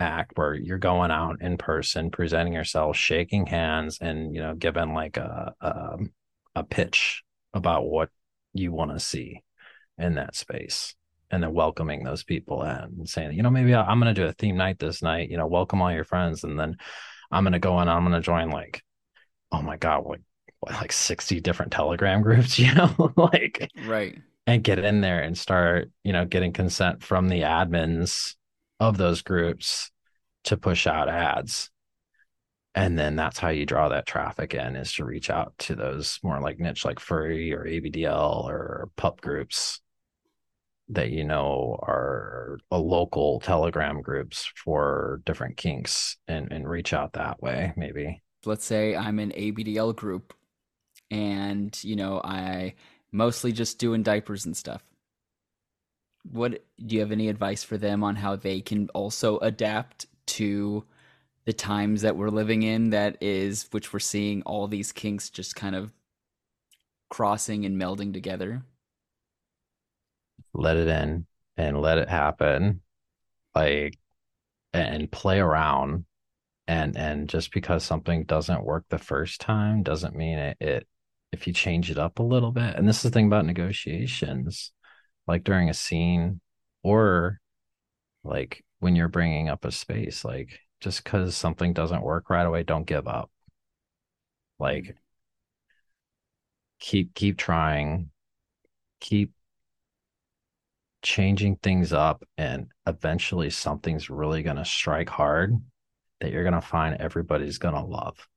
act 0.00 0.32
where 0.36 0.54
you're 0.54 0.78
going 0.78 1.12
out 1.12 1.40
in 1.40 1.56
person 1.56 2.10
presenting 2.10 2.52
yourself 2.52 2.96
shaking 2.96 3.46
hands 3.46 3.98
and 4.00 4.34
you 4.34 4.42
know 4.42 4.54
giving 4.54 4.94
like 4.94 5.16
a 5.16 5.54
a, 5.60 5.98
a 6.56 6.64
pitch 6.64 7.22
about 7.54 7.84
what 7.84 8.10
you 8.52 8.72
want 8.72 8.90
to 8.90 8.98
see 8.98 9.42
in 9.98 10.14
that 10.14 10.34
space. 10.34 10.94
And 11.30 11.42
then 11.42 11.54
welcoming 11.54 12.04
those 12.04 12.24
people 12.24 12.60
and 12.62 13.08
saying 13.08 13.34
you 13.34 13.42
know 13.42 13.48
maybe 13.48 13.74
i'm 13.74 13.98
going 13.98 14.14
to 14.14 14.20
do 14.20 14.28
a 14.28 14.34
theme 14.34 14.58
night 14.58 14.78
this 14.78 15.00
night 15.00 15.30
you 15.30 15.38
know 15.38 15.46
welcome 15.46 15.80
all 15.80 15.90
your 15.90 16.04
friends 16.04 16.44
and 16.44 16.60
then 16.60 16.76
i'm 17.30 17.42
going 17.42 17.54
to 17.54 17.58
go 17.58 17.80
in 17.80 17.88
i'm 17.88 18.02
going 18.02 18.12
to 18.12 18.20
join 18.20 18.50
like 18.50 18.82
oh 19.50 19.62
my 19.62 19.78
god 19.78 20.04
like 20.04 20.20
what, 20.62 20.72
like 20.74 20.92
60 20.92 21.40
different 21.40 21.72
telegram 21.72 22.22
groups 22.28 22.58
you 22.58 22.72
know 22.74 23.12
like 23.16 23.70
Right. 23.86 24.18
and 24.46 24.64
get 24.64 24.78
in 24.80 25.00
there 25.02 25.20
and 25.22 25.36
start, 25.38 25.90
you 26.04 26.12
know, 26.12 26.24
getting 26.24 26.52
consent 26.52 27.02
from 27.02 27.28
the 27.28 27.42
admins 27.42 28.34
of 28.80 28.96
those 28.96 29.22
groups 29.22 29.90
to 30.44 30.56
push 30.56 30.86
out 30.88 31.08
ads. 31.08 31.70
And 32.74 32.98
then 32.98 33.16
that's 33.16 33.38
how 33.38 33.50
you 33.50 33.66
draw 33.66 33.90
that 33.90 34.06
traffic 34.06 34.54
in 34.54 34.76
is 34.76 34.92
to 34.94 35.04
reach 35.04 35.30
out 35.30 35.52
to 35.58 35.74
those 35.76 36.18
more 36.22 36.40
like 36.40 36.58
niche 36.58 36.84
like 36.84 36.98
furry 37.00 37.52
or 37.52 37.64
ABDL 37.66 38.44
or 38.46 38.88
pup 38.96 39.20
groups 39.20 39.80
that 40.88 41.10
you 41.10 41.24
know 41.24 41.78
are 41.82 42.58
a 42.70 42.78
local 42.78 43.40
telegram 43.40 44.00
groups 44.02 44.50
for 44.56 45.20
different 45.24 45.56
kinks 45.56 46.16
and 46.28 46.50
and 46.52 46.68
reach 46.68 46.92
out 46.92 47.12
that 47.14 47.40
way 47.42 47.72
maybe. 47.76 48.22
let's 48.44 48.64
say 48.64 48.96
I'm 48.96 49.18
an 49.18 49.30
ABDL 49.32 49.94
group 49.94 50.34
and 51.12 51.78
you 51.84 51.96
know 51.96 52.20
I 52.24 52.74
mostly 53.12 53.52
just 53.52 53.78
doing 53.78 54.02
diapers 54.02 54.46
and 54.46 54.56
stuff. 54.56 54.82
What 56.30 56.64
do 56.84 56.94
you 56.94 57.00
have 57.00 57.12
any 57.12 57.28
advice 57.28 57.62
for 57.64 57.76
them 57.76 58.02
on 58.04 58.16
how 58.16 58.36
they 58.36 58.60
can 58.60 58.88
also 58.90 59.38
adapt 59.38 60.06
to 60.26 60.84
the 61.44 61.52
times 61.52 62.02
that 62.02 62.16
we're 62.16 62.30
living 62.30 62.62
in 62.62 62.90
that 62.90 63.18
is 63.22 63.68
which 63.72 63.92
we're 63.92 63.98
seeing 63.98 64.42
all 64.42 64.68
these 64.68 64.92
kinks 64.92 65.30
just 65.30 65.56
kind 65.56 65.74
of 65.76 65.92
crossing 67.10 67.66
and 67.66 67.80
melding 67.80 68.12
together? 68.12 68.62
let 70.54 70.76
it 70.76 70.88
in 70.88 71.26
and 71.56 71.80
let 71.80 71.98
it 71.98 72.08
happen 72.08 72.80
like 73.54 73.98
and 74.72 75.10
play 75.10 75.38
around 75.40 76.04
and 76.66 76.96
and 76.96 77.28
just 77.28 77.52
because 77.52 77.84
something 77.84 78.24
doesn't 78.24 78.64
work 78.64 78.84
the 78.88 78.98
first 78.98 79.40
time 79.40 79.82
doesn't 79.82 80.16
mean 80.16 80.38
it, 80.38 80.56
it 80.60 80.86
if 81.32 81.46
you 81.46 81.52
change 81.52 81.90
it 81.90 81.98
up 81.98 82.18
a 82.18 82.22
little 82.22 82.52
bit. 82.52 82.76
And 82.76 82.88
this 82.88 82.96
is 82.98 83.02
the 83.02 83.10
thing 83.10 83.26
about 83.26 83.46
negotiations 83.46 84.72
like 85.26 85.44
during 85.44 85.68
a 85.68 85.74
scene 85.74 86.40
or 86.82 87.40
like 88.24 88.64
when 88.80 88.96
you're 88.96 89.08
bringing 89.08 89.48
up 89.48 89.64
a 89.64 89.70
space 89.72 90.24
like 90.24 90.58
just 90.80 91.04
because 91.04 91.36
something 91.36 91.72
doesn't 91.72 92.02
work 92.02 92.28
right 92.28 92.46
away 92.46 92.64
don't 92.64 92.86
give 92.86 93.06
up. 93.08 93.30
Like 94.58 94.84
mm-hmm. 94.84 94.92
keep 96.80 97.14
keep 97.14 97.38
trying, 97.38 98.10
keep 99.00 99.32
changing 101.02 101.56
things 101.56 101.92
up, 101.92 102.24
and 102.38 102.68
eventually 102.86 103.50
something's 103.50 104.10
really 104.10 104.42
gonna 104.42 104.64
strike 104.64 105.08
hard 105.08 105.56
that 106.20 106.32
you're 106.32 106.44
gonna 106.44 106.60
find 106.60 106.96
everybody's 106.96 107.58
gonna 107.58 107.84
love. 107.84 108.28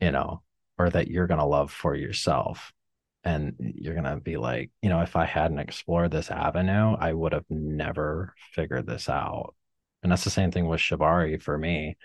You 0.00 0.12
know, 0.12 0.42
or 0.80 0.88
that 0.88 1.08
you're 1.08 1.26
gonna 1.26 1.46
love 1.46 1.70
for 1.70 1.94
yourself 1.94 2.72
and 3.22 3.54
you're 3.58 3.94
gonna 3.94 4.18
be 4.18 4.38
like, 4.38 4.70
you 4.80 4.88
know, 4.88 5.02
if 5.02 5.14
I 5.14 5.26
hadn't 5.26 5.58
explored 5.58 6.10
this 6.10 6.30
avenue, 6.30 6.96
I 6.98 7.12
would 7.12 7.34
have 7.34 7.44
never 7.50 8.32
figured 8.54 8.86
this 8.86 9.06
out. 9.10 9.54
And 10.02 10.10
that's 10.10 10.24
the 10.24 10.30
same 10.30 10.50
thing 10.50 10.66
with 10.68 10.80
Shibari 10.80 11.40
for 11.42 11.58
me. 11.58 11.98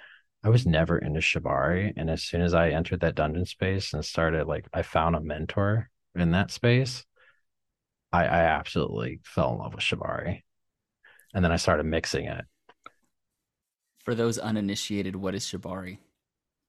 I 0.44 0.50
was 0.50 0.66
never 0.66 0.98
into 0.98 1.22
Shibari, 1.22 1.94
and 1.96 2.10
as 2.10 2.22
soon 2.22 2.42
as 2.42 2.54
I 2.54 2.72
entered 2.72 3.00
that 3.00 3.16
dungeon 3.16 3.46
space 3.46 3.94
and 3.94 4.04
started, 4.04 4.46
like, 4.46 4.68
I 4.74 4.82
found 4.82 5.16
a 5.16 5.22
mentor 5.22 5.90
in 6.14 6.32
that 6.32 6.52
space. 6.52 7.06
I, 8.12 8.26
I 8.26 8.40
absolutely 8.40 9.22
fell 9.24 9.54
in 9.54 9.60
love 9.60 9.74
with 9.74 9.84
Shibari, 9.86 10.44
and 11.34 11.46
then 11.46 11.54
I 11.54 11.56
started 11.56 11.86
mixing 11.86 12.26
it. 12.26 12.44
For 14.04 14.16
those 14.16 14.38
uninitiated, 14.38 15.16
what 15.16 15.34
is 15.34 15.46
Shibari? 15.46 16.00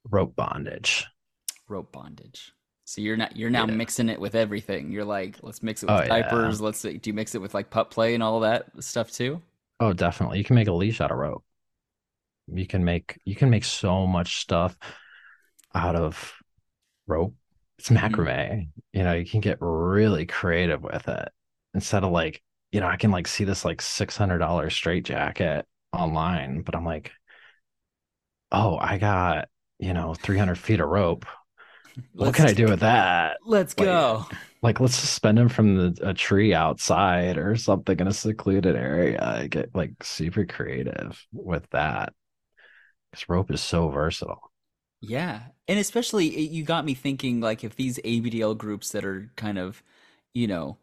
Rope 0.09 0.37
bondage. 0.37 1.05
Rope 1.69 1.93
bondage. 1.93 2.53
So 2.85 3.01
you're 3.01 3.17
not 3.17 3.37
you're 3.37 3.51
now 3.51 3.67
Yeah. 3.67 3.75
mixing 3.75 4.09
it 4.09 4.21
with 4.21 4.35
everything. 4.35 4.93
You're 4.93 5.05
like, 5.05 5.39
let's 5.43 5.63
mix 5.63 5.83
it 5.83 5.91
oh, 5.91 5.95
with 5.97 6.11
Oh, 6.11 6.15
yeah. 6.15 6.23
diapers. 6.23 6.61
Let's 6.61 6.83
do 6.83 7.01
you 7.03 7.13
mix 7.13 7.35
it 7.35 7.41
with 7.41 7.55
like 7.55 7.71
pup 7.71 7.91
play 7.91 8.15
and 8.15 8.23
all 8.23 8.41
that 8.41 8.67
stuff 8.83 9.11
too? 9.11 9.43
Oh, 9.81 9.93
definitely. 9.93 10.39
You 10.39 10.45
can 10.45 10.57
make 10.57 10.69
a 10.69 10.73
leash 10.73 11.01
out 11.01 11.11
of 11.11 11.19
rope. 11.19 11.45
You 12.47 12.67
can 12.67 12.85
make 12.85 13.19
you 13.25 13.35
can 13.35 13.51
make 13.51 13.65
so 13.65 14.07
much 14.07 14.39
stuff 14.41 14.77
out 15.75 15.97
of 15.97 16.33
rope. 17.07 17.35
It's 17.79 17.89
mm-hmm. 17.89 18.15
macrame. 18.15 18.69
You 18.93 19.03
know, 19.03 19.15
you 19.15 19.27
can 19.27 19.41
get 19.41 19.59
really 19.61 20.27
creative 20.27 20.83
with 20.83 21.09
it. 21.09 21.29
Instead 21.75 22.05
of 22.05 22.13
like, 22.13 22.43
you 22.73 22.81
know, 22.81 22.87
I 22.87 22.97
can 22.97 23.11
like 23.11 23.27
see 23.27 23.45
this 23.45 23.65
like 23.65 23.83
six 23.83 24.17
hundred 24.17 24.39
dollar 24.39 24.71
straight 24.71 25.05
jacket 25.05 25.67
online, 25.93 26.63
but 26.63 26.75
I'm 26.77 26.85
like, 26.85 27.13
oh, 28.53 28.77
I 28.79 28.99
got, 28.99 29.49
you 29.79 29.93
know, 29.93 30.15
300 30.15 30.57
feet 30.57 30.81
of 30.81 30.89
rope. 30.89 31.27
What 32.13 32.35
can 32.35 32.47
I 32.47 32.53
do 32.53 32.67
with 32.69 32.81
that? 32.81 33.39
Let's 33.45 33.75
Like, 33.77 33.95
go. 33.97 34.27
Like, 34.63 34.81
let's 34.81 34.97
suspend 34.97 35.39
him 35.39 35.49
from 35.49 35.77
the, 35.77 36.11
a 36.11 36.15
tree 36.15 36.55
outside 36.55 37.39
or 37.39 37.57
something 37.57 37.99
in 38.01 38.09
a 38.09 38.13
secluded 38.13 38.77
area. 38.77 39.23
I 39.23 39.49
get 39.49 39.75
like 39.75 39.93
super 40.05 40.47
creative 40.47 41.25
with 41.33 41.69
that 41.71 42.15
because 43.11 43.29
rope 43.29 43.51
is 43.51 43.63
so 43.63 43.89
versatile. 43.91 44.53
Yeah. 45.01 45.43
And 45.69 45.79
especially 45.79 46.29
it, 46.29 46.51
you 46.51 46.65
got 46.65 46.85
me 46.85 46.95
thinking 46.95 47.41
like 47.41 47.65
if 47.65 47.77
these 47.77 47.99
ABDL 48.05 48.55
groups 48.55 48.93
that 48.93 49.05
are 49.05 49.31
kind 49.37 49.59
of, 49.59 49.83
you 50.35 50.47
know, 50.47 50.79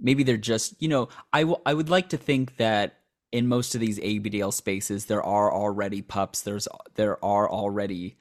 maybe 0.00 0.22
they're 0.24 0.36
just, 0.38 0.74
you 0.82 0.88
know, 0.88 1.08
I 1.32 1.42
w- 1.42 1.62
I 1.66 1.74
would 1.74 1.90
like 1.90 2.10
to 2.10 2.18
think 2.18 2.56
that 2.58 3.00
in 3.32 3.48
most 3.48 3.74
of 3.74 3.82
these 3.82 3.98
ABDL 4.00 4.52
spaces 4.52 5.06
there 5.06 5.22
are 5.22 5.52
already 5.52 6.02
pups, 6.02 6.42
there's 6.42 6.68
there 6.96 7.24
are 7.24 7.50
already 7.50 8.16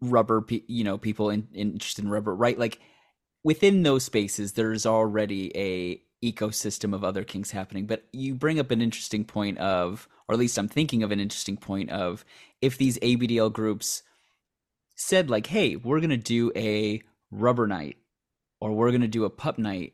rubber 0.00 0.44
you 0.68 0.84
know, 0.84 0.98
people 0.98 1.30
in, 1.30 1.48
interested 1.54 2.04
in 2.04 2.10
rubber, 2.10 2.34
right? 2.34 2.58
Like 2.58 2.80
within 3.46 3.84
those 3.84 4.02
spaces 4.02 4.54
there's 4.54 4.84
already 4.84 5.56
a 5.56 6.02
ecosystem 6.24 6.92
of 6.92 7.04
other 7.04 7.22
kinks 7.22 7.52
happening 7.52 7.86
but 7.86 8.04
you 8.12 8.34
bring 8.34 8.58
up 8.58 8.72
an 8.72 8.82
interesting 8.82 9.24
point 9.24 9.56
of 9.58 10.08
or 10.26 10.32
at 10.32 10.38
least 10.38 10.58
i'm 10.58 10.66
thinking 10.66 11.04
of 11.04 11.12
an 11.12 11.20
interesting 11.20 11.56
point 11.56 11.88
of 11.90 12.24
if 12.60 12.76
these 12.76 12.98
abdl 12.98 13.52
groups 13.52 14.02
said 14.96 15.30
like 15.30 15.46
hey 15.46 15.76
we're 15.76 16.00
to 16.10 16.16
do 16.16 16.50
a 16.56 17.00
rubber 17.30 17.68
night 17.68 17.96
or 18.60 18.72
we're 18.72 18.90
to 19.00 19.06
do 19.06 19.24
a 19.24 19.30
pup 19.30 19.58
night 19.58 19.92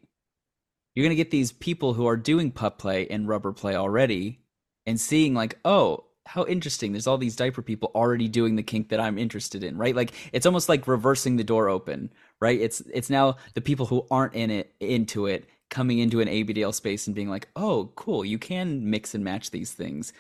you're 0.95 1.05
to 1.11 1.15
get 1.17 1.31
these 1.31 1.53
people 1.53 1.93
who 1.93 2.07
are 2.07 2.17
doing 2.17 2.51
pup 2.51 2.79
play 2.79 3.07
and 3.09 3.29
rubber 3.29 3.53
play 3.53 3.77
already 3.77 4.41
and 4.87 4.99
seeing 4.99 5.35
like 5.35 5.59
oh 5.63 6.05
how 6.27 6.45
interesting 6.47 6.93
there's 6.93 7.07
all 7.07 7.19
these 7.19 7.37
diaper 7.37 7.63
people 7.63 7.91
already 7.95 8.29
doing 8.29 8.57
the 8.57 8.63
kink 8.63 8.89
that 8.89 9.01
i'm 9.01 9.19
interested 9.19 9.65
in 9.65 9.77
right 9.77 9.97
like 9.97 10.13
it's 10.33 10.47
almost 10.47 10.69
like 10.69 10.87
reversing 10.87 11.37
the 11.37 11.45
door 11.45 11.69
open 11.69 12.11
right 12.41 12.61
it's 12.61 12.81
it's 12.93 13.11
now 13.11 13.37
the 13.55 13.61
people 13.61 13.87
who 13.87 14.07
aren't 14.11 14.35
in 14.35 14.51
it 14.51 14.73
into 14.81 15.27
it 15.27 15.47
coming 15.71 15.99
into 15.99 16.21
an 16.21 16.29
abdl 16.29 16.75
space 16.75 17.07
and 17.07 17.17
being 17.17 17.29
like 17.29 17.49
oh 17.57 17.91
cool 17.97 18.25
you 18.25 18.39
can 18.39 18.89
mix 18.89 19.15
and 19.15 19.25
match 19.25 19.51
these 19.51 19.73
things 19.73 20.13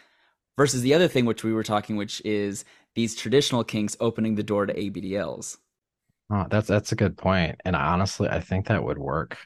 versus 0.57 0.82
the 0.82 0.94
other 0.94 1.09
thing 1.09 1.24
which 1.24 1.44
we 1.44 1.53
were 1.53 1.62
talking 1.62 1.96
which 1.96 2.20
is 2.24 2.64
these 2.94 3.14
traditional 3.14 3.64
kinks 3.64 3.96
opening 4.00 4.34
the 4.34 4.42
door 4.42 4.66
to 4.66 4.74
abdls 4.74 5.59
Oh, 6.32 6.46
that's 6.48 6.68
that's 6.68 6.92
a 6.92 6.96
good. 6.96 7.18
And 7.24 7.76
honestly, 7.76 8.28
I 8.28 8.40
think 8.40 8.66
that 8.66 8.82
would 8.82 8.96
work. 8.96 9.36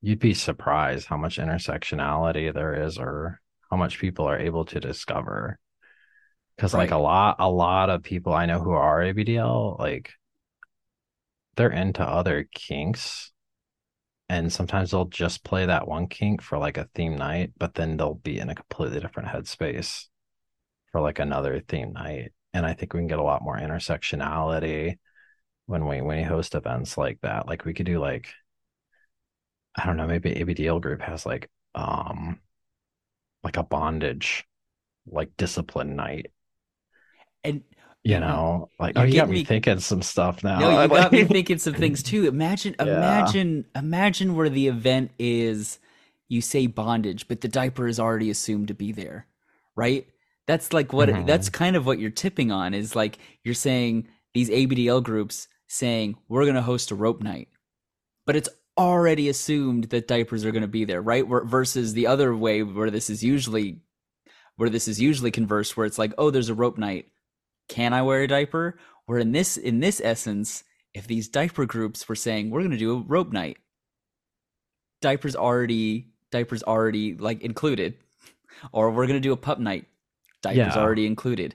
You'd 0.00 0.20
be 0.20 0.34
surprised 0.34 1.06
how 1.08 1.16
much 1.16 1.38
intersectionality 1.38 2.54
there 2.54 2.84
is 2.84 2.96
or 2.96 3.40
how 3.70 3.76
much 3.76 3.98
people 3.98 4.26
are 4.26 4.38
able 4.38 4.64
to 4.66 4.78
discover. 4.78 5.58
Because 6.58 6.74
like 6.74 6.90
a 6.90 6.96
lot 6.96 7.36
a 7.38 7.48
lot 7.48 7.88
of 7.88 8.02
people 8.02 8.34
I 8.34 8.46
know 8.46 8.58
who 8.60 8.72
are 8.72 8.98
ABDL, 9.00 9.78
like 9.78 10.10
they're 11.54 11.70
into 11.70 12.02
other 12.02 12.48
kinks. 12.52 13.30
And 14.28 14.52
sometimes 14.52 14.90
they'll 14.90 15.04
just 15.04 15.44
play 15.44 15.66
that 15.66 15.86
one 15.86 16.08
kink 16.08 16.42
for 16.42 16.58
like 16.58 16.76
a 16.76 16.88
theme 16.96 17.16
night, 17.16 17.52
but 17.56 17.74
then 17.74 17.96
they'll 17.96 18.14
be 18.14 18.40
in 18.40 18.50
a 18.50 18.56
completely 18.56 18.98
different 18.98 19.28
headspace 19.28 20.06
for 20.90 21.00
like 21.00 21.20
another 21.20 21.60
theme 21.60 21.92
night. 21.92 22.32
And 22.52 22.66
I 22.66 22.74
think 22.74 22.92
we 22.92 23.00
can 23.00 23.06
get 23.06 23.20
a 23.20 23.22
lot 23.22 23.42
more 23.42 23.56
intersectionality 23.56 24.98
when 25.66 25.86
we 25.86 26.00
when 26.02 26.18
we 26.18 26.24
host 26.24 26.56
events 26.56 26.98
like 26.98 27.20
that. 27.22 27.46
Like 27.46 27.64
we 27.64 27.72
could 27.72 27.86
do 27.86 28.00
like 28.00 28.28
I 29.76 29.86
don't 29.86 29.96
know, 29.96 30.08
maybe 30.08 30.32
ABDL 30.34 30.80
group 30.80 31.02
has 31.02 31.24
like 31.24 31.48
um 31.76 32.40
like 33.44 33.56
a 33.56 33.62
bondage 33.62 34.44
like 35.10 35.30
discipline 35.36 35.96
night, 35.96 36.32
and 37.44 37.62
you 38.04 38.20
know? 38.20 38.70
Like 38.78 38.94
You're 38.96 39.04
oh 39.04 39.06
you 39.06 39.14
got 39.14 39.28
me 39.28 39.36
me- 39.36 39.44
thinking 39.44 39.80
some 39.80 40.02
stuff 40.02 40.42
now. 40.44 40.58
No, 40.60 40.82
you 40.82 40.88
got 40.88 41.12
me 41.12 41.24
thinking 41.24 41.58
some 41.58 41.74
things 41.74 42.02
too. 42.02 42.26
Imagine, 42.26 42.74
Yeah. 42.80 42.96
imagine, 42.96 43.66
imagine 43.74 44.34
where 44.34 44.48
the 44.48 44.68
event 44.68 45.10
is. 45.18 45.78
You 46.30 46.42
say 46.42 46.66
bondage, 46.66 47.26
but 47.26 47.40
the 47.40 47.48
diaper 47.48 47.88
is 47.88 47.98
already 47.98 48.28
assumed 48.28 48.68
to 48.68 48.74
be 48.74 48.92
there, 48.92 49.26
right? 49.76 50.06
That's 50.46 50.72
like 50.74 50.92
what. 50.92 51.08
Mhm. 51.08 51.26
That's 51.26 51.48
kind 51.48 51.74
of 51.74 51.86
what 51.86 51.98
you're 51.98 52.10
tipping 52.10 52.52
on. 52.52 52.74
Is 52.74 52.94
like 52.94 53.18
you're 53.44 53.54
saying 53.54 54.08
these 54.34 54.50
ABDL 54.50 55.02
groups 55.02 55.48
saying 55.68 56.16
we're 56.28 56.44
going 56.44 56.54
to 56.54 56.62
host 56.62 56.90
a 56.90 56.94
rope 56.94 57.22
night, 57.22 57.48
but 58.26 58.36
it's 58.36 58.48
already 58.76 59.28
assumed 59.28 59.84
that 59.84 60.06
diapers 60.06 60.44
are 60.44 60.52
going 60.52 60.62
to 60.62 60.68
be 60.68 60.84
there, 60.84 61.02
right? 61.02 61.26
Where, 61.26 61.44
versus 61.44 61.94
the 61.94 62.06
other 62.06 62.34
way 62.36 62.62
where 62.62 62.90
this 62.90 63.10
is 63.10 63.24
usually, 63.24 63.80
where 64.56 64.70
this 64.70 64.86
is 64.86 65.00
usually 65.00 65.30
conversed, 65.30 65.76
where 65.76 65.86
it's 65.86 65.98
like, 65.98 66.12
oh, 66.16 66.30
there's 66.30 66.48
a 66.48 66.54
rope 66.54 66.78
night 66.78 67.06
can 67.68 67.92
I 67.92 68.02
wear 68.02 68.22
a 68.22 68.28
diaper? 68.28 68.78
Where 69.06 69.18
in 69.18 69.32
this 69.32 69.56
in 69.56 69.80
this 69.80 70.00
essence, 70.04 70.64
if 70.94 71.06
these 71.06 71.28
diaper 71.28 71.66
groups 71.66 72.08
were 72.08 72.16
saying 72.16 72.50
we're 72.50 72.60
going 72.60 72.70
to 72.72 72.76
do 72.78 72.94
a 72.96 73.02
rope 73.02 73.32
night, 73.32 73.58
diapers 75.00 75.36
already 75.36 76.08
diapers 76.30 76.62
already 76.62 77.14
like 77.14 77.42
included, 77.42 77.94
or 78.72 78.90
we're 78.90 79.06
going 79.06 79.20
to 79.20 79.28
do 79.28 79.32
a 79.32 79.36
pup 79.36 79.58
night, 79.58 79.86
diapers 80.42 80.76
Yeah. 80.76 80.76
already 80.76 81.06
included. 81.06 81.54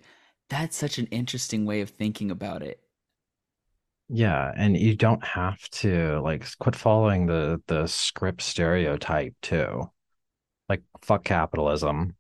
That's 0.49 0.78
such 0.78 0.97
an 0.97 1.07
interesting 1.07 1.66
way 1.66 1.82
of 1.82 1.89
thinking 1.89 2.32
about 2.32 2.61
it. 2.64 2.80
Yeah, 4.09 4.51
and 4.55 4.78
you 4.78 4.95
don't 4.95 5.24
have 5.26 5.59
to 5.82 6.20
like 6.22 6.45
quit 6.59 6.76
following 6.76 7.26
the 7.26 7.61
the 7.68 7.88
script 7.88 8.41
stereotype 8.41 9.36
too. 9.41 9.91
Like 10.70 10.84
fuck 11.03 11.26
capitalism. 11.26 12.18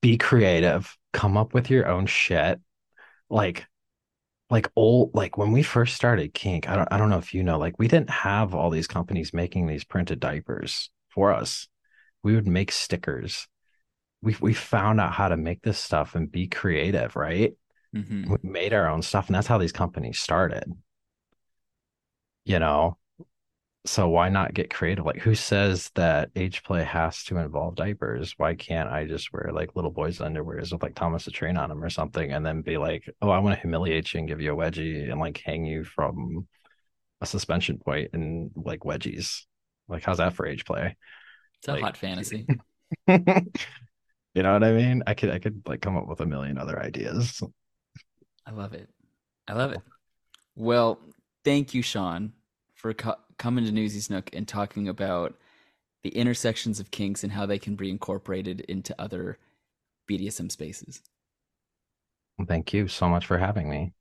Be 0.00 0.16
creative. 0.18 0.96
Come 1.12 1.36
up 1.36 1.54
with 1.54 1.70
your 1.70 1.88
own 1.88 2.06
shit. 2.06 2.60
Like 3.34 3.66
like 4.50 4.70
old 4.76 5.14
like 5.14 5.38
when 5.38 5.52
we 5.52 5.62
first 5.62 5.96
started 5.96 6.34
Kink, 6.34 6.68
I 6.68 6.76
don't 6.76 6.88
I 6.92 6.98
don't 6.98 7.10
know 7.10 7.18
if 7.18 7.34
you 7.34 7.42
know, 7.42 7.58
like 7.58 7.78
we 7.78 7.88
didn't 7.88 8.10
have 8.10 8.54
all 8.54 8.70
these 8.70 8.86
companies 8.86 9.34
making 9.34 9.66
these 9.66 9.84
printed 9.84 10.20
diapers 10.20 10.90
for 11.10 11.32
us. 11.32 11.68
We 12.22 12.34
would 12.34 12.46
make 12.46 12.72
stickers. 12.72 13.48
We 14.22 14.36
we 14.40 14.54
found 14.54 15.00
out 15.00 15.12
how 15.12 15.28
to 15.28 15.36
make 15.36 15.62
this 15.62 15.78
stuff 15.78 16.14
and 16.14 16.30
be 16.32 16.48
creative, 16.48 17.16
right? 17.16 17.54
hmm 17.94 18.24
we 18.30 18.38
made 18.42 18.72
our 18.74 18.88
own 18.88 19.02
stuff 19.02 19.28
and 19.28 19.36
that's 19.36 19.46
how 19.48 19.58
these 19.58 19.72
companies 19.72 20.18
started 20.20 20.64
you 22.44 22.58
know 22.58 22.96
so 23.86 24.08
why 24.08 24.28
not 24.30 24.54
get 24.54 24.72
creative? 24.72 25.04
Like 25.04 25.20
who 25.20 25.34
says 25.34 25.90
that 25.94 26.30
age 26.36 26.62
play 26.62 26.82
has 26.84 27.22
to 27.24 27.36
involve 27.38 27.74
diapers? 27.76 28.34
Why 28.38 28.54
can't 28.54 28.88
i 28.88 29.06
just 29.06 29.32
wear 29.32 29.50
like 29.52 29.76
little 29.76 29.90
boys 29.90 30.18
underwears 30.18 30.72
with 30.72 30.82
like 30.82 30.94
thomas 30.94 31.24
the 31.26 31.30
train 31.30 31.56
on 31.56 31.68
them 31.68 31.82
or 31.84 31.90
something 31.90 32.32
and 32.32 32.44
then 32.46 32.62
be 32.62 32.78
like 32.78 33.04
oh 33.20 33.28
i 33.30 33.38
want 33.38 33.54
to 33.56 33.60
humiliate 33.60 34.12
you 34.14 34.20
and 34.20 34.28
give 34.28 34.40
you 34.40 34.52
a 34.52 34.56
wedgie 34.56 35.10
and 35.10 35.20
like 35.20 35.38
hang 35.44 35.64
you 35.66 35.84
from 35.84 36.46
a 37.20 37.26
suspension 37.26 37.78
point 37.78 38.10
and 38.12 38.50
like 38.56 38.80
wedgies. 38.80 39.42
Like 39.88 40.02
how's 40.02 40.18
that 40.18 40.34
for 40.34 40.46
age 40.46 40.64
play? 40.64 40.96
It's 41.58 41.68
a 41.68 41.72
Like- 41.72 41.82
hot 41.82 41.96
fantasy. 41.96 42.46
you 43.08 44.42
know 44.42 44.52
what 44.54 44.64
i 44.64 44.72
mean? 44.72 45.02
I 45.06 45.14
could 45.14 45.30
i 45.30 45.38
could 45.38 45.62
like 45.66 45.80
come 45.82 45.96
up 45.96 46.06
with 46.08 46.20
a 46.20 46.26
million 46.26 46.58
other 46.58 46.80
ideas. 46.82 47.42
I 48.46 48.50
love 48.50 48.72
it. 48.74 48.88
I 49.48 49.52
love 49.54 49.72
it. 49.72 49.80
Well, 50.54 51.00
thank 51.44 51.74
you, 51.74 51.82
Sean, 51.82 52.32
for 52.84 52.92
co- 52.92 53.16
coming 53.38 53.64
to 53.64 53.72
Newsie's 53.72 54.10
Nook 54.10 54.28
and 54.34 54.46
talking 54.46 54.90
about 54.90 55.38
the 56.02 56.10
intersections 56.10 56.78
of 56.78 56.90
kinks 56.90 57.24
and 57.24 57.32
how 57.32 57.46
they 57.46 57.58
can 57.58 57.76
be 57.76 57.88
incorporated 57.88 58.60
into 58.68 58.94
other 59.00 59.38
BDSM 60.06 60.52
spaces. 60.52 61.00
Thank 62.46 62.74
you 62.74 62.86
so 62.88 63.08
much 63.08 63.24
for 63.24 63.38
having 63.38 63.70
me. 63.70 63.94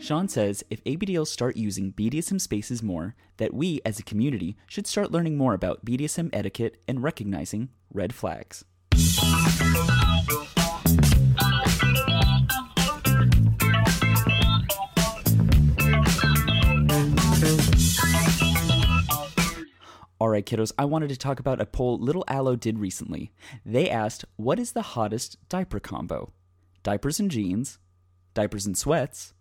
Sean 0.00 0.28
says 0.28 0.62
if 0.68 0.84
ABDLs 0.84 1.28
start 1.28 1.56
using 1.56 1.94
BDSM 1.94 2.38
spaces 2.38 2.82
more, 2.82 3.16
that 3.38 3.54
we 3.54 3.80
as 3.86 3.98
a 3.98 4.02
community 4.02 4.58
should 4.66 4.86
start 4.86 5.10
learning 5.10 5.38
more 5.38 5.54
about 5.54 5.86
BDSM 5.86 6.28
etiquette 6.34 6.82
and 6.86 7.02
recognizing 7.02 7.70
red 7.90 8.14
flags. 8.14 8.66
All 20.20 20.28
right, 20.30 20.44
kiddos, 20.44 20.72
I 20.76 20.84
wanted 20.84 21.10
to 21.10 21.16
talk 21.16 21.38
about 21.38 21.60
a 21.60 21.66
poll 21.66 21.96
Little 21.96 22.24
Aloe 22.26 22.56
did 22.56 22.80
recently. 22.80 23.30
They 23.64 23.88
asked, 23.88 24.24
What 24.34 24.58
is 24.58 24.72
the 24.72 24.82
hottest 24.82 25.36
diaper 25.48 25.78
combo? 25.78 26.32
Diapers 26.82 27.20
and 27.20 27.30
jeans, 27.30 27.78
diapers 28.34 28.66
and 28.66 28.76
sweats, 28.76 29.32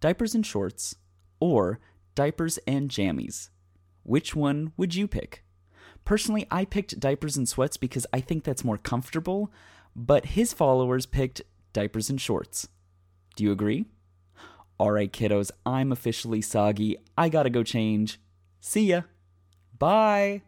diapers 0.00 0.34
and 0.34 0.44
shorts, 0.46 0.96
or 1.40 1.78
diapers 2.14 2.58
and 2.66 2.88
jammies? 2.90 3.50
Which 4.02 4.34
one 4.34 4.72
would 4.78 4.94
you 4.94 5.06
pick? 5.06 5.44
Personally, 6.06 6.46
I 6.50 6.64
picked 6.64 7.00
diapers 7.00 7.36
and 7.36 7.46
sweats 7.46 7.76
because 7.76 8.06
I 8.12 8.20
think 8.20 8.44
that's 8.44 8.64
more 8.64 8.78
comfortable, 8.78 9.52
but 9.94 10.26
his 10.26 10.54
followers 10.54 11.04
picked 11.04 11.42
diapers 11.74 12.08
and 12.08 12.20
shorts. 12.20 12.66
Do 13.36 13.44
you 13.44 13.52
agree? 13.52 13.86
All 14.78 14.90
right, 14.90 15.12
kiddos, 15.12 15.50
I'm 15.66 15.92
officially 15.92 16.40
soggy. 16.40 16.96
I 17.16 17.28
gotta 17.28 17.50
go 17.50 17.62
change. 17.62 18.18
See 18.60 18.86
ya. 18.86 19.02
Bye. 19.78 20.42